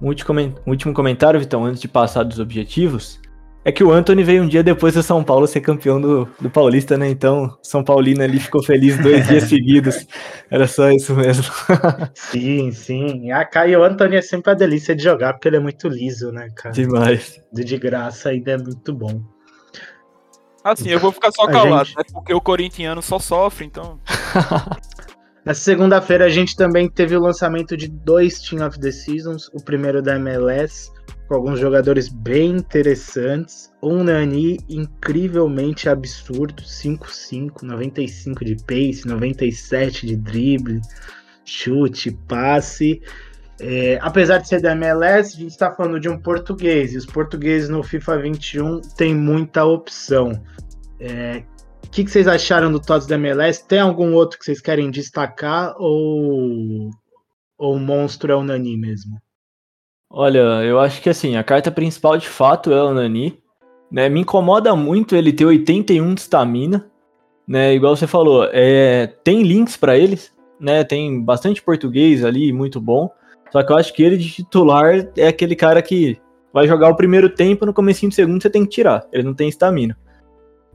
Um 0.00 0.08
último 0.08 0.92
comentário, 0.92 1.38
Vitão, 1.38 1.64
antes 1.64 1.80
de 1.80 1.86
passar 1.86 2.24
dos 2.24 2.40
objetivos, 2.40 3.20
é 3.64 3.70
que 3.70 3.84
o 3.84 3.92
Anthony 3.92 4.24
veio 4.24 4.42
um 4.42 4.48
dia 4.48 4.62
depois 4.62 4.94
do 4.94 5.02
São 5.02 5.22
Paulo 5.22 5.46
ser 5.46 5.60
campeão 5.60 6.00
do, 6.00 6.28
do 6.40 6.50
Paulista, 6.50 6.98
né? 6.98 7.08
Então, 7.08 7.56
São 7.62 7.84
Paulino 7.84 8.22
ali 8.22 8.40
ficou 8.40 8.62
feliz 8.62 8.98
dois 8.98 9.26
dias 9.28 9.44
seguidos. 9.44 10.06
Era 10.50 10.66
só 10.66 10.90
isso 10.90 11.14
mesmo. 11.14 11.44
sim, 12.14 12.72
sim. 12.72 13.30
A 13.30 13.44
Caio 13.44 13.80
o 13.80 13.84
Anthony 13.84 14.16
é 14.16 14.22
sempre 14.22 14.50
a 14.50 14.54
delícia 14.54 14.96
de 14.96 15.02
jogar, 15.02 15.34
porque 15.34 15.48
ele 15.48 15.56
é 15.56 15.60
muito 15.60 15.88
liso, 15.88 16.32
né, 16.32 16.48
cara? 16.56 16.74
Demais. 16.74 17.40
De, 17.52 17.64
de 17.64 17.78
graça 17.78 18.30
ainda 18.30 18.52
é 18.52 18.58
muito 18.58 18.92
bom. 18.92 19.22
Assim, 20.64 20.90
eu 20.90 20.98
vou 20.98 21.12
ficar 21.12 21.30
só 21.32 21.46
calado, 21.46 21.86
gente... 21.86 21.98
né? 21.98 22.04
Porque 22.12 22.34
o 22.34 22.40
corintiano 22.40 23.02
só 23.02 23.18
sofre, 23.18 23.64
então. 23.64 23.98
Nessa 25.44 25.60
segunda-feira 25.60 26.26
a 26.26 26.28
gente 26.28 26.54
também 26.54 26.88
teve 26.88 27.16
o 27.16 27.20
lançamento 27.20 27.76
de 27.76 27.88
dois 27.88 28.40
Team 28.40 28.64
of 28.64 28.78
the 28.78 28.92
Seasons, 28.92 29.48
o 29.52 29.62
primeiro 29.62 30.00
da 30.00 30.14
MLS, 30.14 30.92
com 31.28 31.34
alguns 31.34 31.58
jogadores 31.58 32.08
bem 32.08 32.56
interessantes. 32.56 33.70
Um 33.82 34.04
Nani 34.04 34.58
incrivelmente 34.68 35.88
absurdo, 35.88 36.62
5-5, 36.62 37.62
95 37.62 38.44
de 38.44 38.56
pace, 38.56 39.06
97 39.06 40.06
de 40.06 40.16
drible, 40.16 40.80
chute, 41.44 42.10
passe. 42.28 43.00
É, 43.60 43.98
apesar 44.02 44.38
de 44.38 44.48
ser 44.48 44.60
da 44.60 44.72
MLS, 44.72 45.36
a 45.36 45.40
gente 45.40 45.52
está 45.52 45.72
falando 45.72 46.00
de 46.00 46.08
um 46.08 46.18
português, 46.18 46.94
e 46.94 46.96
os 46.96 47.06
portugueses 47.06 47.68
no 47.68 47.82
FIFA 47.82 48.18
21 48.18 48.80
têm 48.96 49.14
muita 49.14 49.64
opção. 49.64 50.32
É, 50.98 51.42
que, 51.92 52.04
que 52.04 52.10
vocês 52.10 52.26
acharam 52.26 52.72
do 52.72 52.80
TOTS 52.80 53.06
da 53.06 53.16
MLS? 53.16 53.68
Tem 53.68 53.78
algum 53.78 54.14
outro 54.14 54.38
que 54.38 54.46
vocês 54.46 54.62
querem 54.62 54.90
destacar 54.90 55.74
ou, 55.76 56.90
ou 57.58 57.76
o 57.76 57.78
monstro 57.78 58.32
é 58.32 58.34
o 58.34 58.42
Nani 58.42 58.78
mesmo? 58.78 59.20
Olha, 60.12 60.62
eu 60.62 60.78
acho 60.78 61.00
que 61.00 61.08
assim, 61.08 61.36
a 61.36 61.42
carta 61.42 61.70
principal 61.70 62.18
de 62.18 62.28
fato 62.28 62.70
é 62.70 62.82
o 62.82 62.92
Nani. 62.92 63.40
Né? 63.90 64.08
Me 64.08 64.20
incomoda 64.20 64.76
muito 64.76 65.16
ele 65.16 65.32
ter 65.32 65.46
81 65.46 66.14
de 66.14 66.20
stamina. 66.20 66.86
Né? 67.48 67.74
Igual 67.74 67.96
você 67.96 68.06
falou, 68.06 68.46
é, 68.52 69.06
tem 69.24 69.42
links 69.42 69.76
para 69.76 69.96
eles, 69.96 70.32
né? 70.60 70.84
Tem 70.84 71.22
bastante 71.22 71.62
português 71.62 72.24
ali, 72.24 72.52
muito 72.52 72.80
bom. 72.80 73.10
Só 73.50 73.62
que 73.62 73.72
eu 73.72 73.76
acho 73.76 73.92
que 73.92 74.02
ele 74.02 74.16
de 74.16 74.30
titular 74.30 75.08
é 75.16 75.26
aquele 75.26 75.56
cara 75.56 75.82
que 75.82 76.18
vai 76.52 76.68
jogar 76.68 76.88
o 76.88 76.96
primeiro 76.96 77.28
tempo, 77.28 77.66
no 77.66 77.74
começo 77.74 78.06
do 78.06 78.14
segundo 78.14 78.40
você 78.40 78.48
tem 78.48 78.64
que 78.64 78.70
tirar. 78.70 79.06
Ele 79.12 79.24
não 79.24 79.34
tem 79.34 79.48
estamina 79.48 79.96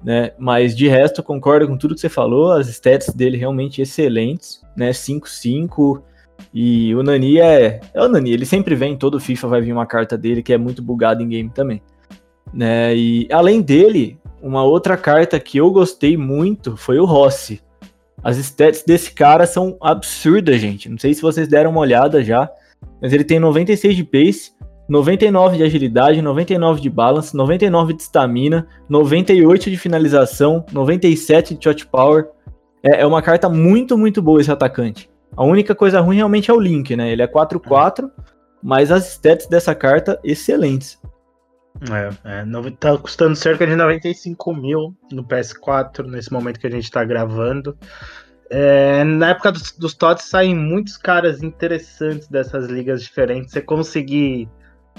né? 0.03 0.31
Mas 0.37 0.75
de 0.75 0.87
resto, 0.87 1.23
concordo 1.23 1.67
com 1.67 1.77
tudo 1.77 1.95
que 1.95 2.01
você 2.01 2.09
falou, 2.09 2.51
as 2.51 2.67
stats 2.67 3.13
dele 3.13 3.37
realmente 3.37 3.81
excelentes, 3.81 4.61
né? 4.75 4.91
5-5. 4.91 6.01
E 6.53 6.93
o 6.95 7.03
Nani 7.03 7.39
é. 7.39 7.79
É 7.93 8.01
o 8.01 8.07
Nani, 8.07 8.31
ele 8.31 8.45
sempre 8.45 8.75
vem, 8.75 8.97
todo 8.97 9.19
FIFA 9.19 9.47
vai 9.47 9.61
vir 9.61 9.73
uma 9.73 9.85
carta 9.85 10.17
dele 10.17 10.41
que 10.41 10.53
é 10.53 10.57
muito 10.57 10.81
bugado 10.81 11.21
em 11.21 11.29
game 11.29 11.49
também. 11.49 11.81
Né? 12.53 12.95
E 12.95 13.27
além 13.31 13.61
dele, 13.61 14.17
uma 14.41 14.63
outra 14.63 14.95
carta 14.95 15.39
que 15.39 15.57
eu 15.57 15.71
gostei 15.71 16.15
muito 16.17 16.77
foi 16.77 16.99
o 16.99 17.05
Rossi. 17.05 17.61
As 18.23 18.37
stats 18.37 18.83
desse 18.85 19.11
cara 19.11 19.45
são 19.45 19.77
absurdas, 19.81 20.59
gente. 20.59 20.89
Não 20.89 20.97
sei 20.97 21.13
se 21.13 21.21
vocês 21.21 21.47
deram 21.47 21.71
uma 21.71 21.81
olhada 21.81 22.23
já, 22.23 22.49
mas 23.01 23.13
ele 23.13 23.23
tem 23.23 23.39
96 23.39 23.95
de 23.95 24.03
pace, 24.03 24.51
99 24.89 25.57
de 25.57 25.63
agilidade, 25.63 26.21
99 26.21 26.81
de 26.81 26.89
balance, 26.89 27.35
99 27.35 27.93
de 27.93 28.03
stamina, 28.03 28.67
98 28.89 29.69
de 29.69 29.77
finalização, 29.77 30.65
97 30.71 31.55
de 31.55 31.63
shot 31.63 31.85
power. 31.87 32.27
É, 32.81 33.01
é 33.01 33.05
uma 33.05 33.21
carta 33.21 33.49
muito, 33.49 33.97
muito 33.97 34.21
boa 34.21 34.39
esse 34.39 34.51
atacante. 34.51 35.09
A 35.37 35.43
única 35.43 35.75
coisa 35.75 36.01
ruim 36.01 36.17
realmente 36.17 36.49
é 36.49 36.53
o 36.53 36.59
Link, 36.59 36.95
né? 36.95 37.11
Ele 37.11 37.21
é 37.21 37.27
4-4, 37.27 38.09
mas 38.61 38.91
as 38.91 39.13
stats 39.13 39.47
dessa 39.47 39.75
carta 39.75 40.19
excelentes. 40.23 40.99
É, 41.91 42.41
é, 42.41 42.71
tá 42.79 42.97
custando 42.97 43.35
cerca 43.35 43.67
de 43.67 43.75
95 43.75 44.53
mil 44.55 44.95
no 45.11 45.23
PS4, 45.23 46.07
nesse 46.07 46.33
momento 46.33 46.59
que 46.59 46.65
a 46.65 46.71
gente 46.71 46.89
tá 46.89 47.03
gravando. 47.05 47.77
É, 48.49 49.03
na 49.03 49.29
época 49.29 49.51
dos, 49.51 49.71
dos 49.73 49.93
TOTS 49.93 50.23
saem 50.25 50.55
muitos 50.55 50.97
caras 50.97 51.43
interessantes 51.43 52.27
dessas 52.27 52.65
ligas 52.65 53.03
diferentes. 53.03 53.51
Você 53.51 53.61
conseguir 53.61 54.49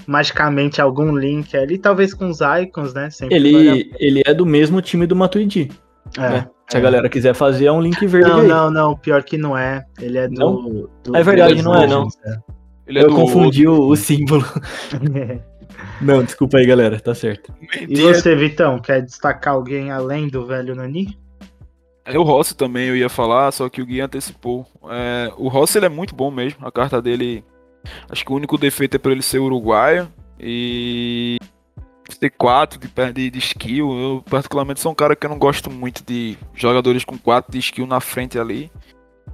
magicamente 0.07 0.81
algum 0.81 1.17
link 1.17 1.57
ali, 1.57 1.77
talvez 1.77 2.13
com 2.13 2.29
os 2.29 2.39
icons, 2.61 2.93
né? 2.93 3.09
Sempre 3.09 3.35
ele, 3.35 3.91
ele 3.99 4.21
é 4.25 4.33
do 4.33 4.45
mesmo 4.45 4.81
time 4.81 5.05
do 5.05 5.15
Matuidi. 5.15 5.69
É, 6.17 6.29
né? 6.29 6.49
Se 6.69 6.77
a 6.77 6.79
galera 6.79 7.09
quiser 7.09 7.33
fazer, 7.33 7.65
é 7.65 7.71
um 7.71 7.81
link 7.81 8.05
verde. 8.05 8.29
Não, 8.29 8.41
aí. 8.41 8.47
não, 8.47 8.71
não. 8.71 8.95
Pior 8.95 9.23
que 9.23 9.37
não 9.37 9.57
é. 9.57 9.83
Ele 9.99 10.19
é 10.19 10.27
do. 10.27 10.89
do 11.03 11.15
é 11.15 11.23
verdade, 11.23 11.61
não 11.63 11.75
é, 11.75 11.87
não. 11.87 12.07
É. 12.25 12.37
Eu 12.87 13.13
confundi 13.13 13.67
o, 13.67 13.87
o, 13.87 13.95
símbolo. 13.95 14.45
não, 15.99 16.23
desculpa 16.23 16.57
aí, 16.57 16.65
galera. 16.67 16.99
Tá 16.99 17.15
certo. 17.15 17.53
E 17.87 18.01
você, 18.01 18.35
Vitão, 18.35 18.79
quer 18.79 19.01
destacar 19.01 19.55
alguém 19.55 19.91
além 19.91 20.27
do 20.27 20.45
velho 20.45 20.75
Nani? 20.75 21.17
É 22.05 22.17
o 22.17 22.23
Rossi 22.23 22.55
também, 22.55 22.87
eu 22.87 22.95
ia 22.95 23.09
falar, 23.09 23.51
só 23.51 23.69
que 23.69 23.81
o 23.81 23.85
Gui 23.85 24.01
antecipou. 24.01 24.65
É, 24.89 25.31
o 25.37 25.47
Rossi 25.47 25.77
ele 25.77 25.85
é 25.85 25.89
muito 25.89 26.15
bom 26.15 26.31
mesmo. 26.31 26.65
A 26.65 26.71
carta 26.71 27.01
dele. 27.01 27.43
Acho 28.09 28.25
que 28.25 28.31
o 28.31 28.35
único 28.35 28.57
defeito 28.57 28.95
é 28.95 28.99
para 28.99 29.11
ele 29.11 29.21
ser 29.21 29.39
uruguaio. 29.39 30.07
E 30.39 31.37
ter 32.17 32.29
4 32.29 32.79
de, 32.79 33.13
de, 33.13 33.29
de 33.29 33.39
skill. 33.39 33.99
Eu, 33.99 34.23
particularmente, 34.29 34.79
sou 34.79 34.91
um 34.91 34.95
cara 34.95 35.15
que 35.15 35.25
eu 35.25 35.29
não 35.29 35.37
gosto 35.37 35.69
muito 35.69 36.03
de 36.03 36.37
jogadores 36.55 37.03
com 37.03 37.17
4 37.17 37.51
de 37.51 37.59
skill 37.59 37.85
na 37.85 37.99
frente 37.99 38.39
ali. 38.39 38.71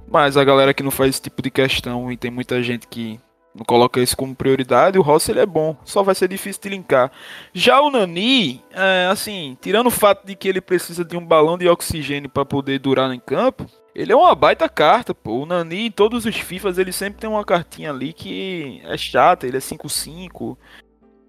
Mas 0.08 0.36
a 0.36 0.44
galera 0.44 0.74
que 0.74 0.82
não 0.82 0.90
faz 0.90 1.10
esse 1.10 1.22
tipo 1.22 1.42
de 1.42 1.50
questão 1.50 2.10
e 2.12 2.16
tem 2.16 2.30
muita 2.30 2.62
gente 2.62 2.86
que 2.86 3.20
não 3.56 3.64
coloca 3.64 4.00
isso 4.00 4.16
como 4.16 4.36
prioridade, 4.36 4.98
o 4.98 5.02
Ross 5.02 5.28
ele 5.28 5.40
é 5.40 5.46
bom, 5.46 5.74
só 5.82 6.02
vai 6.02 6.14
ser 6.14 6.28
difícil 6.28 6.60
de 6.62 6.68
linkar. 6.68 7.10
Já 7.54 7.80
o 7.80 7.90
Nani, 7.90 8.62
é, 8.70 9.08
assim, 9.10 9.56
tirando 9.60 9.86
o 9.86 9.90
fato 9.90 10.26
de 10.26 10.36
que 10.36 10.46
ele 10.46 10.60
precisa 10.60 11.04
de 11.04 11.16
um 11.16 11.24
balão 11.24 11.56
de 11.56 11.66
oxigênio 11.66 12.28
para 12.28 12.44
poder 12.44 12.78
durar 12.78 13.10
em 13.12 13.18
campo, 13.18 13.66
ele 13.94 14.12
é 14.12 14.16
uma 14.16 14.34
baita 14.34 14.68
carta, 14.68 15.14
pô. 15.14 15.42
O 15.42 15.46
Nani, 15.46 15.86
em 15.86 15.90
todos 15.90 16.26
os 16.26 16.36
FIFAs, 16.36 16.76
ele 16.76 16.92
sempre 16.92 17.18
tem 17.18 17.30
uma 17.30 17.44
cartinha 17.44 17.90
ali 17.90 18.12
que 18.12 18.82
é 18.84 18.96
chata, 18.98 19.46
ele 19.46 19.56
é 19.56 19.60
5-5. 19.60 20.56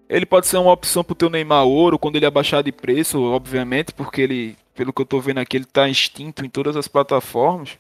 Ele 0.10 0.26
pode 0.26 0.48
ser 0.48 0.58
uma 0.58 0.72
opção 0.72 1.04
pro 1.04 1.16
teu 1.16 1.30
Neymar 1.30 1.66
Ouro 1.66 2.00
quando 2.00 2.16
ele 2.16 2.26
abaixar 2.26 2.64
de 2.64 2.72
preço, 2.72 3.22
obviamente, 3.22 3.92
porque 3.94 4.22
ele, 4.22 4.58
pelo 4.74 4.94
que 4.94 5.02
eu 5.02 5.06
tô 5.06 5.20
vendo 5.20 5.40
aqui, 5.40 5.58
ele 5.58 5.66
tá 5.66 5.90
extinto 5.90 6.46
em 6.46 6.50
todas 6.50 6.78
as 6.78 6.88
plataformas. 6.88 7.78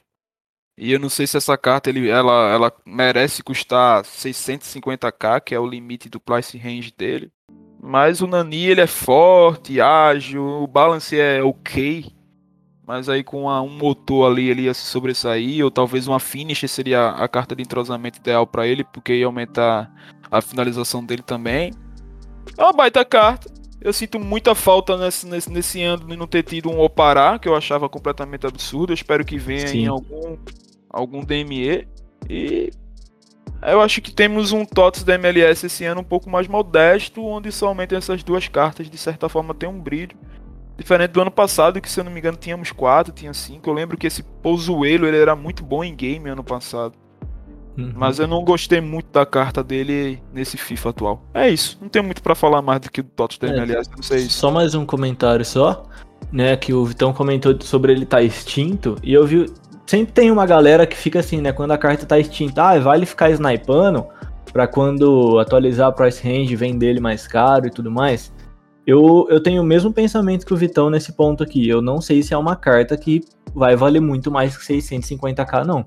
E 0.77 0.91
eu 0.91 0.99
não 0.99 1.09
sei 1.09 1.25
se 1.25 1.37
essa 1.37 1.57
carta 1.57 1.89
ele, 1.89 2.07
ela, 2.07 2.51
ela 2.51 2.73
merece 2.85 3.41
custar 3.41 4.03
650k, 4.03 5.41
que 5.41 5.55
é 5.55 5.59
o 5.59 5.65
limite 5.65 6.07
do 6.09 6.19
price 6.19 6.57
range 6.57 6.93
dele. 6.95 7.31
Mas 7.81 8.21
o 8.21 8.27
Nani 8.27 8.65
ele 8.65 8.81
é 8.81 8.87
forte, 8.87 9.79
ágil, 9.79 10.43
o 10.43 10.67
balance 10.67 11.17
é 11.17 11.41
ok. 11.41 12.11
Mas 12.85 13.09
aí 13.09 13.23
com 13.23 13.47
um 13.47 13.69
motor 13.69 14.31
ali 14.31 14.49
ele 14.49 14.63
ia 14.63 14.73
se 14.73 14.81
sobressair, 14.81 15.63
ou 15.63 15.71
talvez 15.71 16.07
uma 16.07 16.19
finish 16.19 16.69
seria 16.69 17.09
a 17.09 17.27
carta 17.27 17.55
de 17.55 17.63
entrosamento 17.63 18.19
ideal 18.19 18.45
para 18.45 18.67
ele, 18.67 18.83
porque 18.83 19.15
ia 19.15 19.25
aumentar 19.25 19.91
a 20.29 20.41
finalização 20.41 21.03
dele 21.03 21.23
também. 21.23 21.71
É 22.55 22.63
uma 22.63 22.73
baita 22.73 23.03
carta. 23.03 23.51
Eu 23.79 23.93
sinto 23.93 24.19
muita 24.19 24.55
falta 24.55 24.97
nesse, 24.97 25.27
nesse, 25.27 25.51
nesse 25.51 25.83
ano 25.83 26.07
de 26.07 26.17
não 26.17 26.27
ter 26.27 26.43
tido 26.43 26.69
um 26.69 26.79
Opará, 26.79 27.37
que 27.37 27.47
eu 27.47 27.55
achava 27.55 27.87
completamente 27.87 28.45
absurdo. 28.45 28.91
Eu 28.91 28.95
espero 28.95 29.23
que 29.23 29.37
venha 29.37 29.67
Sim. 29.67 29.83
em 29.83 29.87
algum, 29.87 30.37
algum 30.89 31.23
DME. 31.23 31.87
E 32.29 32.71
eu 33.61 33.81
acho 33.81 34.01
que 34.01 34.11
temos 34.11 34.51
um 34.51 34.65
TOTS 34.65 35.03
da 35.03 35.15
MLS 35.15 35.65
esse 35.65 35.85
ano 35.85 36.01
um 36.01 36.03
pouco 36.03 36.29
mais 36.29 36.47
modesto, 36.47 37.23
onde 37.23 37.51
somente 37.51 37.95
essas 37.95 38.23
duas 38.23 38.47
cartas, 38.47 38.89
de 38.89 38.97
certa 38.97 39.29
forma, 39.29 39.53
tem 39.53 39.69
um 39.69 39.79
brilho. 39.79 40.17
Diferente 40.77 41.11
do 41.11 41.21
ano 41.21 41.31
passado, 41.31 41.81
que 41.81 41.89
se 41.89 41.99
eu 41.99 42.03
não 42.03 42.11
me 42.11 42.19
engano 42.19 42.37
tínhamos 42.37 42.71
quatro, 42.71 43.11
tinha 43.11 43.33
cinco. 43.33 43.69
Eu 43.69 43.73
lembro 43.73 43.97
que 43.97 44.05
esse 44.05 44.21
Pozuelo 44.21 45.07
ele 45.07 45.17
era 45.17 45.35
muito 45.35 45.63
bom 45.63 45.83
em 45.83 45.95
game 45.95 46.29
ano 46.29 46.43
passado. 46.43 46.93
Uhum. 47.77 47.93
Mas 47.95 48.17
eu 48.17 48.27
não 48.27 48.43
gostei 48.43 48.81
muito 48.81 49.11
da 49.11 49.25
carta 49.25 49.63
dele 49.63 50.19
nesse 50.33 50.57
FIFA 50.57 50.89
atual. 50.89 51.23
É 51.33 51.47
isso. 51.47 51.77
Não 51.79 51.87
tem 51.87 52.01
muito 52.01 52.23
para 52.23 52.33
falar 52.33 52.61
mais 52.61 52.81
do 52.81 52.91
que 52.91 53.01
do 53.01 53.09
Tottenham, 53.09 53.55
é, 53.55 53.61
aliás, 53.61 53.87
não 53.87 54.01
sei 54.01 54.19
isso. 54.19 54.31
Só 54.31 54.49
mais 54.49 54.73
um 54.73 54.85
comentário 54.85 55.45
só, 55.45 55.83
né, 56.31 56.57
que 56.57 56.73
o 56.73 56.83
Vitão 56.83 57.13
comentou 57.13 57.55
sobre 57.61 57.91
ele 57.91 58.03
estar 58.03 58.17
tá 58.17 58.23
extinto, 58.23 58.95
e 59.03 59.13
eu 59.13 59.25
vi 59.25 59.45
sempre 59.85 60.11
tem 60.11 60.31
uma 60.31 60.45
galera 60.45 60.85
que 60.85 60.97
fica 60.97 61.19
assim, 61.19 61.39
né, 61.39 61.53
quando 61.53 61.71
a 61.71 61.77
carta 61.77 62.05
tá 62.05 62.19
extinta, 62.19 62.61
ah, 62.61 62.79
vale 62.79 63.05
ficar 63.05 63.29
snipando 63.29 64.05
para 64.51 64.67
quando 64.67 65.39
atualizar 65.39 65.87
a 65.87 65.91
price 65.91 66.21
range 66.21 66.55
vender 66.55 66.87
ele 66.87 66.99
mais 66.99 67.27
caro 67.27 67.67
e 67.67 67.69
tudo 67.69 67.91
mais. 67.91 68.33
Eu, 68.85 69.27
eu 69.29 69.41
tenho 69.41 69.61
o 69.61 69.65
mesmo 69.65 69.93
pensamento 69.93 70.45
que 70.45 70.53
o 70.53 70.57
Vitão 70.57 70.89
nesse 70.89 71.11
ponto 71.13 71.43
aqui. 71.43 71.67
Eu 71.67 71.81
não 71.81 71.99
sei 71.99 72.23
se 72.23 72.33
é 72.33 72.37
uma 72.37 72.55
carta 72.55 72.97
que 72.97 73.21
vai 73.53 73.75
valer 73.75 73.99
muito 73.99 74.31
mais 74.31 74.57
que 74.57 74.63
650k, 74.65 75.65
não. 75.65 75.85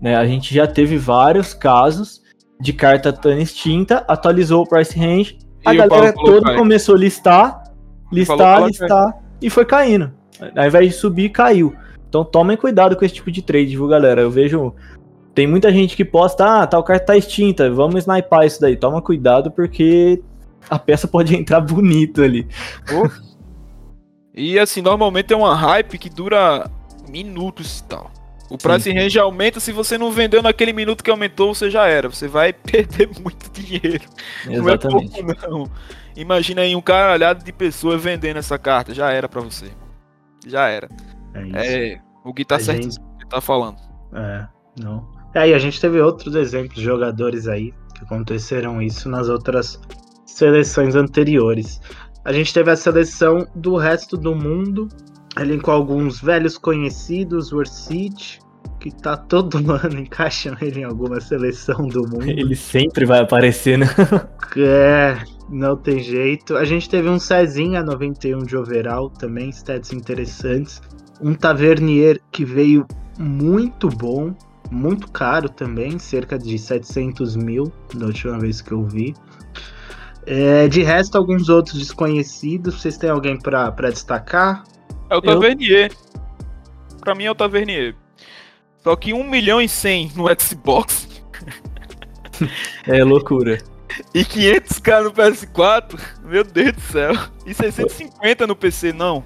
Né? 0.00 0.16
A 0.16 0.26
gente 0.26 0.54
já 0.54 0.66
teve 0.66 0.96
vários 0.96 1.54
casos 1.54 2.20
de 2.60 2.72
carta 2.72 3.12
tão 3.12 3.38
extinta, 3.38 4.04
atualizou 4.06 4.62
o 4.62 4.68
price 4.68 4.98
range, 4.98 5.38
a 5.64 5.74
galera 5.74 6.12
toda 6.12 6.56
começou 6.56 6.94
a 6.94 6.98
listar, 6.98 7.62
listar, 8.12 8.66
listar 8.66 9.18
e 9.40 9.48
foi 9.48 9.64
caindo. 9.64 10.12
Ao 10.56 10.66
invés 10.66 10.86
de 10.88 10.92
subir, 10.92 11.30
caiu. 11.30 11.74
Então 12.08 12.24
tomem 12.24 12.56
cuidado 12.56 12.96
com 12.96 13.04
esse 13.04 13.14
tipo 13.14 13.30
de 13.30 13.42
trade, 13.42 13.76
viu, 13.76 13.86
galera? 13.86 14.22
Eu 14.22 14.30
vejo. 14.30 14.74
Tem 15.34 15.46
muita 15.46 15.72
gente 15.72 15.96
que 15.96 16.04
posta, 16.04 16.62
ah, 16.62 16.66
tal 16.66 16.82
carta 16.82 17.06
tá 17.06 17.16
extinta, 17.16 17.70
vamos 17.70 18.00
sniper 18.00 18.42
isso 18.42 18.60
daí. 18.60 18.76
Toma 18.76 19.00
cuidado 19.00 19.50
porque 19.50 20.22
a 20.68 20.78
peça 20.78 21.06
pode 21.06 21.34
entrar 21.36 21.60
bonito 21.60 22.22
ali. 22.22 22.46
Oh. 22.92 23.08
E 24.34 24.58
assim, 24.58 24.82
normalmente 24.82 25.32
é 25.32 25.36
uma 25.36 25.54
hype 25.54 25.98
que 25.98 26.10
dura 26.10 26.68
minutos 27.08 27.80
e 27.80 27.84
tal. 27.84 28.10
O 28.50 28.58
price 28.58 28.92
range 28.92 29.16
aumenta, 29.16 29.60
se 29.60 29.70
você 29.70 29.96
não 29.96 30.10
vendeu 30.10 30.42
naquele 30.42 30.72
minuto 30.72 31.04
que 31.04 31.10
aumentou, 31.10 31.54
você 31.54 31.70
já 31.70 31.86
era. 31.86 32.08
Você 32.08 32.26
vai 32.26 32.52
perder 32.52 33.08
muito 33.20 33.48
dinheiro. 33.52 34.04
Exatamente. 34.48 35.22
Não 35.22 35.30
é 35.30 35.34
pouco, 35.34 35.48
não. 35.48 35.70
Imagina 36.16 36.62
aí 36.62 36.74
um 36.74 36.80
caralhado 36.80 37.44
de 37.44 37.52
pessoas 37.52 38.02
vendendo 38.02 38.38
essa 38.38 38.58
carta. 38.58 38.92
Já 38.92 39.12
era 39.12 39.28
para 39.28 39.40
você. 39.40 39.70
Já 40.44 40.68
era. 40.68 40.88
É, 41.32 41.42
isso. 41.46 41.56
é 41.56 42.00
o 42.24 42.32
Gui 42.32 42.44
tá 42.44 42.56
a 42.56 42.60
certo 42.60 42.82
gente... 42.82 42.98
que 43.18 43.28
tá 43.28 43.40
falando. 43.40 43.76
É, 44.12 44.48
não. 44.80 45.08
É, 45.32 45.48
e 45.48 45.54
a 45.54 45.58
gente 45.58 45.80
teve 45.80 46.00
outros 46.00 46.34
exemplos 46.34 46.74
de 46.74 46.82
jogadores 46.82 47.46
aí 47.46 47.72
que 47.94 48.04
aconteceram 48.04 48.82
isso 48.82 49.08
nas 49.08 49.28
outras 49.28 49.80
seleções 50.26 50.96
anteriores. 50.96 51.80
A 52.24 52.32
gente 52.32 52.52
teve 52.52 52.68
a 52.68 52.76
seleção 52.76 53.46
do 53.54 53.76
resto 53.76 54.16
do 54.16 54.34
mundo 54.34 54.88
Elenco 55.38 55.70
alguns 55.70 56.20
velhos 56.20 56.58
conhecidos, 56.58 57.52
o 57.52 57.58
Orsic, 57.58 58.39
que 58.80 58.90
tá 58.90 59.16
todo 59.16 59.58
ano 59.72 59.98
encaixam 59.98 60.56
ele 60.60 60.80
em 60.80 60.84
alguma 60.84 61.20
seleção 61.20 61.86
do 61.86 62.02
mundo. 62.02 62.28
Ele 62.28 62.56
sempre 62.56 63.04
vai 63.04 63.20
aparecer, 63.20 63.78
né? 63.78 63.86
É, 64.56 65.16
não 65.48 65.76
tem 65.76 66.00
jeito. 66.00 66.56
A 66.56 66.64
gente 66.64 66.90
teve 66.90 67.08
um 67.08 67.20
Cezinha 67.20 67.84
91 67.84 68.38
de 68.38 68.56
overall 68.56 69.08
também, 69.08 69.50
stats 69.50 69.92
interessantes. 69.92 70.82
Um 71.22 71.34
Tavernier 71.34 72.20
que 72.32 72.44
veio 72.44 72.84
muito 73.16 73.88
bom, 73.88 74.34
muito 74.68 75.08
caro 75.12 75.48
também, 75.48 76.00
cerca 76.00 76.36
de 76.36 76.58
700 76.58 77.36
mil 77.36 77.72
na 77.94 78.06
última 78.06 78.40
vez 78.40 78.60
que 78.60 78.72
eu 78.72 78.82
vi. 78.82 79.14
É, 80.26 80.66
de 80.66 80.82
resto, 80.82 81.16
alguns 81.16 81.48
outros 81.48 81.78
desconhecidos. 81.78 82.80
Vocês 82.80 82.98
têm 82.98 83.10
alguém 83.10 83.38
para 83.38 83.90
destacar? 83.90 84.64
É 85.08 85.16
o 85.16 85.22
Tavernier. 85.22 85.92
Eu... 85.92 86.98
Pra 87.00 87.14
mim 87.14 87.24
é 87.24 87.30
o 87.30 87.34
Tavernier. 87.34 87.94
Só 88.82 88.96
que 88.96 89.12
1 89.12 89.24
milhão 89.24 89.60
e 89.60 89.68
100 89.68 90.12
no 90.16 90.26
Xbox. 90.40 91.08
é 92.86 93.04
loucura. 93.04 93.58
E 94.14 94.24
500k 94.24 95.04
no 95.04 95.12
PS4? 95.12 96.00
Meu 96.24 96.44
Deus 96.44 96.72
do 96.72 96.80
céu. 96.80 97.12
E 97.46 97.52
650 97.52 98.46
no 98.46 98.56
PC, 98.56 98.92
não. 98.92 99.24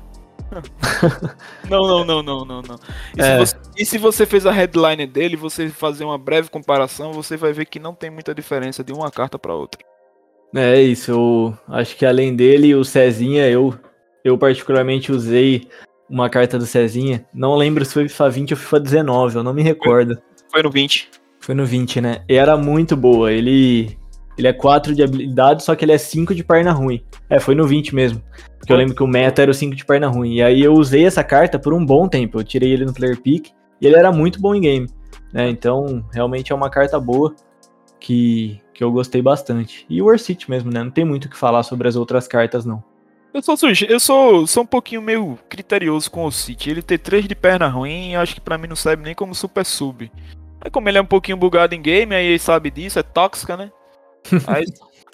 não, 1.69 1.87
não, 1.87 2.05
não, 2.05 2.23
não, 2.23 2.45
não, 2.45 2.63
não. 2.63 2.77
E, 3.17 3.21
é. 3.21 3.25
se 3.25 3.39
você, 3.39 3.57
e 3.79 3.87
se 3.87 3.99
você 3.99 4.27
fez 4.27 4.47
a 4.47 4.53
headline 4.53 5.07
dele, 5.07 5.37
você 5.37 5.69
fazer 5.69 6.05
uma 6.05 6.19
breve 6.19 6.49
comparação, 6.49 7.13
você 7.13 7.37
vai 7.37 7.53
ver 7.53 7.67
que 7.67 7.79
não 7.79 7.95
tem 7.95 8.11
muita 8.11 8.35
diferença 8.35 8.83
de 8.83 8.93
uma 8.93 9.11
carta 9.11 9.39
para 9.39 9.55
outra. 9.55 9.81
É 10.55 10.81
isso, 10.81 11.11
eu 11.11 11.59
acho 11.69 11.97
que 11.97 12.07
além 12.07 12.37
dele, 12.37 12.77
o 12.77 12.85
Cezinha, 12.85 13.49
eu, 13.49 13.75
eu 14.25 14.39
particularmente 14.39 15.11
usei 15.11 15.69
uma 16.09 16.29
carta 16.29 16.59
do 16.59 16.67
Cezinha. 16.67 17.25
Não 17.33 17.57
lembro 17.57 17.85
se 17.85 17.95
foi 17.95 18.09
FIFA 18.09 18.31
20 18.31 18.51
ou 18.53 18.57
FIFA 18.57 18.81
19, 18.81 19.37
eu 19.37 19.43
não 19.43 19.55
me 19.55 19.63
recordo. 19.63 20.19
Foi 20.51 20.63
no 20.63 20.71
20. 20.71 21.11
Foi 21.41 21.55
no 21.55 21.67
20, 21.67 22.01
né? 22.01 22.25
E 22.29 22.35
era 22.35 22.57
muito 22.57 22.97
boa. 22.97 23.33
Ele 23.33 23.97
ele 24.37 24.49
é 24.49 24.53
4 24.53 24.95
de 24.95 25.03
habilidade, 25.03 25.63
só 25.63 25.75
que 25.75 25.85
ele 25.85 25.93
é 25.93 25.99
5 25.99 26.35
de 26.35 26.43
perna 26.43 26.73
ruim. 26.73 27.03
É, 27.31 27.39
foi 27.39 27.55
no 27.55 27.67
20 27.67 27.95
mesmo. 27.95 28.23
Porque 28.59 28.73
eu 28.73 28.77
lembro 28.77 28.95
que 28.95 29.03
o 29.03 29.07
meta 29.07 29.43
era 29.43 29.51
o 29.51 29.55
5 29.55 29.77
de 29.77 29.85
perna 29.85 30.09
ruim. 30.09 30.35
E 30.35 30.43
aí 30.43 30.63
eu 30.63 30.73
usei 30.73 31.05
essa 31.05 31.23
carta 31.23 31.59
por 31.59 31.73
um 31.73 31.85
bom 31.85 32.09
tempo. 32.09 32.39
Eu 32.39 32.45
tirei 32.45 32.73
ele 32.73 32.85
no 32.85 32.93
player 32.93 33.21
pick 33.21 33.51
e 33.81 33.87
ele 33.87 33.97
era 33.97 34.11
muito 34.11 34.41
bom 34.41 34.55
em 34.55 34.61
game. 34.61 34.89
Né? 35.33 35.49
Então, 35.51 36.05
realmente 36.13 36.53
é 36.53 36.55
uma 36.55 36.71
carta 36.71 36.99
boa 36.99 37.35
que, 38.01 38.61
que 38.73 38.83
eu 38.83 38.91
gostei 38.91 39.23
bastante. 39.23 39.87
E 39.89 40.03
o 40.03 40.07
Orsit 40.07 40.51
mesmo, 40.51 40.71
né? 40.71 40.83
Não 40.83 40.91
tem 40.91 41.05
muito 41.05 41.27
o 41.27 41.29
que 41.29 41.37
falar 41.37 41.63
sobre 41.63 41.87
as 41.87 41.97
outras 41.97 42.27
cartas, 42.27 42.65
não. 42.65 42.83
Eu 43.35 43.43
sou 43.43 43.57
eu 43.89 43.99
sou, 43.99 44.47
sou 44.47 44.63
um 44.63 44.67
pouquinho 44.67 45.03
meio 45.03 45.37
criterioso 45.49 46.09
com 46.09 46.25
o 46.25 46.31
City. 46.31 46.71
Ele 46.71 46.81
ter 46.81 46.99
3 46.99 47.27
de 47.27 47.35
perna 47.35 47.67
ruim, 47.67 48.15
acho 48.15 48.33
que 48.33 48.41
para 48.41 48.57
mim 48.57 48.69
não 48.69 48.77
serve 48.77 49.03
nem 49.03 49.13
como 49.13 49.35
super 49.35 49.67
sub. 49.67 50.11
Aí 50.61 50.71
como 50.71 50.89
ele 50.89 50.99
é 50.99 51.03
um 51.03 51.07
pouquinho 51.07 51.37
bugado 51.37 51.75
em 51.75 51.83
game, 51.83 52.15
aí 52.15 52.27
ele 52.27 52.39
sabe 52.39 52.71
disso, 52.71 53.01
é 53.01 53.03
tóxica, 53.03 53.57
né? 53.57 53.73
Aí, 54.47 54.65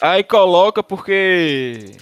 aí 0.00 0.22
coloca 0.22 0.84
porque 0.84 1.96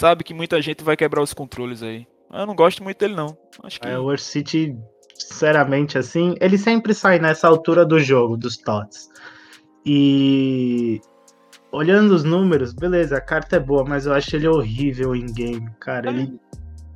sabe 0.00 0.24
que 0.24 0.32
muita 0.32 0.62
gente 0.62 0.82
vai 0.82 0.96
quebrar 0.96 1.22
os 1.22 1.34
controles 1.34 1.82
aí. 1.82 2.06
Eu 2.32 2.46
não 2.46 2.54
gosto 2.54 2.82
muito 2.82 2.98
dele, 2.98 3.14
não. 3.14 3.36
Acho 3.62 3.78
que... 3.78 3.86
É, 3.86 3.98
o 3.98 4.16
City, 4.16 4.74
sinceramente, 5.14 5.98
assim, 5.98 6.34
ele 6.40 6.56
sempre 6.56 6.94
sai 6.94 7.18
nessa 7.18 7.46
altura 7.46 7.84
do 7.84 8.00
jogo, 8.00 8.38
dos 8.38 8.56
TOTS. 8.56 9.10
E 9.84 11.02
olhando 11.74 12.12
os 12.12 12.24
números, 12.24 12.72
beleza, 12.72 13.16
a 13.16 13.20
carta 13.20 13.56
é 13.56 13.60
boa, 13.60 13.84
mas 13.84 14.06
eu 14.06 14.14
acho 14.14 14.34
ele 14.36 14.46
horrível 14.46 15.14
em 15.14 15.26
game, 15.26 15.68
cara. 15.80 16.10
Ele, 16.10 16.38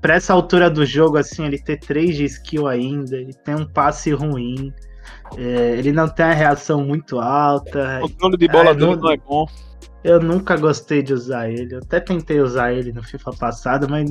pra 0.00 0.14
essa 0.14 0.32
altura 0.32 0.70
do 0.70 0.86
jogo, 0.86 1.18
assim, 1.18 1.44
ele 1.44 1.58
ter 1.58 1.78
3 1.78 2.16
de 2.16 2.24
skill 2.24 2.66
ainda, 2.66 3.16
ele 3.16 3.34
tem 3.34 3.54
um 3.54 3.66
passe 3.66 4.12
ruim. 4.12 4.72
É, 5.36 5.76
ele 5.76 5.92
não 5.92 6.08
tem 6.08 6.26
a 6.26 6.32
reação 6.32 6.84
muito 6.84 7.18
alta. 7.18 7.98
O 8.02 8.08
controle 8.08 8.36
de 8.36 8.48
bola 8.48 8.70
é, 8.70 8.74
dele 8.74 8.86
não, 8.86 8.96
não 8.96 9.10
é 9.10 9.16
bom. 9.16 9.46
Eu 10.04 10.20
nunca 10.20 10.56
gostei 10.56 11.02
de 11.02 11.12
usar 11.12 11.50
ele. 11.50 11.74
Eu 11.74 11.78
até 11.78 11.98
tentei 11.98 12.40
usar 12.40 12.72
ele 12.72 12.92
no 12.92 13.02
FIFA 13.02 13.32
passado, 13.32 13.88
mas 13.88 14.08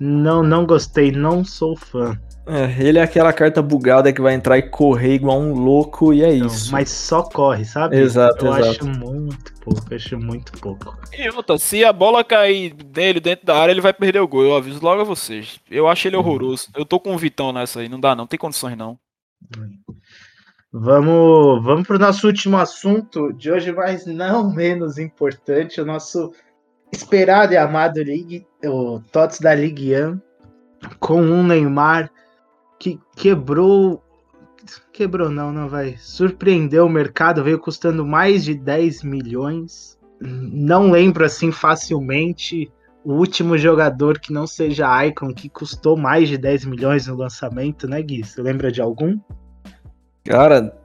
não, 0.00 0.42
não 0.42 0.64
gostei, 0.64 1.12
não 1.12 1.44
sou 1.44 1.76
fã. 1.76 2.18
É, 2.44 2.82
ele 2.82 2.98
é 2.98 3.02
aquela 3.02 3.32
carta 3.32 3.62
bugada 3.62 4.12
que 4.12 4.20
vai 4.20 4.34
entrar 4.34 4.58
e 4.58 4.62
correr 4.62 5.14
igual 5.14 5.38
um 5.38 5.54
louco 5.54 6.12
e 6.12 6.24
é 6.24 6.34
então, 6.34 6.48
isso. 6.48 6.72
Mas 6.72 6.90
só 6.90 7.22
corre, 7.22 7.64
sabe? 7.64 7.96
Exato, 7.96 8.44
eu 8.44 8.56
exato. 8.56 8.68
acho 8.68 8.86
muito 8.86 9.54
pouco, 9.60 9.94
acho 9.94 10.18
muito 10.18 10.52
pouco. 10.60 10.98
E 11.16 11.28
outra, 11.30 11.56
se 11.56 11.84
a 11.84 11.92
bola 11.92 12.24
cair 12.24 12.74
dele 12.74 13.20
dentro 13.20 13.46
da 13.46 13.56
área, 13.56 13.70
ele 13.70 13.80
vai 13.80 13.92
perder 13.92 14.20
o 14.20 14.26
gol. 14.26 14.42
Eu 14.42 14.56
aviso 14.56 14.82
logo 14.82 15.00
a 15.00 15.04
vocês. 15.04 15.60
Eu 15.70 15.86
acho 15.86 16.08
ele 16.08 16.16
uhum. 16.16 16.22
horroroso. 16.22 16.68
Eu 16.74 16.84
tô 16.84 16.98
com 16.98 17.14
o 17.14 17.18
Vitão 17.18 17.52
nessa 17.52 17.78
aí, 17.78 17.88
não 17.88 18.00
dá 18.00 18.16
não, 18.16 18.26
tem 18.26 18.38
condições 18.38 18.76
não. 18.76 18.98
Vamos, 20.72 21.62
vamos 21.62 21.86
para 21.86 21.96
o 21.96 22.00
nosso 22.00 22.26
último 22.26 22.56
assunto 22.56 23.32
de 23.34 23.52
hoje, 23.52 23.70
mas 23.70 24.04
não 24.04 24.52
menos 24.52 24.98
importante, 24.98 25.80
o 25.80 25.84
nosso 25.84 26.32
esperado 26.90 27.52
e 27.52 27.56
amado 27.56 28.02
League, 28.02 28.46
o 28.64 29.00
TOTS 29.12 29.38
da 29.38 29.54
Ligue 29.54 29.94
1, 29.94 30.20
com 30.98 31.20
um 31.20 31.42
Neymar 31.42 32.10
que 32.82 32.98
quebrou. 33.14 34.02
Quebrou, 34.92 35.30
não, 35.30 35.52
não 35.52 35.68
vai. 35.68 35.94
Surpreendeu 35.98 36.86
o 36.86 36.90
mercado, 36.90 37.44
veio 37.44 37.60
custando 37.60 38.04
mais 38.04 38.42
de 38.42 38.54
10 38.54 39.04
milhões. 39.04 39.96
Não 40.20 40.90
lembro 40.90 41.24
assim 41.24 41.52
facilmente 41.52 42.68
o 43.04 43.12
último 43.12 43.56
jogador 43.56 44.18
que 44.18 44.32
não 44.32 44.48
seja 44.48 45.06
Icon 45.06 45.32
que 45.32 45.48
custou 45.48 45.96
mais 45.96 46.28
de 46.28 46.36
10 46.36 46.64
milhões 46.64 47.06
no 47.06 47.16
lançamento, 47.16 47.86
né, 47.86 48.02
Gui? 48.02 48.24
Você 48.24 48.42
lembra 48.42 48.70
de 48.72 48.80
algum? 48.80 49.16
Cara, 50.24 50.76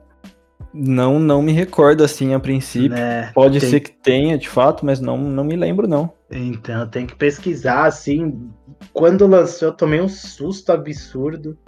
não 0.72 1.18
não 1.18 1.42
me 1.42 1.52
recordo 1.52 2.04
assim 2.04 2.32
a 2.32 2.40
princípio. 2.40 2.90
Né, 2.90 3.32
Pode 3.34 3.58
tem... 3.58 3.70
ser 3.70 3.80
que 3.80 3.90
tenha, 3.90 4.38
de 4.38 4.48
fato, 4.48 4.86
mas 4.86 5.00
não, 5.00 5.18
não 5.18 5.42
me 5.42 5.56
lembro, 5.56 5.88
não. 5.88 6.12
Então, 6.30 6.86
tem 6.88 7.06
que 7.06 7.16
pesquisar, 7.16 7.86
assim. 7.86 8.50
Quando 8.92 9.26
lançou, 9.26 9.68
eu 9.68 9.74
tomei 9.74 10.00
um 10.00 10.08
susto 10.08 10.70
absurdo. 10.70 11.58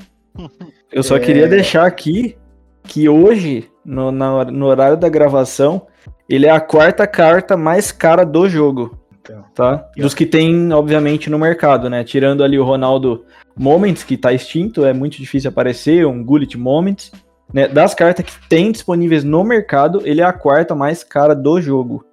Eu 0.92 1.02
só 1.02 1.16
é... 1.16 1.20
queria 1.20 1.48
deixar 1.48 1.86
aqui 1.86 2.36
que 2.84 3.08
hoje, 3.08 3.70
no, 3.84 4.10
na, 4.10 4.44
no 4.44 4.66
horário 4.66 4.96
da 4.96 5.08
gravação, 5.08 5.86
ele 6.28 6.46
é 6.46 6.50
a 6.50 6.60
quarta 6.60 7.06
carta 7.06 7.56
mais 7.56 7.92
cara 7.92 8.24
do 8.24 8.48
jogo. 8.48 8.98
Então, 9.20 9.44
tá? 9.54 9.88
Dos 9.96 10.14
que 10.14 10.24
tem, 10.24 10.72
obviamente, 10.72 11.28
no 11.28 11.38
mercado, 11.38 11.90
né? 11.90 12.02
Tirando 12.02 12.42
ali 12.42 12.58
o 12.58 12.64
Ronaldo 12.64 13.24
Moments, 13.56 14.02
que 14.02 14.16
tá 14.16 14.32
extinto, 14.32 14.84
é 14.84 14.92
muito 14.92 15.18
difícil 15.18 15.50
aparecer, 15.50 16.06
um 16.06 16.24
Gullit 16.24 16.56
Moments. 16.56 17.12
Né? 17.52 17.68
Das 17.68 17.94
cartas 17.94 18.24
que 18.24 18.48
tem 18.48 18.72
disponíveis 18.72 19.24
no 19.24 19.44
mercado, 19.44 20.02
ele 20.04 20.20
é 20.20 20.24
a 20.24 20.32
quarta 20.32 20.74
mais 20.74 21.04
cara 21.04 21.34
do 21.34 21.60
jogo. 21.60 22.04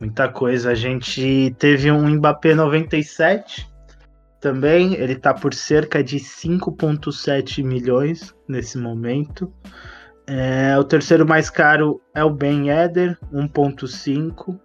Muita 0.00 0.28
coisa. 0.28 0.70
A 0.70 0.74
gente 0.74 1.54
teve 1.58 1.90
um 1.90 2.08
Mbappé 2.08 2.54
97 2.54 3.69
também. 4.40 4.94
Ele 4.94 5.14
tá 5.14 5.32
por 5.34 5.54
cerca 5.54 6.02
de 6.02 6.18
5,7 6.18 7.62
milhões 7.62 8.34
nesse 8.48 8.78
momento. 8.78 9.52
É, 10.26 10.76
o 10.78 10.84
terceiro 10.84 11.26
mais 11.26 11.50
caro 11.50 12.00
é 12.14 12.24
o 12.24 12.30
Ben 12.30 12.70
Eder, 12.70 13.18
1,5. 13.32 14.58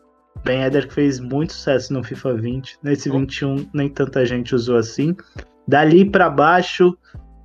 Ben 0.44 0.64
Eder 0.64 0.88
que 0.88 0.94
fez 0.94 1.20
muito 1.20 1.54
sucesso 1.54 1.94
no 1.94 2.04
FIFA 2.04 2.36
20. 2.36 2.80
Nesse 2.84 3.10
21, 3.10 3.68
nem 3.74 3.90
tanta 3.90 4.26
gente 4.26 4.54
usou 4.54 4.78
assim. 4.78 5.16
Dali 5.68 6.10
para 6.10 6.30
baixo, 6.30 6.96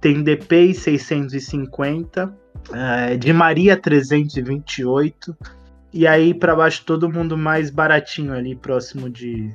tem 0.01 0.23
DP 0.23 0.75
650, 0.75 2.35
é, 2.73 3.17
de 3.17 3.33
Maria 3.33 3.77
328, 3.77 5.37
e 5.93 6.07
aí 6.07 6.35
para 6.35 6.55
baixo 6.55 6.85
todo 6.85 7.11
mundo 7.11 7.37
mais 7.37 7.71
baratinho 7.71 8.35
ali, 8.35 8.55
próximo 8.55 9.09
de 9.09 9.51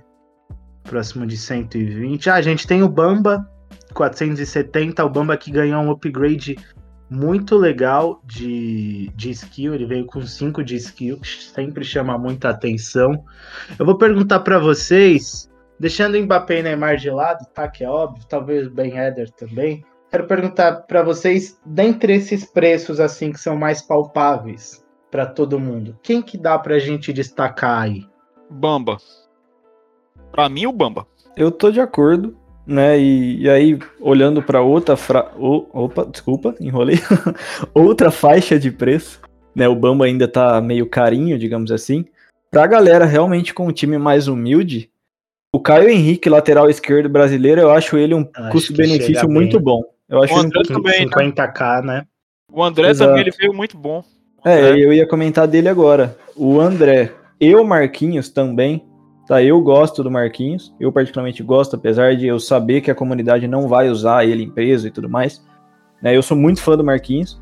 próximo 0.85 1.25
de 1.25 1.37
120. 1.37 2.29
Ah, 2.29 2.35
a 2.35 2.41
gente 2.41 2.65
tem 2.65 2.81
o 2.83 2.89
Bamba 2.89 3.45
470, 3.93 5.03
o 5.03 5.09
Bamba 5.09 5.37
que 5.37 5.51
ganhou 5.51 5.81
um 5.81 5.91
upgrade 5.91 6.55
muito 7.09 7.55
legal 7.55 8.21
de, 8.25 9.11
de 9.15 9.29
skill, 9.31 9.75
ele 9.75 9.85
veio 9.85 10.05
com 10.05 10.21
5 10.21 10.63
de 10.63 10.75
skill, 10.75 11.19
que 11.19 11.27
sempre 11.27 11.83
chama 11.83 12.17
muita 12.17 12.49
atenção. 12.49 13.23
Eu 13.77 13.85
vou 13.85 13.97
perguntar 13.97 14.39
para 14.39 14.57
vocês, 14.59 15.49
deixando 15.79 16.15
o 16.15 16.23
Mbappé 16.23 16.59
e 16.59 16.63
Neymar 16.63 16.97
de 16.97 17.09
lado, 17.09 17.45
tá, 17.53 17.67
que 17.67 17.83
é 17.83 17.89
óbvio, 17.89 18.25
talvez 18.27 18.67
o 18.67 18.71
Ben 18.71 18.97
Eder 18.97 19.29
também, 19.31 19.83
quero 20.09 20.27
perguntar 20.27 20.81
para 20.87 21.03
vocês, 21.03 21.59
dentre 21.65 22.15
esses 22.15 22.45
preços 22.45 22.99
assim 22.99 23.31
que 23.31 23.39
são 23.39 23.55
mais 23.55 23.81
palpáveis 23.81 24.83
para 25.11 25.25
todo 25.25 25.59
mundo, 25.59 25.97
quem 26.01 26.21
que 26.21 26.37
dá 26.37 26.57
pra 26.57 26.79
gente 26.79 27.13
destacar 27.13 27.83
aí? 27.83 28.05
Bamba. 28.49 28.97
Para 30.35 30.49
mim 30.49 30.65
o 30.65 30.71
Bamba. 30.73 31.07
Eu 31.37 31.49
tô 31.49 31.71
de 31.71 31.79
acordo, 31.79 32.35
né? 32.67 32.99
E, 32.99 33.43
e 33.43 33.49
aí 33.49 33.79
olhando 34.01 34.41
para 34.43 34.61
outra 34.61 34.97
fra... 34.97 35.31
O, 35.37 35.65
opa, 35.71 36.05
desculpa, 36.05 36.53
enrolei. 36.59 36.97
outra 37.73 38.11
faixa 38.11 38.59
de 38.59 38.69
preço, 38.69 39.21
né? 39.55 39.65
O 39.69 39.75
Bamba 39.75 40.05
ainda 40.05 40.27
tá 40.27 40.59
meio 40.59 40.89
carinho, 40.89 41.39
digamos 41.39 41.71
assim. 41.71 42.03
Pra 42.51 42.67
galera 42.67 43.05
realmente 43.05 43.53
com 43.53 43.67
um 43.67 43.71
time 43.71 43.97
mais 43.97 44.27
humilde, 44.27 44.89
o 45.53 45.59
Caio 45.59 45.87
Henrique, 45.87 46.29
lateral 46.29 46.69
esquerdo 46.69 47.07
brasileiro, 47.07 47.61
eu 47.61 47.71
acho 47.71 47.97
ele 47.97 48.13
um 48.13 48.25
custo-benefício 48.51 49.29
muito 49.29 49.57
bom. 49.57 49.81
Eu 50.09 50.21
acho 50.21 50.33
o 50.33 50.37
André 50.37 50.59
um 50.59 50.63
também, 50.63 51.07
50k, 51.07 51.81
né? 51.81 52.05
O 52.51 52.61
André 52.61 52.89
Exato. 52.89 53.09
também 53.09 53.21
ele 53.21 53.31
veio 53.31 53.53
muito 53.53 53.77
bom. 53.77 54.03
É, 54.43 54.71
eu 54.71 54.91
ia 54.91 55.07
comentar 55.07 55.47
dele 55.47 55.69
agora. 55.69 56.17
O 56.35 56.59
André 56.59 57.13
e 57.39 57.55
o 57.55 57.63
Marquinhos 57.63 58.29
também. 58.29 58.85
Tá, 59.27 59.41
eu 59.41 59.59
gosto 59.61 60.03
do 60.03 60.11
Marquinhos. 60.11 60.73
Eu 60.79 60.91
particularmente 60.91 61.41
gosto, 61.41 61.75
apesar 61.75 62.15
de 62.15 62.27
eu 62.27 62.39
saber 62.39 62.81
que 62.81 62.91
a 62.91 62.95
comunidade 62.95 63.47
não 63.47 63.67
vai 63.67 63.89
usar 63.89 64.25
ele 64.25 64.43
em 64.43 64.49
peso 64.49 64.87
e 64.87 64.91
tudo 64.91 65.09
mais. 65.09 65.43
Né, 66.01 66.15
eu 66.15 66.21
sou 66.21 66.37
muito 66.37 66.61
fã 66.61 66.77
do 66.77 66.83
Marquinhos. 66.83 67.41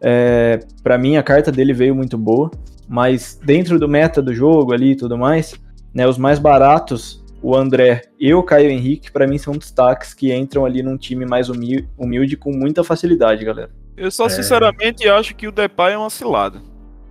É, 0.00 0.60
para 0.82 0.98
mim 0.98 1.16
a 1.16 1.22
carta 1.22 1.52
dele 1.52 1.72
veio 1.72 1.94
muito 1.94 2.16
boa, 2.16 2.50
mas 2.88 3.38
dentro 3.44 3.78
do 3.78 3.86
meta 3.86 4.22
do 4.22 4.34
jogo 4.34 4.72
ali 4.72 4.92
e 4.92 4.96
tudo 4.96 5.16
mais, 5.16 5.54
né, 5.94 6.06
os 6.06 6.16
mais 6.16 6.38
baratos 6.38 7.20
o 7.42 7.56
André 7.56 8.02
e 8.18 8.32
o 8.34 8.42
Caio 8.42 8.70
Henrique, 8.70 9.10
para 9.10 9.26
mim, 9.26 9.38
são 9.38 9.54
destaques 9.54 10.12
que 10.12 10.34
entram 10.34 10.64
ali 10.64 10.82
num 10.82 10.96
time 10.96 11.24
mais 11.24 11.48
humilde, 11.48 11.88
humilde 11.96 12.36
com 12.36 12.52
muita 12.52 12.84
facilidade, 12.84 13.44
galera. 13.44 13.70
Eu 13.96 14.10
só, 14.10 14.26
é... 14.26 14.28
sinceramente, 14.28 15.08
acho 15.08 15.34
que 15.34 15.48
o 15.48 15.52
Depay 15.52 15.94
é 15.94 15.98
uma 15.98 16.10
cilada. 16.10 16.60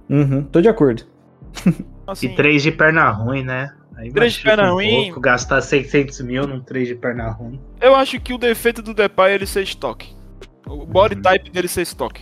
Uhum, 0.09 0.43
tô 0.43 0.61
de 0.61 0.69
acordo. 0.69 1.03
Assim, 2.05 2.27
e 2.27 2.35
três 2.35 2.63
de 2.63 2.71
perna 2.71 3.09
ruim, 3.09 3.43
né? 3.43 3.73
Aí 3.99 4.11
três 4.11 4.33
de 4.33 4.43
perna 4.43 4.71
um 4.71 4.75
ruim. 4.75 5.05
Pouco, 5.05 5.19
gastar 5.19 5.61
600 5.61 6.21
mil 6.21 6.47
num 6.47 6.61
três 6.61 6.87
de 6.87 6.95
perna 6.95 7.29
ruim. 7.29 7.59
Eu 7.81 7.93
acho 7.95 8.19
que 8.19 8.33
o 8.33 8.37
defeito 8.37 8.81
do 8.81 8.93
Depay 8.93 9.31
é 9.31 9.35
ele 9.35 9.45
ser 9.45 9.63
estoque. 9.63 10.15
O 10.65 10.85
body 10.85 11.15
uhum. 11.15 11.21
type 11.21 11.49
dele 11.49 11.67
ser 11.67 11.81
estoque. 11.81 12.21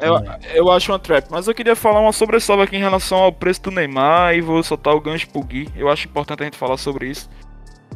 Eu, 0.00 0.16
eu 0.54 0.70
acho 0.70 0.90
uma 0.92 0.98
trap, 0.98 1.26
mas 1.30 1.46
eu 1.46 1.54
queria 1.54 1.74
falar 1.74 2.00
uma 2.00 2.12
sobressalva 2.12 2.64
aqui 2.64 2.76
em 2.76 2.80
relação 2.80 3.18
ao 3.18 3.32
preço 3.32 3.62
do 3.62 3.70
Neymar 3.70 4.34
e 4.34 4.40
vou 4.40 4.62
soltar 4.62 4.94
o 4.94 5.00
gancho 5.00 5.28
pro 5.30 5.42
Gui. 5.42 5.68
Eu 5.76 5.88
acho 5.88 6.06
importante 6.06 6.42
a 6.42 6.44
gente 6.44 6.56
falar 6.56 6.76
sobre 6.76 7.08
isso, 7.08 7.30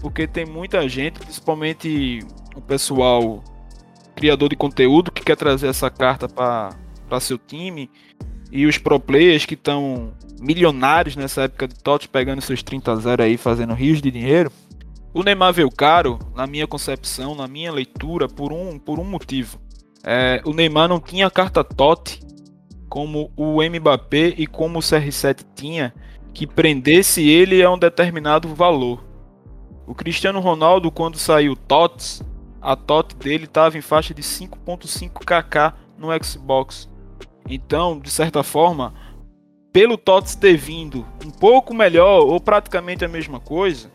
porque 0.00 0.26
tem 0.26 0.46
muita 0.46 0.88
gente, 0.88 1.18
principalmente 1.18 2.20
o 2.56 2.60
pessoal 2.60 3.42
criador 4.14 4.48
de 4.48 4.56
conteúdo 4.56 5.12
que 5.12 5.22
quer 5.22 5.36
trazer 5.36 5.66
essa 5.66 5.90
carta 5.90 6.28
para 6.28 7.20
seu 7.20 7.36
time 7.36 7.90
e 8.50 8.66
os 8.66 8.78
pro 8.78 8.98
players 8.98 9.44
que 9.44 9.54
estão 9.54 10.12
milionários 10.40 11.16
nessa 11.16 11.42
época 11.42 11.68
de 11.68 11.74
TOTS 11.74 12.06
pegando 12.06 12.40
seus 12.40 12.62
30 12.62 12.92
a 12.92 12.96
0 12.96 13.22
aí 13.22 13.36
fazendo 13.36 13.74
rios 13.74 14.00
de 14.00 14.10
dinheiro. 14.10 14.50
O 15.12 15.22
Neymar 15.22 15.52
veio 15.52 15.70
caro, 15.70 16.18
na 16.34 16.46
minha 16.46 16.66
concepção, 16.66 17.34
na 17.34 17.48
minha 17.48 17.72
leitura, 17.72 18.28
por 18.28 18.52
um, 18.52 18.78
por 18.78 18.98
um 18.98 19.04
motivo. 19.04 19.58
É, 20.04 20.40
o 20.44 20.52
Neymar 20.52 20.88
não 20.88 21.00
tinha 21.00 21.30
carta 21.30 21.64
TOT 21.64 22.20
como 22.88 23.30
o 23.36 23.58
Mbappé 23.62 24.34
e 24.36 24.46
como 24.46 24.78
o 24.78 24.82
CR7 24.82 25.44
tinha, 25.54 25.94
que 26.32 26.46
prendesse 26.46 27.28
ele 27.28 27.62
a 27.62 27.70
um 27.70 27.78
determinado 27.78 28.54
valor. 28.54 29.04
O 29.86 29.94
Cristiano 29.94 30.40
Ronaldo, 30.40 30.90
quando 30.90 31.18
saiu 31.18 31.56
TOTS, 31.56 32.22
a 32.60 32.76
TOT 32.76 33.16
dele 33.16 33.44
estava 33.44 33.78
em 33.78 33.80
faixa 33.80 34.12
de 34.12 34.22
5.5 34.22 35.20
kk 35.20 35.74
no 35.96 36.08
Xbox. 36.22 36.88
Então, 37.48 37.98
de 37.98 38.10
certa 38.10 38.42
forma, 38.42 38.94
pelo 39.72 39.96
TOTS 39.96 40.34
ter 40.34 40.56
vindo 40.56 41.06
um 41.24 41.30
pouco 41.30 41.74
melhor 41.74 42.20
ou 42.20 42.40
praticamente 42.40 43.04
a 43.04 43.08
mesma 43.08 43.38
coisa, 43.38 43.90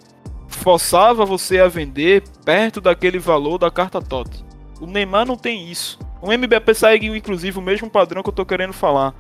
forçava 0.48 1.26
você 1.26 1.60
a 1.60 1.68
vender 1.68 2.24
perto 2.46 2.80
daquele 2.80 3.20
valor 3.20 3.58
da 3.58 3.72
carta 3.72 4.02
TOT. 4.02 4.44
O 4.80 4.86
Neymar 4.86 5.26
não 5.26 5.36
tem 5.36 5.70
isso. 5.70 6.00
O 6.22 6.32
MBP 6.32 6.74
segue 6.74 7.08
inclusive 7.08 7.58
o 7.58 7.62
mesmo 7.62 7.90
padrão 7.90 8.24
que 8.24 8.30
eu 8.30 8.34
tô 8.34 8.46
querendo 8.46 8.74
falar. 8.74 9.14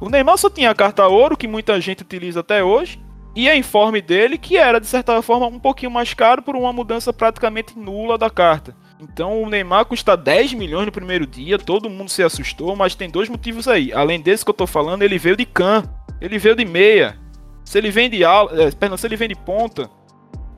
O 0.00 0.08
Neymar 0.08 0.38
só 0.38 0.48
tinha 0.50 0.70
a 0.70 0.74
carta 0.74 1.06
ouro, 1.06 1.36
que 1.36 1.48
muita 1.48 1.80
gente 1.80 2.02
utiliza 2.02 2.40
até 2.40 2.62
hoje, 2.62 3.00
e 3.34 3.48
a 3.48 3.56
informe 3.56 4.00
dele, 4.00 4.38
que 4.38 4.56
era 4.56 4.80
de 4.80 4.86
certa 4.86 5.20
forma 5.20 5.46
um 5.46 5.58
pouquinho 5.58 5.90
mais 5.90 6.14
caro 6.14 6.42
por 6.42 6.56
uma 6.56 6.72
mudança 6.72 7.12
praticamente 7.12 7.78
nula 7.78 8.16
da 8.16 8.30
carta. 8.30 8.74
Então 8.98 9.42
o 9.42 9.48
Neymar 9.48 9.84
custa 9.84 10.16
10 10.16 10.54
milhões 10.54 10.86
no 10.86 10.92
primeiro 10.92 11.26
dia, 11.26 11.58
todo 11.58 11.90
mundo 11.90 12.10
se 12.10 12.22
assustou, 12.22 12.74
mas 12.74 12.94
tem 12.94 13.10
dois 13.10 13.28
motivos 13.28 13.68
aí. 13.68 13.92
Além 13.92 14.20
desse 14.20 14.44
que 14.44 14.50
eu 14.50 14.54
tô 14.54 14.66
falando, 14.66 15.02
ele 15.02 15.18
veio 15.18 15.36
de 15.36 15.44
can, 15.44 15.84
ele 16.20 16.38
veio 16.38 16.54
de 16.54 16.64
meia. 16.64 17.18
Se 17.64 17.78
ele 17.78 17.90
vem 17.90 18.08
de 18.08 18.24
ala, 18.24 18.50
é, 18.62 18.70
perdão, 18.70 18.96
se 18.96 19.06
ele 19.06 19.16
vem 19.16 19.28
de 19.28 19.34
ponta, 19.34 19.90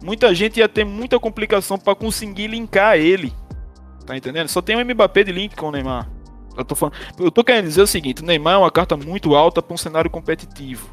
muita 0.02 0.34
gente 0.34 0.59
ia 0.59 0.68
ter 0.68 0.84
muita 0.84 1.18
complicação 1.18 1.78
para 1.78 1.94
conseguir 1.94 2.48
linkar 2.48 2.96
ele. 2.96 3.32
Tá 4.06 4.16
entendendo? 4.16 4.48
Só 4.48 4.61
tem 4.62 4.76
um 4.76 4.84
Mbappé 4.84 5.24
de 5.24 5.32
link 5.32 5.56
com 5.56 5.68
o 5.68 5.72
Neymar. 5.72 6.09
Eu 6.56 6.64
tô, 6.64 6.74
falando, 6.74 6.96
eu 7.18 7.30
tô 7.30 7.44
querendo 7.44 7.66
dizer 7.66 7.82
o 7.82 7.86
seguinte: 7.86 8.22
o 8.22 8.26
Neymar 8.26 8.54
é 8.54 8.59
uma 8.59 8.70
carta 8.70 8.96
muito 8.96 9.34
alta 9.34 9.62
para 9.62 9.74
um 9.74 9.78
cenário 9.78 10.11
competitivo. 10.11 10.88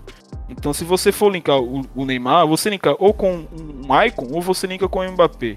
Então, 0.48 0.74
se 0.74 0.84
você 0.84 1.12
for 1.12 1.32
linkar 1.32 1.60
o, 1.60 1.82
o 1.96 2.06
Neymar, 2.06 2.46
você 2.48 2.70
linka 2.70 2.96
ou 3.00 3.14
com 3.14 3.48
um 3.52 4.04
Icon 4.06 4.28
ou 4.32 4.42
você 4.42 4.68
linka 4.68 4.88
com 4.88 5.00
o 5.00 5.12
Mbappé 5.12 5.56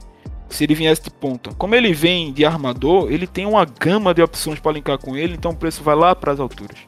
se 0.49 0.65
ele 0.65 0.75
viesse 0.75 1.03
de 1.03 1.11
ponta. 1.11 1.53
Como 1.55 1.75
ele 1.75 1.93
vem 1.93 2.33
de 2.33 2.45
armador, 2.45 3.13
ele 3.13 3.27
tem 3.27 3.45
uma 3.45 3.65
gama 3.65 4.15
de 4.15 4.23
opções 4.23 4.59
para 4.59 4.73
linkar 4.73 4.99
com 4.99 5.17
ele, 5.17 5.35
então 5.35 5.51
o 5.51 5.57
preço 5.57 5.83
vai 5.83 5.95
lá 5.95 6.15
para 6.15 6.33
as 6.33 6.41
alturas. 6.41 6.79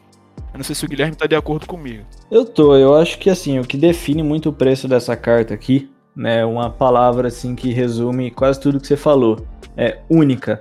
Eu 0.53 0.59
não 0.59 0.65
sei 0.65 0.75
se 0.75 0.85
o 0.85 0.89
Guilherme 0.89 1.13
está 1.13 1.27
de 1.27 1.37
acordo 1.37 1.67
comigo. 1.67 2.05
Eu 2.31 2.45
tô, 2.45 2.77
eu 2.77 2.95
acho 2.97 3.19
que 3.19 3.31
assim, 3.31 3.59
o 3.59 3.65
que 3.65 3.77
define 3.77 4.23
muito 4.23 4.49
o 4.49 4.53
preço 4.53 4.89
dessa 4.89 5.17
carta 5.17 5.55
aqui, 5.55 5.91
né, 6.15 6.45
uma 6.45 6.69
palavra 6.69 7.29
assim 7.29 7.55
que 7.55 7.73
resume 7.73 8.31
quase 8.31 8.61
tudo 8.61 8.81
que 8.81 8.87
você 8.87 8.97
falou, 8.97 9.47
é 9.77 9.99
única. 10.11 10.61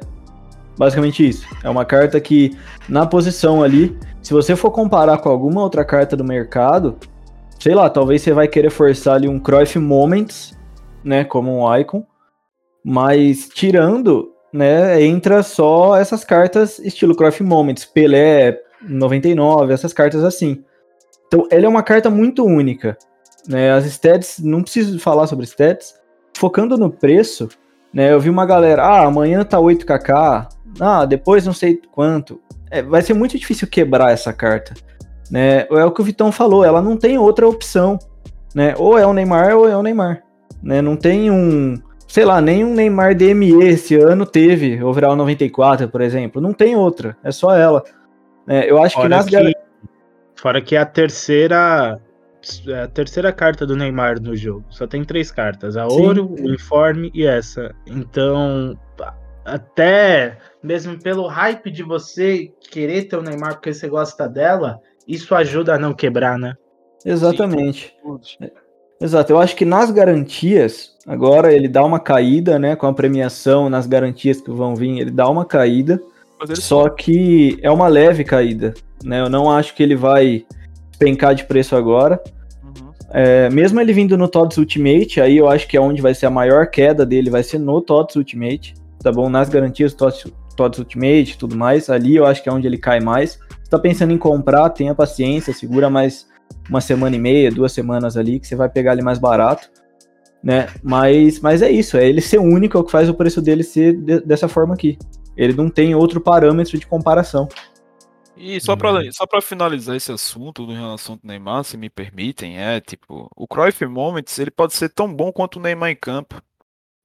Basicamente 0.77 1.27
isso. 1.27 1.45
É 1.63 1.69
uma 1.69 1.83
carta 1.83 2.21
que 2.21 2.55
na 2.87 3.05
posição 3.05 3.63
ali, 3.63 3.97
se 4.21 4.31
você 4.31 4.55
for 4.55 4.71
comparar 4.71 5.17
com 5.17 5.29
alguma 5.29 5.61
outra 5.61 5.83
carta 5.83 6.15
do 6.15 6.23
mercado, 6.23 6.97
sei 7.59 7.73
lá, 7.73 7.89
talvez 7.89 8.21
você 8.21 8.31
vai 8.31 8.47
querer 8.47 8.69
forçar 8.69 9.15
ali 9.15 9.27
um 9.27 9.39
Cruyff 9.39 9.77
Moments, 9.79 10.57
né, 11.03 11.23
como 11.23 11.51
um 11.51 11.75
icon, 11.77 12.05
mas 12.83 13.49
tirando, 13.49 14.31
né, 14.53 15.03
entra 15.03 15.41
só 15.41 15.97
essas 15.97 16.23
cartas 16.23 16.77
estilo 16.79 17.15
Cruyff 17.15 17.43
Moments, 17.43 17.85
Pelé 17.85 18.68
99, 18.81 19.73
essas 19.73 19.93
cartas 19.93 20.23
assim. 20.23 20.63
Então, 21.27 21.47
ela 21.51 21.65
é 21.65 21.69
uma 21.69 21.83
carta 21.83 22.09
muito 22.09 22.43
única. 22.43 22.97
Né? 23.47 23.71
As 23.71 23.85
stats, 23.85 24.39
não 24.39 24.61
preciso 24.61 24.99
falar 24.99 25.27
sobre 25.27 25.45
stats. 25.45 25.95
Focando 26.35 26.77
no 26.77 26.89
preço, 26.89 27.49
né, 27.93 28.13
eu 28.13 28.19
vi 28.19 28.29
uma 28.29 28.45
galera, 28.45 28.83
ah, 28.83 29.05
amanhã 29.05 29.43
tá 29.43 29.57
8kk, 29.57 30.47
ah, 30.79 31.05
depois 31.05 31.45
não 31.45 31.53
sei 31.53 31.81
quanto. 31.91 32.39
É, 32.71 32.81
vai 32.81 33.01
ser 33.01 33.13
muito 33.13 33.37
difícil 33.37 33.67
quebrar 33.67 34.11
essa 34.11 34.31
carta. 34.31 34.73
Né? 35.29 35.67
É 35.69 35.85
o 35.85 35.91
que 35.91 36.01
o 36.01 36.03
Vitão 36.03 36.31
falou, 36.31 36.63
ela 36.63 36.81
não 36.81 36.95
tem 36.95 37.17
outra 37.17 37.47
opção. 37.47 37.99
Né? 38.55 38.73
Ou 38.77 38.97
é 38.97 39.05
o 39.05 39.13
Neymar 39.13 39.55
ou 39.55 39.67
é 39.67 39.75
o 39.75 39.83
Neymar. 39.83 40.23
Né? 40.61 40.81
Não 40.81 40.95
tem 40.95 41.29
um, 41.29 41.75
sei 42.07 42.25
lá, 42.25 42.41
nem 42.41 42.63
um 42.63 42.73
Neymar 42.73 43.15
DME 43.15 43.63
esse 43.63 43.95
ano 43.95 44.25
teve, 44.25 44.83
overall 44.83 45.15
94, 45.15 45.87
por 45.89 46.01
exemplo. 46.01 46.41
Não 46.41 46.53
tem 46.53 46.75
outra, 46.75 47.15
é 47.23 47.31
só 47.31 47.55
ela. 47.55 47.83
É, 48.49 48.69
eu 48.69 48.81
acho 48.81 48.95
fora 48.95 49.07
que 49.07 49.15
nas 49.15 49.25
que, 49.25 49.55
Fora 50.35 50.61
que 50.61 50.75
é 50.75 50.79
a 50.79 50.85
terceira. 50.85 52.01
É 52.67 52.83
a 52.83 52.87
terceira 52.87 53.33
carta 53.33 53.65
do 53.65 53.75
Neymar 53.75 54.19
no 54.21 54.35
jogo. 54.35 54.65
Só 54.69 54.87
tem 54.87 55.03
três 55.03 55.31
cartas: 55.31 55.77
a 55.77 55.87
Sim. 55.87 56.01
ouro, 56.01 56.25
o 56.25 56.41
uniforme 56.41 57.11
e 57.13 57.25
essa. 57.25 57.75
Então, 57.85 58.77
até 59.45 60.37
mesmo 60.63 60.97
pelo 60.99 61.27
hype 61.27 61.69
de 61.69 61.83
você 61.83 62.51
querer 62.71 63.03
ter 63.03 63.17
o 63.17 63.21
Neymar 63.21 63.55
porque 63.55 63.73
você 63.73 63.87
gosta 63.87 64.27
dela, 64.27 64.79
isso 65.07 65.35
ajuda 65.35 65.75
a 65.75 65.79
não 65.79 65.93
quebrar, 65.93 66.39
né? 66.39 66.55
Exatamente. 67.05 67.95
Sim. 68.21 68.49
Exato, 69.01 69.31
eu 69.31 69.39
acho 69.39 69.55
que 69.55 69.63
nas 69.63 69.91
garantias, 69.91 70.97
agora 71.07 71.53
ele 71.53 71.69
dá 71.69 71.83
uma 71.85 72.01
caída, 72.01 72.59
né? 72.59 72.75
Com 72.75 72.85
a 72.87 72.93
premiação, 72.93 73.69
nas 73.69 73.87
garantias 73.87 74.41
que 74.41 74.51
vão 74.51 74.75
vir, 74.75 74.99
ele 74.99 75.11
dá 75.11 75.29
uma 75.29 75.45
caída. 75.45 76.01
Só 76.55 76.89
que 76.89 77.57
é 77.61 77.69
uma 77.69 77.87
leve 77.87 78.23
caída, 78.23 78.73
né? 79.03 79.21
Eu 79.21 79.29
não 79.29 79.51
acho 79.51 79.75
que 79.75 79.83
ele 79.83 79.95
vai 79.95 80.45
pencar 80.97 81.35
de 81.35 81.45
preço 81.45 81.75
agora. 81.75 82.21
Uhum. 82.63 82.91
É, 83.11 83.49
mesmo 83.49 83.79
ele 83.79 83.93
vindo 83.93 84.17
no 84.17 84.27
TOTS 84.27 84.57
Ultimate, 84.57 85.21
aí 85.21 85.37
eu 85.37 85.49
acho 85.49 85.67
que 85.67 85.77
é 85.77 85.81
onde 85.81 86.01
vai 86.01 86.13
ser 86.13 86.27
a 86.27 86.29
maior 86.29 86.67
queda 86.67 87.05
dele, 87.05 87.29
vai 87.29 87.43
ser 87.43 87.59
no 87.59 87.81
TOTS 87.81 88.15
Ultimate, 88.15 88.73
tá 89.01 89.11
bom? 89.11 89.29
Nas 89.29 89.49
garantias 89.49 89.93
TOTS, 89.93 90.31
TOTS 90.55 90.79
Ultimate 90.79 91.33
e 91.33 91.37
tudo 91.37 91.55
mais, 91.55 91.89
ali 91.89 92.15
eu 92.15 92.25
acho 92.25 92.43
que 92.43 92.49
é 92.49 92.51
onde 92.51 92.67
ele 92.67 92.77
cai 92.77 92.99
mais. 92.99 93.39
Se 93.63 93.69
tá 93.69 93.79
pensando 93.79 94.11
em 94.11 94.17
comprar, 94.17 94.69
tenha 94.69 94.95
paciência, 94.95 95.53
segura 95.53 95.89
mais 95.89 96.27
uma 96.69 96.81
semana 96.81 97.15
e 97.15 97.19
meia, 97.19 97.51
duas 97.51 97.71
semanas 97.71 98.17
ali, 98.17 98.39
que 98.39 98.47
você 98.47 98.55
vai 98.55 98.69
pegar 98.69 98.93
ele 98.93 99.01
mais 99.01 99.19
barato, 99.19 99.69
né? 100.43 100.67
Mas, 100.83 101.39
mas 101.39 101.61
é 101.61 101.69
isso, 101.69 101.97
é 101.97 102.07
ele 102.07 102.21
ser 102.21 102.39
único 102.39 102.77
é 102.77 102.81
o 102.81 102.83
que 102.83 102.91
faz 102.91 103.09
o 103.09 103.13
preço 103.13 103.41
dele 103.41 103.63
ser 103.63 103.93
de, 103.93 104.21
dessa 104.21 104.47
forma 104.47 104.73
aqui. 104.73 104.97
Ele 105.39 105.53
não 105.53 105.69
tem 105.69 105.95
outro 105.95 106.19
parâmetro 106.19 106.77
de 106.77 106.85
comparação. 106.85 107.47
E 108.35 108.59
só 108.59 108.75
para 108.75 108.91
uhum. 108.91 109.11
só 109.11 109.25
pra 109.25 109.41
finalizar 109.41 109.95
esse 109.95 110.11
assunto 110.11 110.63
em 110.63 110.75
relação 110.75 111.15
ao 111.15 111.21
Neymar, 111.23 111.63
se 111.63 111.77
me 111.77 111.89
permitem, 111.89 112.57
é 112.57 112.81
tipo, 112.81 113.29
o 113.35 113.47
Cruyff 113.47 113.85
Moments, 113.85 114.37
ele 114.37 114.51
pode 114.51 114.73
ser 114.73 114.89
tão 114.89 115.13
bom 115.13 115.31
quanto 115.31 115.57
o 115.57 115.61
Neymar 115.61 115.91
em 115.91 115.95
campo. 115.95 116.41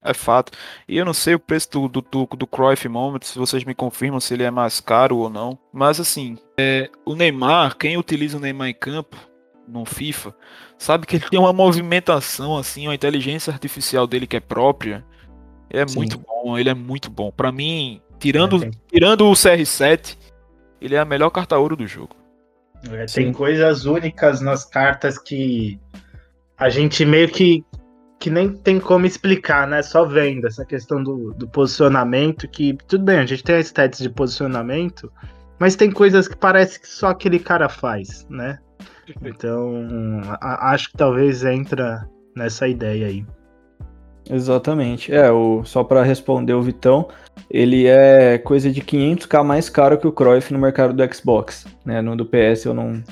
É 0.02 0.12
fato. 0.12 0.52
E 0.86 0.98
eu 0.98 1.04
não 1.04 1.14
sei 1.14 1.34
o 1.34 1.38
preço 1.38 1.70
do, 1.70 1.88
do, 1.88 2.00
do, 2.02 2.26
do 2.26 2.46
Cruyff 2.46 2.86
Moments, 2.88 3.28
se 3.28 3.38
vocês 3.38 3.64
me 3.64 3.74
confirmam 3.74 4.20
se 4.20 4.34
ele 4.34 4.42
é 4.42 4.50
mais 4.50 4.80
caro 4.80 5.16
ou 5.16 5.30
não. 5.30 5.58
Mas 5.72 5.98
assim, 5.98 6.36
é, 6.58 6.90
o 7.06 7.14
Neymar, 7.14 7.76
quem 7.76 7.96
utiliza 7.96 8.36
o 8.36 8.40
Neymar 8.40 8.68
em 8.68 8.74
campo, 8.74 9.16
no 9.66 9.84
FIFA, 9.84 10.34
sabe 10.76 11.06
que 11.06 11.16
ele 11.16 11.28
tem 11.30 11.38
uma 11.38 11.52
movimentação 11.52 12.56
assim, 12.56 12.86
uma 12.86 12.94
inteligência 12.94 13.52
artificial 13.52 14.06
dele 14.06 14.26
que 14.26 14.36
é 14.36 14.40
própria. 14.40 15.04
É 15.70 15.86
Sim. 15.86 15.96
muito 15.96 16.18
bom, 16.18 16.56
ele 16.58 16.68
é 16.68 16.74
muito 16.74 17.10
bom. 17.10 17.32
Para 17.32 17.50
mim, 17.50 18.00
tirando, 18.18 18.64
é, 18.64 18.70
tirando 18.88 19.26
o 19.26 19.32
CR7, 19.32 20.16
ele 20.80 20.94
é 20.94 20.98
a 20.98 21.04
melhor 21.04 21.30
carta 21.30 21.58
ouro 21.58 21.76
do 21.76 21.86
jogo. 21.86 22.16
É, 22.90 23.06
tem 23.06 23.32
coisas 23.32 23.86
únicas 23.86 24.40
nas 24.40 24.64
cartas 24.64 25.18
que 25.18 25.78
a 26.56 26.68
gente 26.68 27.04
meio 27.04 27.28
que 27.28 27.64
que 28.24 28.30
nem 28.30 28.50
tem 28.50 28.80
como 28.80 29.04
explicar, 29.04 29.68
né? 29.68 29.82
Só 29.82 30.06
vendo 30.06 30.46
essa 30.46 30.64
questão 30.64 31.02
do, 31.02 31.34
do 31.34 31.46
posicionamento, 31.46 32.48
que 32.48 32.74
tudo 32.88 33.04
bem, 33.04 33.18
a 33.18 33.26
gente 33.26 33.44
tem 33.44 33.56
as 33.56 33.66
stats 33.66 33.98
de 33.98 34.08
posicionamento, 34.08 35.12
mas 35.58 35.76
tem 35.76 35.90
coisas 35.90 36.26
que 36.26 36.34
parece 36.34 36.80
que 36.80 36.88
só 36.88 37.08
aquele 37.08 37.38
cara 37.38 37.68
faz, 37.68 38.26
né? 38.30 38.58
Então, 39.22 40.22
a, 40.40 40.70
acho 40.72 40.90
que 40.90 40.96
talvez 40.96 41.44
entra 41.44 42.08
nessa 42.34 42.66
ideia 42.66 43.08
aí. 43.08 43.26
Exatamente. 44.30 45.12
É, 45.12 45.30
o, 45.30 45.64
só 45.64 45.84
para 45.84 46.02
responder 46.02 46.54
o 46.54 46.62
Vitão, 46.62 47.08
ele 47.50 47.86
é 47.86 48.38
coisa 48.38 48.70
de 48.70 48.80
500k 48.80 49.44
mais 49.44 49.68
caro 49.68 49.98
que 49.98 50.06
o 50.06 50.12
Cruyff 50.12 50.52
no 50.52 50.58
mercado 50.58 50.94
do 50.94 51.14
Xbox. 51.14 51.66
Né? 51.84 52.00
No 52.00 52.16
do 52.16 52.24
PS 52.24 52.64
eu 52.64 52.74
não, 52.74 53.02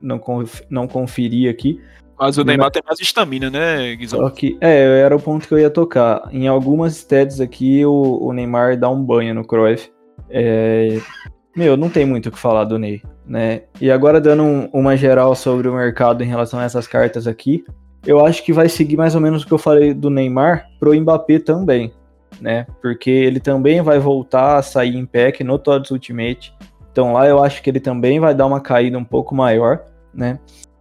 não, 0.00 0.18
conf, 0.18 0.60
não 0.70 0.86
conferi 0.86 1.48
aqui. 1.48 1.80
Mas 2.18 2.38
o 2.38 2.44
Neymar 2.44 2.70
tem 2.70 2.82
mais 2.86 3.00
estamina, 3.00 3.50
né, 3.50 3.96
Guizão? 3.96 4.30
Que, 4.30 4.56
é, 4.60 5.00
era 5.00 5.16
o 5.16 5.20
ponto 5.20 5.48
que 5.48 5.54
eu 5.54 5.58
ia 5.58 5.70
tocar. 5.70 6.28
Em 6.30 6.46
algumas 6.46 6.94
stats 6.96 7.40
aqui, 7.40 7.84
o, 7.84 8.18
o 8.22 8.32
Neymar 8.32 8.78
dá 8.78 8.88
um 8.88 9.02
banho 9.02 9.34
no 9.34 9.44
Cruyff. 9.44 9.90
É, 10.30 11.00
meu, 11.56 11.76
não 11.76 11.90
tem 11.90 12.06
muito 12.06 12.28
o 12.28 12.32
que 12.32 12.38
falar 12.38 12.64
do 12.64 12.78
Ney, 12.78 13.02
né? 13.26 13.62
E 13.80 13.90
agora 13.90 14.20
dando 14.20 14.42
um, 14.42 14.68
uma 14.72 14.96
geral 14.96 15.34
sobre 15.34 15.68
o 15.68 15.74
mercado 15.74 16.22
em 16.22 16.28
relação 16.28 16.60
a 16.60 16.64
essas 16.64 16.86
cartas 16.86 17.26
aqui, 17.26 17.64
eu 18.06 18.24
acho 18.24 18.44
que 18.44 18.52
vai 18.52 18.68
seguir 18.68 18.96
mais 18.96 19.14
ou 19.14 19.20
menos 19.20 19.42
o 19.42 19.46
que 19.46 19.52
eu 19.52 19.58
falei 19.58 19.94
do 19.94 20.10
Neymar 20.10 20.68
pro 20.78 20.94
Mbappé 20.94 21.38
também, 21.38 21.92
né? 22.40 22.66
Porque 22.80 23.10
ele 23.10 23.40
também 23.40 23.80
vai 23.80 23.98
voltar 23.98 24.56
a 24.56 24.62
sair 24.62 24.96
em 24.96 25.06
pack 25.06 25.44
no 25.44 25.58
Todos 25.58 25.90
Ultimate. 25.90 26.52
Então 26.90 27.12
lá 27.12 27.26
eu 27.26 27.42
acho 27.42 27.62
que 27.62 27.70
ele 27.70 27.80
também 27.80 28.18
vai 28.18 28.34
dar 28.34 28.46
uma 28.46 28.60
caída 28.60 28.98
um 28.98 29.04
pouco 29.04 29.34
maior, 29.34 29.84
né? 30.12 30.38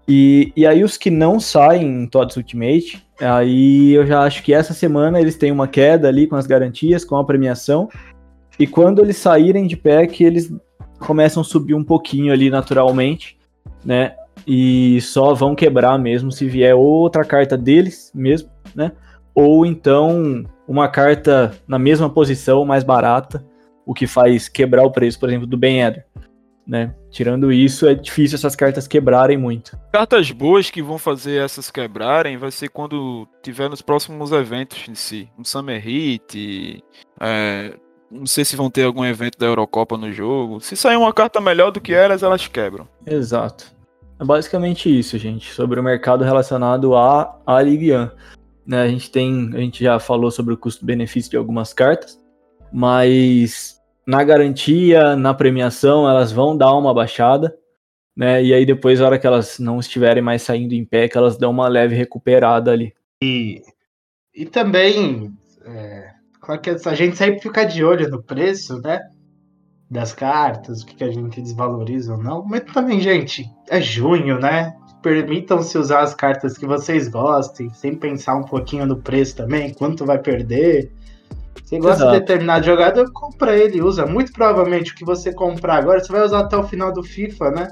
E, 0.07 0.51
e 0.55 0.65
aí 0.65 0.83
os 0.83 0.97
que 0.97 1.11
não 1.11 1.39
saem 1.39 2.03
em 2.03 2.07
Todos 2.07 2.35
Ultimate, 2.35 3.05
aí 3.19 3.93
eu 3.93 4.05
já 4.05 4.23
acho 4.23 4.43
que 4.43 4.53
essa 4.53 4.73
semana 4.73 5.21
eles 5.21 5.37
têm 5.37 5.51
uma 5.51 5.67
queda 5.67 6.07
ali 6.07 6.27
com 6.27 6.35
as 6.35 6.47
garantias, 6.47 7.05
com 7.05 7.15
a 7.15 7.23
premiação. 7.23 7.87
E 8.59 8.65
quando 8.65 9.01
eles 9.01 9.17
saírem 9.17 9.67
de 9.67 9.77
pack, 9.77 10.23
eles 10.23 10.53
começam 10.99 11.41
a 11.41 11.45
subir 11.45 11.75
um 11.75 11.83
pouquinho 11.83 12.33
ali 12.33 12.49
naturalmente, 12.49 13.37
né? 13.85 14.15
E 14.45 14.99
só 15.01 15.33
vão 15.33 15.55
quebrar 15.55 15.97
mesmo 15.97 16.31
se 16.31 16.47
vier 16.47 16.75
outra 16.75 17.23
carta 17.23 17.57
deles 17.57 18.11
mesmo, 18.13 18.49
né? 18.75 18.91
Ou 19.33 19.65
então 19.65 20.45
uma 20.67 20.87
carta 20.87 21.53
na 21.67 21.77
mesma 21.77 22.09
posição, 22.09 22.65
mais 22.65 22.83
barata, 22.83 23.45
o 23.85 23.93
que 23.93 24.07
faz 24.07 24.47
quebrar 24.47 24.83
o 24.83 24.91
preço, 24.91 25.19
por 25.19 25.29
exemplo, 25.29 25.47
do 25.47 25.57
Ben 25.57 25.81
Eder, 25.81 26.05
né? 26.65 26.93
Tirando 27.09 27.51
isso, 27.51 27.87
é 27.87 27.93
difícil 27.93 28.35
essas 28.35 28.55
cartas 28.55 28.87
quebrarem 28.87 29.37
muito. 29.37 29.77
Cartas 29.91 30.31
boas 30.31 30.69
que 30.69 30.81
vão 30.81 30.97
fazer 30.97 31.43
essas 31.43 31.69
quebrarem 31.69 32.37
vai 32.37 32.51
ser 32.51 32.69
quando 32.69 33.27
tiver 33.41 33.69
nos 33.69 33.81
próximos 33.81 34.31
eventos 34.31 34.87
em 34.87 34.95
si. 34.95 35.29
Um 35.37 35.43
Summer 35.43 35.81
Heat, 35.85 36.83
é, 37.19 37.73
não 38.09 38.25
sei 38.25 38.45
se 38.45 38.55
vão 38.55 38.69
ter 38.69 38.83
algum 38.83 39.03
evento 39.03 39.37
da 39.37 39.45
Eurocopa 39.45 39.97
no 39.97 40.11
jogo. 40.11 40.61
Se 40.61 40.75
sair 40.75 40.97
uma 40.97 41.13
carta 41.13 41.41
melhor 41.41 41.71
do 41.71 41.81
que 41.81 41.93
elas, 41.93 42.23
elas 42.23 42.47
quebram. 42.47 42.87
Exato. 43.05 43.80
É 44.21 44.23
basicamente 44.23 44.87
isso, 44.87 45.17
gente, 45.17 45.51
sobre 45.51 45.79
o 45.79 45.83
mercado 45.83 46.23
relacionado 46.23 46.95
à, 46.95 47.41
à 47.43 47.59
Ligue 47.59 47.95
1. 47.95 48.09
Né, 48.67 48.81
a 48.83 48.87
gente 48.87 49.09
tem, 49.09 49.49
a 49.53 49.57
gente 49.57 49.83
já 49.83 49.99
falou 49.99 50.29
sobre 50.29 50.53
o 50.53 50.57
custo-benefício 50.57 51.31
de 51.31 51.37
algumas 51.37 51.73
cartas, 51.73 52.23
mas 52.71 53.81
na 54.05 54.23
garantia, 54.23 55.15
na 55.15 55.33
premiação, 55.33 56.07
elas 56.07 56.31
vão 56.31 56.55
dar 56.55 56.71
uma 56.75 56.93
baixada, 56.93 57.57
né? 58.15 58.43
E 58.43 58.53
aí 58.53 58.63
depois, 58.63 58.99
na 58.99 59.07
hora 59.07 59.17
que 59.17 59.25
elas 59.25 59.57
não 59.57 59.79
estiverem 59.79 60.21
mais 60.21 60.43
saindo 60.43 60.73
em 60.73 60.85
pé, 60.85 61.07
que 61.07 61.17
elas 61.17 61.35
dão 61.35 61.49
uma 61.49 61.67
leve 61.67 61.95
recuperada 61.95 62.71
ali. 62.71 62.93
E, 63.23 63.63
e 64.35 64.45
também 64.45 65.33
é, 65.65 66.11
Claro 66.41 66.59
que 66.59 66.69
a 66.71 66.95
gente 66.95 67.15
sempre 67.15 67.39
fica 67.39 67.63
de 67.63 67.83
olho 67.83 68.09
no 68.09 68.21
preço, 68.21 68.81
né? 68.81 68.99
Das 69.91 70.13
cartas, 70.13 70.83
o 70.83 70.85
que 70.85 71.03
a 71.03 71.11
gente 71.11 71.41
desvaloriza 71.41 72.13
ou 72.13 72.23
não. 72.23 72.45
Mas 72.45 72.63
também, 72.73 73.01
gente, 73.01 73.45
é 73.69 73.81
junho, 73.81 74.39
né? 74.39 74.73
Permitam-se 75.01 75.77
usar 75.77 75.99
as 75.99 76.15
cartas 76.15 76.57
que 76.57 76.65
vocês 76.65 77.09
gostem, 77.09 77.69
sem 77.73 77.93
pensar 77.93 78.35
um 78.35 78.43
pouquinho 78.43 78.85
no 78.85 78.95
preço 78.95 79.35
também, 79.35 79.73
quanto 79.73 80.05
vai 80.05 80.17
perder. 80.17 80.93
Você 81.61 81.77
gosta 81.77 82.03
Exato. 82.03 82.11
de 82.13 82.19
determinado 82.19 82.65
jogador, 82.65 83.11
compra 83.11 83.57
ele, 83.57 83.81
usa. 83.81 84.05
Muito 84.05 84.31
provavelmente 84.31 84.93
o 84.93 84.95
que 84.95 85.03
você 85.03 85.33
comprar 85.33 85.79
agora, 85.79 85.99
você 85.99 86.09
vai 86.09 86.23
usar 86.23 86.39
até 86.39 86.55
o 86.55 86.63
final 86.63 86.93
do 86.93 87.03
FIFA, 87.03 87.51
né? 87.51 87.67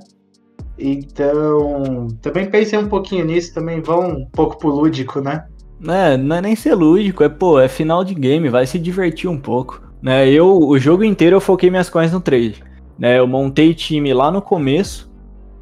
Então, 0.77 2.07
também 2.21 2.49
pensem 2.49 2.79
um 2.79 2.89
pouquinho 2.89 3.23
nisso, 3.23 3.53
também 3.53 3.79
vão 3.79 4.09
um 4.09 4.25
pouco 4.25 4.57
pro 4.57 4.69
lúdico, 4.69 5.21
né? 5.21 5.45
É, 5.87 6.17
não 6.17 6.35
é 6.35 6.41
nem 6.41 6.55
ser 6.55 6.75
lúdico, 6.75 7.23
é 7.23 7.29
pô, 7.29 7.59
é 7.59 7.69
final 7.69 8.03
de 8.03 8.13
game, 8.13 8.49
vai 8.49 8.65
se 8.65 8.77
divertir 8.77 9.29
um 9.29 9.39
pouco. 9.39 9.88
Né, 10.01 10.29
eu, 10.29 10.57
o 10.57 10.79
jogo 10.79 11.03
inteiro 11.03 11.35
eu 11.35 11.41
foquei 11.41 11.69
minhas 11.69 11.89
coins 11.89 12.11
no 12.11 12.21
trade. 12.21 12.63
Né, 12.97 13.19
eu 13.19 13.27
montei 13.27 13.73
time 13.73 14.13
lá 14.13 14.31
no 14.31 14.41
começo, 14.41 15.09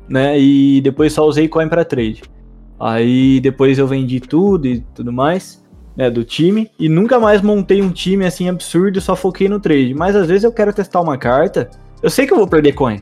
né, 0.07 0.39
e 0.39 0.81
depois 0.81 1.13
só 1.13 1.25
usei 1.25 1.47
coin 1.47 1.67
para 1.67 1.85
trade. 1.85 2.23
Aí 2.79 3.39
depois 3.39 3.77
eu 3.79 3.87
vendi 3.87 4.19
tudo 4.19 4.67
e 4.67 4.79
tudo 4.93 5.11
mais, 5.11 5.63
né, 5.95 6.09
do 6.09 6.23
time, 6.23 6.69
e 6.79 6.87
nunca 6.87 7.19
mais 7.19 7.41
montei 7.41 7.81
um 7.81 7.89
time 7.89 8.25
assim 8.25 8.49
absurdo, 8.49 9.01
só 9.01 9.15
foquei 9.15 9.49
no 9.49 9.59
trade. 9.59 9.93
Mas 9.93 10.15
às 10.15 10.27
vezes 10.27 10.43
eu 10.43 10.51
quero 10.51 10.73
testar 10.73 11.01
uma 11.01 11.17
carta, 11.17 11.69
eu 12.01 12.09
sei 12.09 12.27
que 12.27 12.33
eu 12.33 12.37
vou 12.37 12.47
perder 12.47 12.73
coin, 12.73 13.01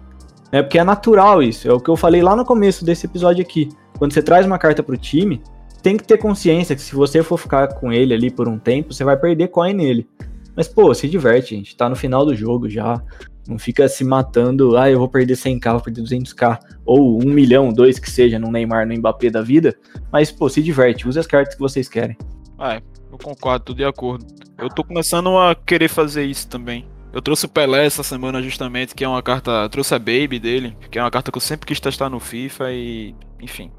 né, 0.51 0.61
porque 0.61 0.79
é 0.79 0.83
natural 0.83 1.43
isso, 1.43 1.67
é 1.67 1.73
o 1.73 1.79
que 1.79 1.89
eu 1.89 1.97
falei 1.97 2.21
lá 2.21 2.35
no 2.35 2.45
começo 2.45 2.85
desse 2.85 3.05
episódio 3.05 3.41
aqui. 3.41 3.69
Quando 3.97 4.13
você 4.13 4.21
traz 4.21 4.45
uma 4.45 4.57
carta 4.57 4.83
pro 4.83 4.97
time, 4.97 5.41
tem 5.81 5.95
que 5.95 6.03
ter 6.03 6.17
consciência 6.17 6.75
que 6.75 6.81
se 6.81 6.95
você 6.95 7.21
for 7.21 7.37
ficar 7.37 7.67
com 7.75 7.93
ele 7.93 8.13
ali 8.13 8.31
por 8.31 8.47
um 8.47 8.57
tempo, 8.57 8.93
você 8.93 9.03
vai 9.03 9.15
perder 9.15 9.49
coin 9.49 9.73
nele. 9.73 10.07
Mas, 10.55 10.67
pô, 10.67 10.93
se 10.93 11.07
diverte, 11.07 11.55
gente. 11.55 11.75
Tá 11.75 11.89
no 11.89 11.95
final 11.95 12.25
do 12.25 12.35
jogo 12.35 12.69
já. 12.69 13.01
Não 13.47 13.59
fica 13.59 13.87
se 13.87 14.03
matando, 14.03 14.75
ah, 14.75 14.89
eu 14.89 14.97
vou 14.97 15.07
perder 15.07 15.35
100k, 15.35 15.71
vou 15.73 15.81
perder 15.81 16.01
200k, 16.01 16.57
ou 16.83 17.23
1 17.23 17.27
milhão, 17.27 17.71
2 17.71 17.99
que 17.99 18.09
seja, 18.09 18.39
no 18.39 18.51
Neymar, 18.51 18.87
no 18.87 18.95
Mbappé 18.95 19.29
da 19.29 19.41
vida. 19.41 19.75
Mas, 20.11 20.31
pô, 20.31 20.49
se 20.49 20.63
diverte, 20.63 21.07
use 21.07 21.19
as 21.19 21.27
cartas 21.27 21.53
que 21.53 21.59
vocês 21.59 21.87
querem. 21.87 22.17
Ah, 22.57 22.81
eu 23.11 23.17
concordo, 23.17 23.65
tudo 23.65 23.77
de 23.77 23.85
acordo. 23.85 24.25
Eu 24.57 24.69
tô 24.69 24.83
começando 24.83 25.37
a 25.37 25.53
querer 25.53 25.89
fazer 25.89 26.25
isso 26.25 26.47
também. 26.47 26.87
Eu 27.13 27.21
trouxe 27.21 27.45
o 27.45 27.49
Pelé 27.49 27.85
essa 27.85 28.03
semana 28.03 28.41
justamente, 28.41 28.95
que 28.95 29.03
é 29.03 29.07
uma 29.07 29.21
carta. 29.21 29.69
Trouxe 29.69 29.95
a 29.95 29.99
Baby 29.99 30.39
dele, 30.39 30.75
que 30.89 30.99
é 30.99 31.01
uma 31.01 31.11
carta 31.11 31.31
que 31.31 31.37
eu 31.37 31.41
sempre 31.41 31.65
quis 31.65 31.79
testar 31.79 32.09
no 32.09 32.19
FIFA 32.19 32.71
e. 32.71 33.15
Enfim. 33.41 33.71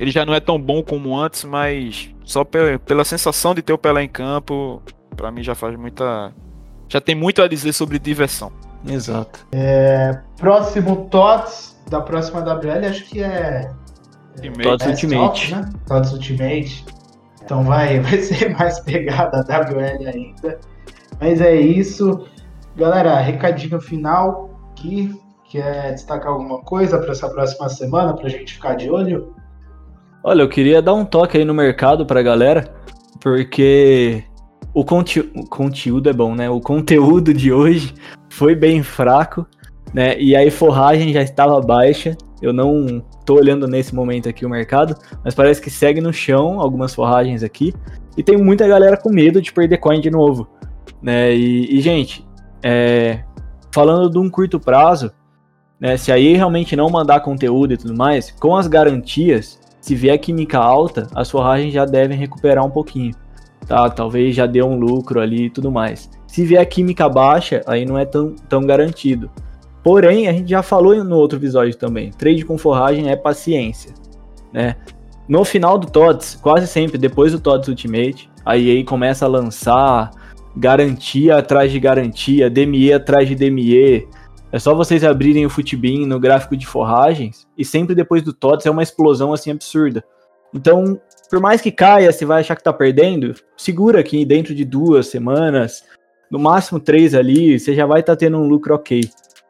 Ele 0.00 0.10
já 0.10 0.26
não 0.26 0.34
é 0.34 0.40
tão 0.40 0.60
bom 0.60 0.82
como 0.82 1.16
antes, 1.16 1.44
mas 1.44 2.10
só 2.24 2.44
pela 2.44 3.04
sensação 3.04 3.54
de 3.54 3.62
ter 3.62 3.72
o 3.72 3.78
Pelé 3.78 4.02
em 4.02 4.08
campo, 4.08 4.82
para 5.16 5.30
mim 5.30 5.42
já 5.42 5.54
faz 5.54 5.76
muita. 5.76 6.32
Já 6.88 7.00
tem 7.00 7.14
muito 7.14 7.42
a 7.42 7.48
dizer 7.48 7.72
sobre 7.72 7.98
diversão. 7.98 8.52
Exato. 8.86 9.46
É, 9.52 10.18
próximo 10.36 11.06
TOTS 11.10 11.80
da 11.88 12.00
próxima 12.00 12.40
WL, 12.40 12.86
acho 12.88 13.04
que 13.04 13.22
é. 13.22 13.70
é 14.42 14.50
TOTS 14.50 14.86
Ultimate. 14.86 15.54
né? 15.54 15.70
TOTS 15.86 16.12
Ultimate. 16.12 16.84
Então 17.44 17.64
vai, 17.64 18.00
vai 18.02 18.18
ser 18.18 18.56
mais 18.56 18.80
pegada 18.80 19.38
a 19.38 19.60
WL 19.60 20.08
ainda. 20.08 20.58
Mas 21.20 21.40
é 21.40 21.54
isso. 21.54 22.26
Galera, 22.76 23.18
recadinho 23.20 23.80
final 23.80 24.50
que 24.74 25.14
quer 25.50 25.92
destacar 25.92 26.32
alguma 26.32 26.60
coisa 26.62 26.98
para 26.98 27.12
essa 27.12 27.28
próxima 27.28 27.68
semana 27.68 28.14
para 28.14 28.26
a 28.26 28.30
gente 28.30 28.54
ficar 28.54 28.74
de 28.74 28.90
olho? 28.90 29.34
Olha, 30.24 30.42
eu 30.42 30.48
queria 30.48 30.80
dar 30.80 30.94
um 30.94 31.04
toque 31.04 31.36
aí 31.36 31.44
no 31.44 31.52
mercado 31.52 32.06
pra 32.06 32.22
galera, 32.22 32.72
porque 33.20 34.24
o, 34.74 34.80
o 34.80 35.46
conteúdo 35.46 36.08
é 36.08 36.12
bom, 36.12 36.34
né? 36.34 36.48
O 36.48 36.60
conteúdo 36.60 37.34
de 37.34 37.52
hoje 37.52 37.94
foi 38.30 38.54
bem 38.54 38.82
fraco, 38.82 39.46
né? 39.92 40.18
E 40.18 40.34
aí 40.34 40.50
forragem 40.50 41.12
já 41.12 41.22
estava 41.22 41.60
baixa. 41.60 42.16
Eu 42.40 42.52
não 42.52 43.04
tô 43.24 43.34
olhando 43.34 43.68
nesse 43.68 43.94
momento 43.94 44.28
aqui 44.28 44.44
o 44.44 44.50
mercado, 44.50 44.96
mas 45.24 45.34
parece 45.34 45.60
que 45.60 45.70
segue 45.70 46.00
no 46.00 46.12
chão 46.12 46.60
algumas 46.60 46.94
forragens 46.94 47.42
aqui. 47.42 47.72
E 48.16 48.22
tem 48.22 48.36
muita 48.36 48.66
galera 48.66 48.96
com 48.96 49.10
medo 49.10 49.40
de 49.40 49.52
perder 49.52 49.78
coin 49.78 50.00
de 50.00 50.10
novo, 50.10 50.48
né? 51.00 51.34
E, 51.34 51.78
e 51.78 51.80
gente, 51.80 52.26
é, 52.62 53.22
falando 53.72 54.10
de 54.10 54.18
um 54.18 54.28
curto 54.28 54.58
prazo, 54.58 55.12
né? 55.78 55.96
Se 55.96 56.10
aí 56.10 56.34
realmente 56.34 56.74
não 56.74 56.88
mandar 56.88 57.20
conteúdo 57.20 57.74
e 57.74 57.76
tudo 57.76 57.94
mais, 57.94 58.30
com 58.30 58.56
as 58.56 58.66
garantias, 58.66 59.60
se 59.80 59.94
vier 59.94 60.18
química 60.18 60.58
alta, 60.58 61.08
as 61.14 61.30
forragens 61.30 61.72
já 61.72 61.84
devem 61.84 62.16
recuperar 62.16 62.64
um 62.64 62.70
pouquinho, 62.70 63.14
tá? 63.72 63.88
Talvez 63.88 64.36
já 64.36 64.44
dê 64.44 64.62
um 64.62 64.78
lucro 64.78 65.18
ali 65.18 65.46
e 65.46 65.50
tudo 65.50 65.72
mais. 65.72 66.10
Se 66.26 66.44
vier 66.44 66.64
química 66.66 67.08
baixa, 67.08 67.62
aí 67.66 67.86
não 67.86 67.96
é 67.96 68.04
tão, 68.04 68.34
tão 68.46 68.60
garantido. 68.66 69.30
Porém, 69.82 70.28
a 70.28 70.32
gente 70.32 70.50
já 70.50 70.62
falou 70.62 71.02
no 71.02 71.16
outro 71.16 71.38
episódio 71.38 71.74
também, 71.74 72.10
trade 72.10 72.44
com 72.44 72.58
forragem 72.58 73.10
é 73.10 73.16
paciência, 73.16 73.94
né? 74.52 74.76
No 75.26 75.42
final 75.42 75.78
do 75.78 75.86
TOTS, 75.86 76.38
quase 76.42 76.66
sempre 76.66 76.98
depois 76.98 77.32
do 77.32 77.40
TOTS 77.40 77.68
Ultimate, 77.68 78.30
a 78.44 78.58
EA 78.58 78.84
começa 78.84 79.24
a 79.24 79.28
lançar 79.28 80.10
garantia 80.54 81.38
atrás 81.38 81.72
de 81.72 81.80
garantia, 81.80 82.50
DME 82.50 82.92
atrás 82.92 83.26
de 83.26 83.34
DME, 83.34 84.06
é 84.52 84.58
só 84.58 84.74
vocês 84.74 85.02
abrirem 85.02 85.46
o 85.46 85.50
Futbin 85.50 86.04
no 86.04 86.20
gráfico 86.20 86.58
de 86.58 86.66
forragens 86.66 87.48
e 87.56 87.64
sempre 87.64 87.94
depois 87.94 88.22
do 88.22 88.34
TOTS 88.34 88.66
é 88.66 88.70
uma 88.70 88.82
explosão 88.82 89.32
assim 89.32 89.50
absurda. 89.50 90.04
Então, 90.54 91.00
por 91.32 91.40
mais 91.40 91.62
que 91.62 91.72
caia, 91.72 92.12
você 92.12 92.26
vai 92.26 92.42
achar 92.42 92.54
que 92.54 92.62
tá 92.62 92.74
perdendo, 92.74 93.34
segura 93.56 94.00
aqui 94.00 94.22
dentro 94.22 94.54
de 94.54 94.66
duas 94.66 95.06
semanas, 95.06 95.82
no 96.30 96.38
máximo 96.38 96.78
três 96.78 97.14
ali, 97.14 97.58
você 97.58 97.74
já 97.74 97.86
vai 97.86 98.00
estar 98.00 98.12
tá 98.12 98.18
tendo 98.18 98.36
um 98.36 98.46
lucro 98.46 98.74
ok, 98.74 99.08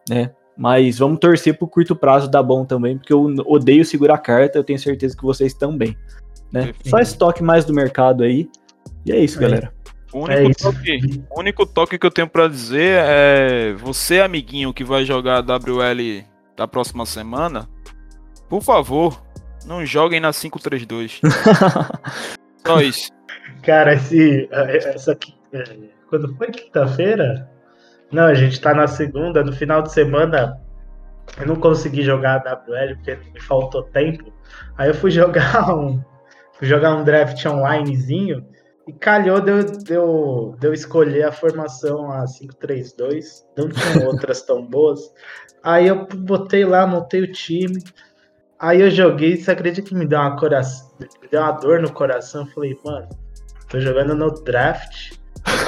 né? 0.08 0.30
Mas 0.56 1.00
vamos 1.00 1.18
torcer 1.18 1.58
pro 1.58 1.66
curto 1.66 1.96
prazo 1.96 2.30
dar 2.30 2.44
bom 2.44 2.64
também, 2.64 2.96
porque 2.96 3.12
eu 3.12 3.34
odeio 3.46 3.84
segurar 3.84 4.18
carta, 4.18 4.60
eu 4.60 4.62
tenho 4.62 4.78
certeza 4.78 5.16
que 5.16 5.24
vocês 5.24 5.54
também, 5.54 5.96
né? 6.52 6.72
Só 6.86 7.00
estoque 7.00 7.42
mais 7.42 7.64
do 7.64 7.74
mercado 7.74 8.22
aí. 8.22 8.48
E 9.04 9.10
é 9.10 9.18
isso, 9.18 9.38
é. 9.38 9.42
galera. 9.42 9.72
O 10.12 10.20
único, 10.20 10.40
é 10.40 10.54
toque, 10.54 11.24
o 11.28 11.40
único 11.40 11.66
toque 11.66 11.98
que 11.98 12.06
eu 12.06 12.12
tenho 12.12 12.28
para 12.28 12.46
dizer 12.46 13.00
é 13.04 13.72
você, 13.72 14.20
amiguinho, 14.20 14.72
que 14.72 14.84
vai 14.84 15.04
jogar 15.04 15.38
a 15.38 15.56
WL 15.56 16.24
da 16.56 16.68
próxima 16.68 17.04
semana, 17.04 17.68
por 18.48 18.62
favor, 18.62 19.20
não 19.64 19.84
joguem 19.84 20.20
na 20.20 20.32
532. 20.32 21.20
Só 22.66 22.80
isso. 22.80 23.10
Cara, 23.62 23.94
esse, 23.94 24.48
essa 24.50 25.12
aqui, 25.12 25.34
é, 25.52 25.62
quando 26.08 26.34
foi 26.36 26.48
quinta-feira, 26.48 27.48
Não, 28.10 28.24
a 28.24 28.34
gente 28.34 28.60
tá 28.60 28.74
na 28.74 28.86
segunda, 28.86 29.42
no 29.42 29.52
final 29.52 29.82
de 29.82 29.92
semana 29.92 30.60
eu 31.38 31.46
não 31.46 31.56
consegui 31.56 32.02
jogar 32.02 32.46
a 32.46 32.54
WL 32.54 32.96
porque 32.96 33.16
me 33.32 33.40
faltou 33.40 33.84
tempo. 33.84 34.32
Aí 34.76 34.88
eu 34.88 34.94
fui 34.94 35.10
jogar 35.12 35.74
um, 35.74 36.02
fui 36.58 36.66
jogar 36.66 36.94
um 36.94 37.04
draft 37.04 37.44
onlinezinho 37.46 38.46
e 38.86 38.92
calhou 38.92 39.40
de 39.40 39.50
eu, 39.50 39.64
de, 39.64 39.94
eu, 39.94 40.56
de 40.58 40.66
eu 40.66 40.74
escolher 40.74 41.24
a 41.24 41.32
formação 41.32 42.10
a 42.10 42.24
5-3-2. 42.24 43.44
Não 43.56 43.68
tinha 43.68 44.06
outras 44.08 44.42
tão 44.42 44.64
boas. 44.64 45.00
Aí 45.62 45.86
eu 45.86 46.06
botei 46.06 46.64
lá, 46.64 46.86
montei 46.86 47.22
o 47.22 47.32
time. 47.32 47.82
Aí 48.62 48.80
eu 48.80 48.92
joguei, 48.92 49.36
você 49.36 49.50
acredita 49.50 49.82
que 49.82 49.92
me 49.92 50.06
deu 50.06 50.20
uma 50.20 50.36
me 50.36 51.28
deu 51.28 51.40
uma 51.40 51.50
dor 51.50 51.80
no 51.80 51.92
coração? 51.92 52.42
Eu 52.42 52.46
falei, 52.52 52.78
mano, 52.84 53.08
tô 53.68 53.80
jogando 53.80 54.14
no 54.14 54.30
draft 54.30 55.14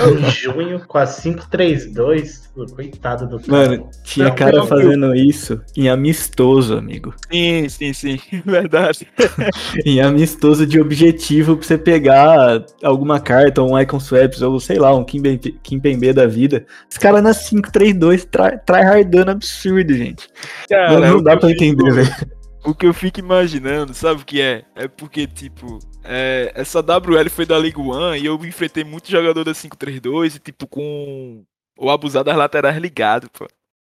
em 0.08 0.30
junho 0.30 0.80
com 0.86 0.98
a 0.98 1.04
532. 1.04 2.44
Coitado 2.76 3.26
do 3.26 3.40
cara. 3.40 3.68
Mano, 3.68 3.90
tinha 4.04 4.28
não, 4.28 4.34
cara 4.36 4.64
fazendo 4.64 5.06
eu... 5.06 5.14
isso 5.16 5.60
em 5.76 5.88
amistoso, 5.88 6.76
amigo. 6.76 7.12
Sim, 7.28 7.68
sim, 7.68 7.92
sim. 7.92 8.20
Verdade. 8.46 9.08
em 9.84 10.00
amistoso 10.00 10.64
de 10.64 10.80
objetivo 10.80 11.56
pra 11.56 11.66
você 11.66 11.76
pegar 11.76 12.64
alguma 12.80 13.18
carta, 13.18 13.60
um 13.60 13.76
Icon 13.76 13.98
Swaps, 13.98 14.40
ou 14.40 14.60
sei 14.60 14.78
lá, 14.78 14.94
um 14.94 15.04
Kimpembe 15.04 16.12
da 16.12 16.28
vida. 16.28 16.64
Esse 16.88 17.00
cara 17.00 17.20
na 17.20 17.34
532 17.34 18.24
tryhardando 18.64 19.32
absurdo, 19.32 19.92
gente. 19.92 20.28
Cara, 20.68 21.00
não, 21.00 21.14
não 21.14 21.22
dá 21.24 21.36
pra 21.36 21.50
entender, 21.50 21.92
velho. 21.92 22.33
O 22.64 22.74
que 22.74 22.86
eu 22.86 22.94
fico 22.94 23.20
imaginando, 23.20 23.92
sabe 23.92 24.22
o 24.22 24.24
que 24.24 24.40
é? 24.40 24.64
É 24.74 24.88
porque, 24.88 25.26
tipo, 25.26 25.78
é, 26.02 26.50
essa 26.54 26.80
WL 26.80 27.28
foi 27.28 27.44
da 27.44 27.58
League 27.58 27.78
One 27.78 28.18
e 28.18 28.24
eu 28.24 28.34
enfrentei 28.44 28.82
muito 28.82 29.10
jogador 29.10 29.44
da 29.44 29.52
5-3-2 29.52 30.36
e, 30.36 30.38
tipo, 30.38 30.66
com 30.66 31.44
o 31.78 31.90
abusado 31.90 32.24
das 32.24 32.36
laterais 32.36 32.76
ligado, 32.78 33.28
pô. 33.30 33.46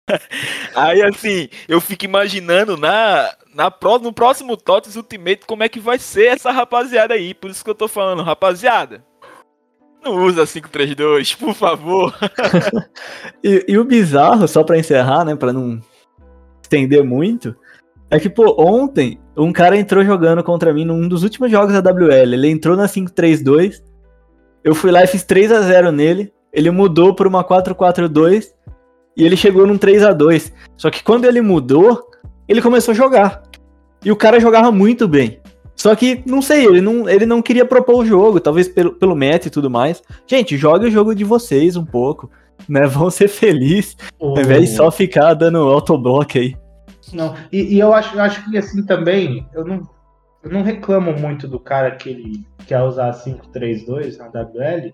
Aí, 0.75 1.01
assim, 1.03 1.49
eu 1.67 1.81
fico 1.81 2.05
imaginando 2.05 2.77
na, 2.77 3.35
na 3.53 3.69
pro, 3.69 3.99
no 3.99 4.13
próximo 4.13 4.57
TOTS 4.57 4.95
Ultimate 4.95 5.45
como 5.45 5.63
é 5.63 5.69
que 5.69 5.79
vai 5.79 5.99
ser 5.99 6.27
essa 6.27 6.51
rapaziada 6.51 7.13
aí. 7.13 7.33
Por 7.33 7.49
isso 7.49 7.63
que 7.63 7.69
eu 7.69 7.75
tô 7.75 7.87
falando, 7.87 8.23
rapaziada. 8.23 9.03
Não 10.03 10.15
usa 10.25 10.47
532, 10.47 11.35
por 11.35 11.53
favor. 11.53 12.17
e, 13.43 13.65
e, 13.67 13.77
o 13.77 13.83
bizarro, 13.83 14.47
só 14.47 14.63
pra 14.63 14.79
encerrar, 14.79 15.23
né, 15.23 15.35
pra 15.35 15.53
não 15.53 15.79
estender 16.63 17.03
muito, 17.03 17.55
é 18.11 18.19
que, 18.19 18.29
pô, 18.29 18.55
ontem 18.61 19.17
um 19.37 19.53
cara 19.53 19.77
entrou 19.77 20.03
jogando 20.03 20.43
contra 20.43 20.73
mim 20.73 20.83
num 20.83 21.07
dos 21.07 21.23
últimos 21.23 21.49
jogos 21.49 21.81
da 21.81 21.91
WL. 21.91 22.33
Ele 22.33 22.49
entrou 22.49 22.75
na 22.75 22.85
5-3-2. 22.85 23.81
Eu 24.63 24.75
fui 24.75 24.91
lá 24.91 25.01
e 25.01 25.07
fiz 25.07 25.23
3 25.23 25.49
a 25.53 25.61
0 25.61 25.93
nele. 25.93 26.33
Ele 26.51 26.69
mudou 26.69 27.15
para 27.15 27.27
uma 27.27 27.41
4-4-2 27.41 28.49
e 29.15 29.25
ele 29.25 29.37
chegou 29.37 29.65
num 29.65 29.77
3 29.77 30.03
a 30.03 30.11
2 30.11 30.51
Só 30.75 30.89
que 30.89 31.01
quando 31.01 31.23
ele 31.23 31.39
mudou, 31.41 32.05
ele 32.49 32.61
começou 32.61 32.91
a 32.91 32.95
jogar. 32.95 33.43
E 34.03 34.11
o 34.11 34.15
cara 34.15 34.41
jogava 34.41 34.73
muito 34.73 35.07
bem. 35.07 35.39
Só 35.73 35.95
que, 35.95 36.21
não 36.25 36.41
sei, 36.41 36.65
ele 36.65 36.81
não, 36.81 37.09
ele 37.09 37.25
não 37.25 37.41
queria 37.41 37.65
propor 37.65 37.99
o 37.99 38.05
jogo, 38.05 38.41
talvez 38.41 38.67
pelo, 38.67 38.93
pelo 38.93 39.15
meta 39.15 39.47
e 39.47 39.51
tudo 39.51 39.69
mais. 39.69 40.03
Gente, 40.27 40.57
jogue 40.57 40.87
o 40.87 40.91
jogo 40.91 41.15
de 41.15 41.23
vocês 41.23 41.77
um 41.77 41.85
pouco, 41.85 42.29
né? 42.67 42.85
Vão 42.87 43.09
ser 43.09 43.29
felizes, 43.29 43.95
oh. 44.19 44.31
ao 44.31 44.41
invés 44.41 44.69
de 44.69 44.75
só 44.75 44.91
ficar 44.91 45.33
dando 45.33 45.59
autoblock 45.59 46.37
aí. 46.37 46.60
Não, 47.13 47.35
e, 47.51 47.75
e, 47.75 47.79
eu 47.79 47.93
acho, 47.93 48.15
eu 48.15 48.21
acho 48.21 48.49
que 48.49 48.57
assim 48.57 48.85
também, 48.85 49.47
eu 49.53 49.65
não, 49.65 49.87
eu 50.43 50.51
não 50.51 50.63
reclamo 50.63 51.13
muito 51.13 51.47
do 51.47 51.59
cara 51.59 51.91
que 51.91 52.09
ele 52.09 52.45
quer 52.65 52.81
usar 52.81 53.13
532 53.13 54.17
na 54.17 54.27
WL. 54.27 54.93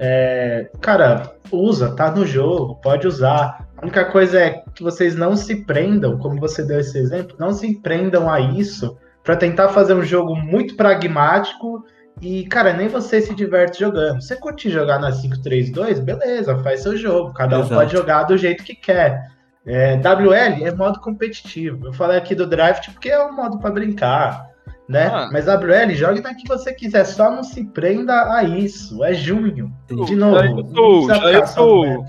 É, 0.00 0.70
cara, 0.80 1.34
usa, 1.50 1.94
tá 1.94 2.10
no 2.10 2.24
jogo, 2.24 2.76
pode 2.76 3.06
usar. 3.06 3.68
A 3.76 3.82
única 3.82 4.04
coisa 4.06 4.40
é 4.40 4.62
que 4.74 4.82
vocês 4.82 5.16
não 5.16 5.36
se 5.36 5.64
prendam, 5.64 6.18
como 6.18 6.40
você 6.40 6.64
deu 6.64 6.80
esse 6.80 6.96
exemplo, 6.98 7.36
não 7.38 7.52
se 7.52 7.80
prendam 7.80 8.30
a 8.30 8.40
isso 8.40 8.96
para 9.24 9.36
tentar 9.36 9.68
fazer 9.70 9.94
um 9.94 10.02
jogo 10.02 10.34
muito 10.34 10.76
pragmático 10.76 11.84
e, 12.20 12.44
cara, 12.46 12.72
nem 12.72 12.88
você 12.88 13.20
se 13.20 13.34
diverte 13.34 13.80
jogando. 13.80 14.20
Você 14.20 14.36
curte 14.36 14.70
jogar 14.70 14.98
na 14.98 15.12
532, 15.12 16.00
beleza, 16.00 16.58
faz 16.58 16.82
seu 16.82 16.96
jogo. 16.96 17.32
Cada 17.32 17.58
um 17.58 17.60
Exato. 17.60 17.74
pode 17.74 17.92
jogar 17.92 18.24
do 18.24 18.36
jeito 18.36 18.64
que 18.64 18.74
quer. 18.74 19.28
É, 19.68 19.96
WL 19.96 20.66
é 20.66 20.74
modo 20.74 20.98
competitivo. 20.98 21.88
Eu 21.88 21.92
falei 21.92 22.16
aqui 22.16 22.34
do 22.34 22.46
draft 22.46 22.90
porque 22.90 23.10
é 23.10 23.22
um 23.22 23.36
modo 23.36 23.58
para 23.58 23.70
brincar, 23.70 24.48
né? 24.88 25.08
Ah. 25.12 25.28
Mas 25.30 25.44
WL, 25.44 25.94
jogue 25.94 26.22
na 26.22 26.34
que 26.34 26.48
você 26.48 26.72
quiser, 26.72 27.04
só 27.04 27.30
não 27.30 27.44
se 27.44 27.62
prenda 27.64 28.34
a 28.34 28.42
isso. 28.42 29.04
É 29.04 29.12
junho. 29.12 29.70
De 29.86 30.16
novo. 30.16 30.38
Eu, 30.38 30.64
tô, 30.64 31.06
já 31.06 31.32
eu, 31.32 31.54
tô, 31.54 32.04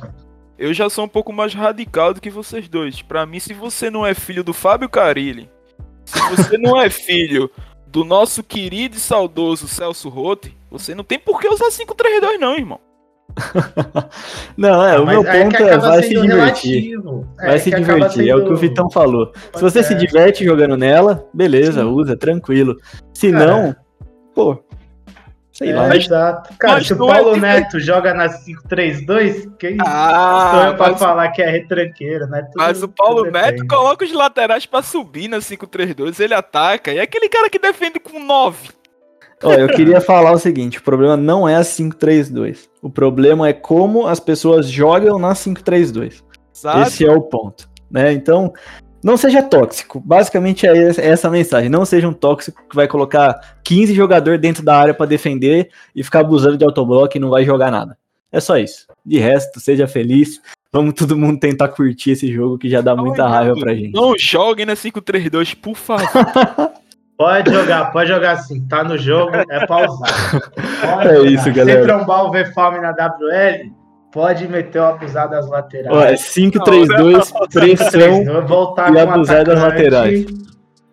eu 0.58 0.74
já 0.74 0.90
sou 0.90 1.04
um 1.04 1.10
pouco 1.10 1.34
mais 1.34 1.54
radical 1.54 2.14
do 2.14 2.22
que 2.22 2.30
vocês 2.30 2.70
dois. 2.70 3.02
Para 3.02 3.26
mim, 3.26 3.42
se 3.42 3.54
você 3.54 3.90
não 3.90 4.06
é 4.06 4.14
filho 4.14 4.44
do 4.44 4.54
Fábio 4.54 4.88
Carilli, 4.88 5.52
se 6.06 6.18
você 6.30 6.58
não 6.58 6.80
é 6.80 6.90
filho 6.90 7.52
do 7.88 8.06
nosso 8.06 8.42
querido 8.42 8.96
e 8.96 9.00
saudoso 9.02 9.68
Celso 9.68 10.08
Rotti, 10.08 10.58
você 10.72 10.96
não 10.96 11.04
tem 11.04 11.20
por 11.20 11.42
que 11.42 11.48
usar 11.50 11.70
532 11.72 12.40
não, 12.40 12.56
irmão. 12.56 12.80
não, 14.58 14.86
é, 14.86 14.96
ah, 14.96 15.02
o 15.02 15.06
meu 15.06 15.26
é 15.26 15.44
ponto 15.44 15.64
é, 15.64 15.78
vai 15.78 16.04
se 16.04 16.22
divertir. 16.22 16.94
É, 17.40 17.46
vai 17.48 17.60
se 17.60 17.72
divertir, 17.72 18.12
sendo... 18.12 18.30
é 18.30 18.36
o 18.36 18.46
que 18.46 18.54
o 18.54 18.58
Vitão 18.58 18.90
falou. 18.90 19.32
se 19.56 19.62
você 19.62 19.84
se 19.84 19.96
diverte 19.96 20.44
jogando 20.44 20.78
nela, 20.78 21.26
beleza, 21.34 21.82
Sim. 21.82 21.88
usa, 21.88 22.18
tranquilo. 22.18 22.76
Se 23.14 23.32
não, 23.32 23.76
pô, 24.34 24.64
sei 25.60 25.72
é, 25.72 25.76
lá. 25.76 25.96
Exato. 25.96 26.54
Cara, 26.58 26.74
mas 26.76 26.88
se 26.88 26.94
o 26.94 26.98
Paulo 26.98 27.36
é... 27.36 27.40
Neto 27.40 27.80
joga 27.80 28.14
na 28.14 28.30
5-3-2, 28.30 29.58
quem 29.58 29.78
ah, 29.82 30.52
sou 30.54 30.64
eu 30.68 30.76
pra 30.76 30.90
mas... 30.92 31.00
falar 31.00 31.30
que 31.30 31.42
é 31.42 31.50
retranqueiro, 31.50 32.28
né? 32.28 32.42
Tudo, 32.44 32.54
mas 32.58 32.82
o 32.82 32.88
Paulo 32.88 33.30
Neto 33.30 33.68
coloca 33.68 34.06
os 34.06 34.14
laterais 34.14 34.66
pra 34.66 34.82
subir 34.82 35.28
na 35.28 35.38
5-3-2, 35.40 36.20
ele 36.20 36.34
ataca, 36.34 36.92
e 36.92 36.98
é 36.98 37.02
aquele 37.02 37.28
cara 37.28 37.50
que 37.50 37.60
defende 37.60 38.00
com 38.00 38.20
9. 38.20 38.79
Ó, 39.44 39.54
eu 39.54 39.68
queria 39.70 40.02
falar 40.02 40.32
o 40.32 40.40
seguinte: 40.40 40.80
o 40.80 40.84
problema 40.84 41.16
não 41.16 41.48
é 41.48 41.56
a 41.56 41.62
5-3-2. 41.62 42.68
O 42.82 42.90
problema 42.90 43.48
é 43.48 43.54
como 43.54 44.08
as 44.08 44.20
pessoas 44.20 44.70
jogam 44.70 45.18
na 45.18 45.34
5-3-2. 45.34 46.24
Esse 46.86 47.06
é 47.06 47.12
o 47.12 47.22
ponto. 47.22 47.70
Né? 47.90 48.12
Então, 48.12 48.54
não 49.04 49.16
seja 49.16 49.42
tóxico. 49.42 50.00
Basicamente 50.00 50.68
é 50.68 50.90
essa 50.90 51.28
a 51.28 51.32
mensagem. 51.32 51.70
Não 51.70 51.86
seja 51.86 52.08
um 52.08 52.14
tóxico 52.14 52.62
que 52.70 52.76
vai 52.76 52.88
colocar 52.88 53.58
15 53.64 53.94
jogadores 53.94 54.40
dentro 54.40 54.64
da 54.64 54.78
área 54.78 54.94
para 54.94 55.06
defender 55.06 55.70
e 55.96 56.04
ficar 56.04 56.20
abusando 56.20 56.58
de 56.58 56.66
autoblock 56.66 57.16
e 57.16 57.20
não 57.20 57.30
vai 57.30 57.46
jogar 57.46 57.72
nada. 57.72 57.98
É 58.32 58.40
só 58.40 58.58
isso. 58.58 58.88
De 59.06 59.18
resto, 59.18 59.60
seja 59.60 59.88
feliz. 59.88 60.42
Vamos 60.72 60.94
todo 60.94 61.18
mundo 61.18 61.40
tentar 61.40 61.70
curtir 61.70 62.12
esse 62.12 62.32
jogo 62.32 62.58
que 62.58 62.70
já 62.70 62.82
dá 62.82 62.96
muita 62.96 63.28
raiva 63.28 63.56
pra 63.56 63.74
gente. 63.74 63.94
Não 63.94 64.16
joguem 64.18 64.66
na 64.66 64.74
5-3-2, 64.74 65.56
por 65.56 65.76
favor. 65.76 66.08
Pode 67.20 67.52
jogar, 67.52 67.92
pode 67.92 68.10
jogar 68.10 68.38
sim. 68.38 68.66
Tá 68.66 68.82
no 68.82 68.98
jogo, 68.98 69.36
é 69.36 69.68
pausar. 69.68 70.40
Pode 70.82 71.10
é 71.10 71.16
jogar. 71.18 71.32
isso, 71.32 71.54
galera. 71.54 71.82
Se 71.82 71.86
trombar 71.86 72.26
o 72.26 72.32
V-Fome 72.32 72.80
na 72.80 72.92
WL, 72.92 73.76
pode 74.10 74.48
meter 74.48 74.80
o 74.80 74.86
abusado 74.86 75.32
das 75.32 75.50
laterais. 75.50 75.98
Ó, 75.98 76.02
é 76.02 76.14
5-3-2, 76.14 77.50
pressão 77.52 78.48
voltar 78.48 78.96
e 78.96 79.00
abusar 79.00 79.44
das 79.44 79.62
laterais. 79.62 80.28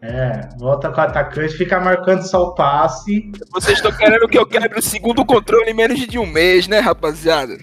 É, 0.03 0.49
volta 0.59 0.91
com 0.91 1.01
o 1.01 1.05
atacante, 1.05 1.55
fica 1.55 1.79
marcando 1.79 2.22
só 2.22 2.49
o 2.49 2.55
passe. 2.57 3.31
Vocês 3.53 3.79
estão 3.79 3.93
querendo 3.93 4.27
que 4.27 4.37
eu 4.37 4.47
quebre 4.47 4.81
o 4.81 4.83
segundo 4.83 5.24
controle 5.24 5.70
em 5.70 5.74
menos 5.74 6.01
de 6.01 6.18
um 6.18 6.27
mês, 6.27 6.66
né, 6.66 6.81
rapaziada? 6.81 7.57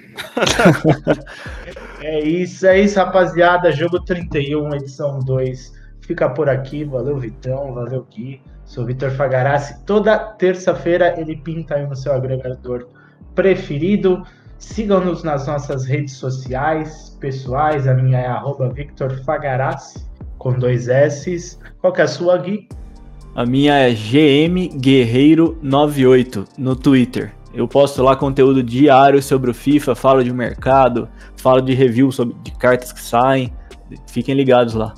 é 2.01 2.21
isso, 2.21 2.65
é 2.65 2.79
isso, 2.79 2.97
rapaziada. 2.97 3.73
Jogo 3.73 3.99
31, 4.05 4.73
edição 4.75 5.19
2. 5.19 5.73
Fica 6.07 6.29
por 6.29 6.47
aqui. 6.47 6.85
Valeu, 6.85 7.17
Vitão. 7.17 7.73
Valeu, 7.73 8.07
Gui. 8.09 8.41
Sou 8.73 8.83
Vitor 8.87 9.11
Fagarassi. 9.11 9.85
Toda 9.85 10.17
terça-feira 10.17 11.13
ele 11.15 11.35
pinta 11.35 11.75
aí 11.75 11.85
no 11.85 11.95
seu 11.95 12.11
agregador 12.11 12.87
preferido. 13.35 14.25
Sigam-nos 14.57 15.21
nas 15.21 15.45
nossas 15.45 15.85
redes 15.85 16.15
sociais 16.15 17.15
pessoais. 17.19 17.87
A 17.87 17.93
minha 17.93 18.17
é 18.17 18.25
arroba 18.25 18.69
Victor 18.69 19.23
Fagarassi, 19.23 20.03
com 20.39 20.53
dois 20.53 20.87
S. 20.87 21.59
Qual 21.81 21.93
que 21.93 22.01
é 22.01 22.05
a 22.05 22.07
sua, 22.07 22.35
Gui? 22.39 22.67
A 23.35 23.45
minha 23.45 23.75
é 23.75 23.93
GM 23.93 24.67
Guerreiro 24.79 25.55
98 25.61 26.43
no 26.57 26.75
Twitter. 26.75 27.31
Eu 27.53 27.67
posto 27.67 28.01
lá 28.01 28.15
conteúdo 28.15 28.63
diário 28.63 29.21
sobre 29.21 29.51
o 29.51 29.53
FIFA, 29.53 29.93
falo 29.93 30.23
de 30.23 30.33
mercado, 30.33 31.07
falo 31.37 31.61
de 31.61 31.75
review 31.75 32.11
sobre 32.11 32.35
de 32.41 32.49
cartas 32.53 32.91
que 32.91 33.01
saem. 33.01 33.53
Fiquem 34.07 34.33
ligados 34.33 34.73
lá. 34.73 34.95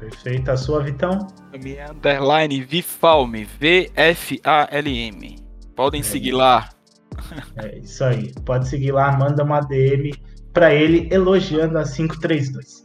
Perfeito. 0.00 0.50
A 0.50 0.56
sua, 0.56 0.82
Vitão? 0.82 1.28
É 1.54 1.88
underline 1.88 2.64
Vifalme, 2.64 3.44
V-F-A-L-M. 3.44 5.36
Podem 5.76 6.00
é 6.00 6.04
seguir 6.04 6.30
isso. 6.30 6.38
lá. 6.38 6.68
É 7.56 7.78
isso 7.78 8.02
aí. 8.02 8.32
Pode 8.44 8.68
seguir 8.68 8.90
lá, 8.90 9.16
manda 9.16 9.44
uma 9.44 9.60
DM 9.60 10.12
para 10.52 10.74
ele 10.74 11.08
elogiando 11.12 11.78
a 11.78 11.84
532. 11.84 12.84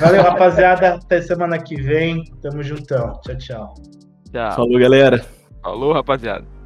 Valeu, 0.00 0.22
rapaziada. 0.22 0.94
Até 1.02 1.22
semana 1.22 1.58
que 1.58 1.76
vem. 1.80 2.24
Tamo 2.42 2.62
juntão. 2.62 3.20
Tchau, 3.22 3.38
tchau. 3.38 3.74
Tchau. 4.32 4.52
Falou, 4.52 4.80
galera. 4.80 5.24
Falou, 5.62 5.92
rapaziada. 5.92 6.57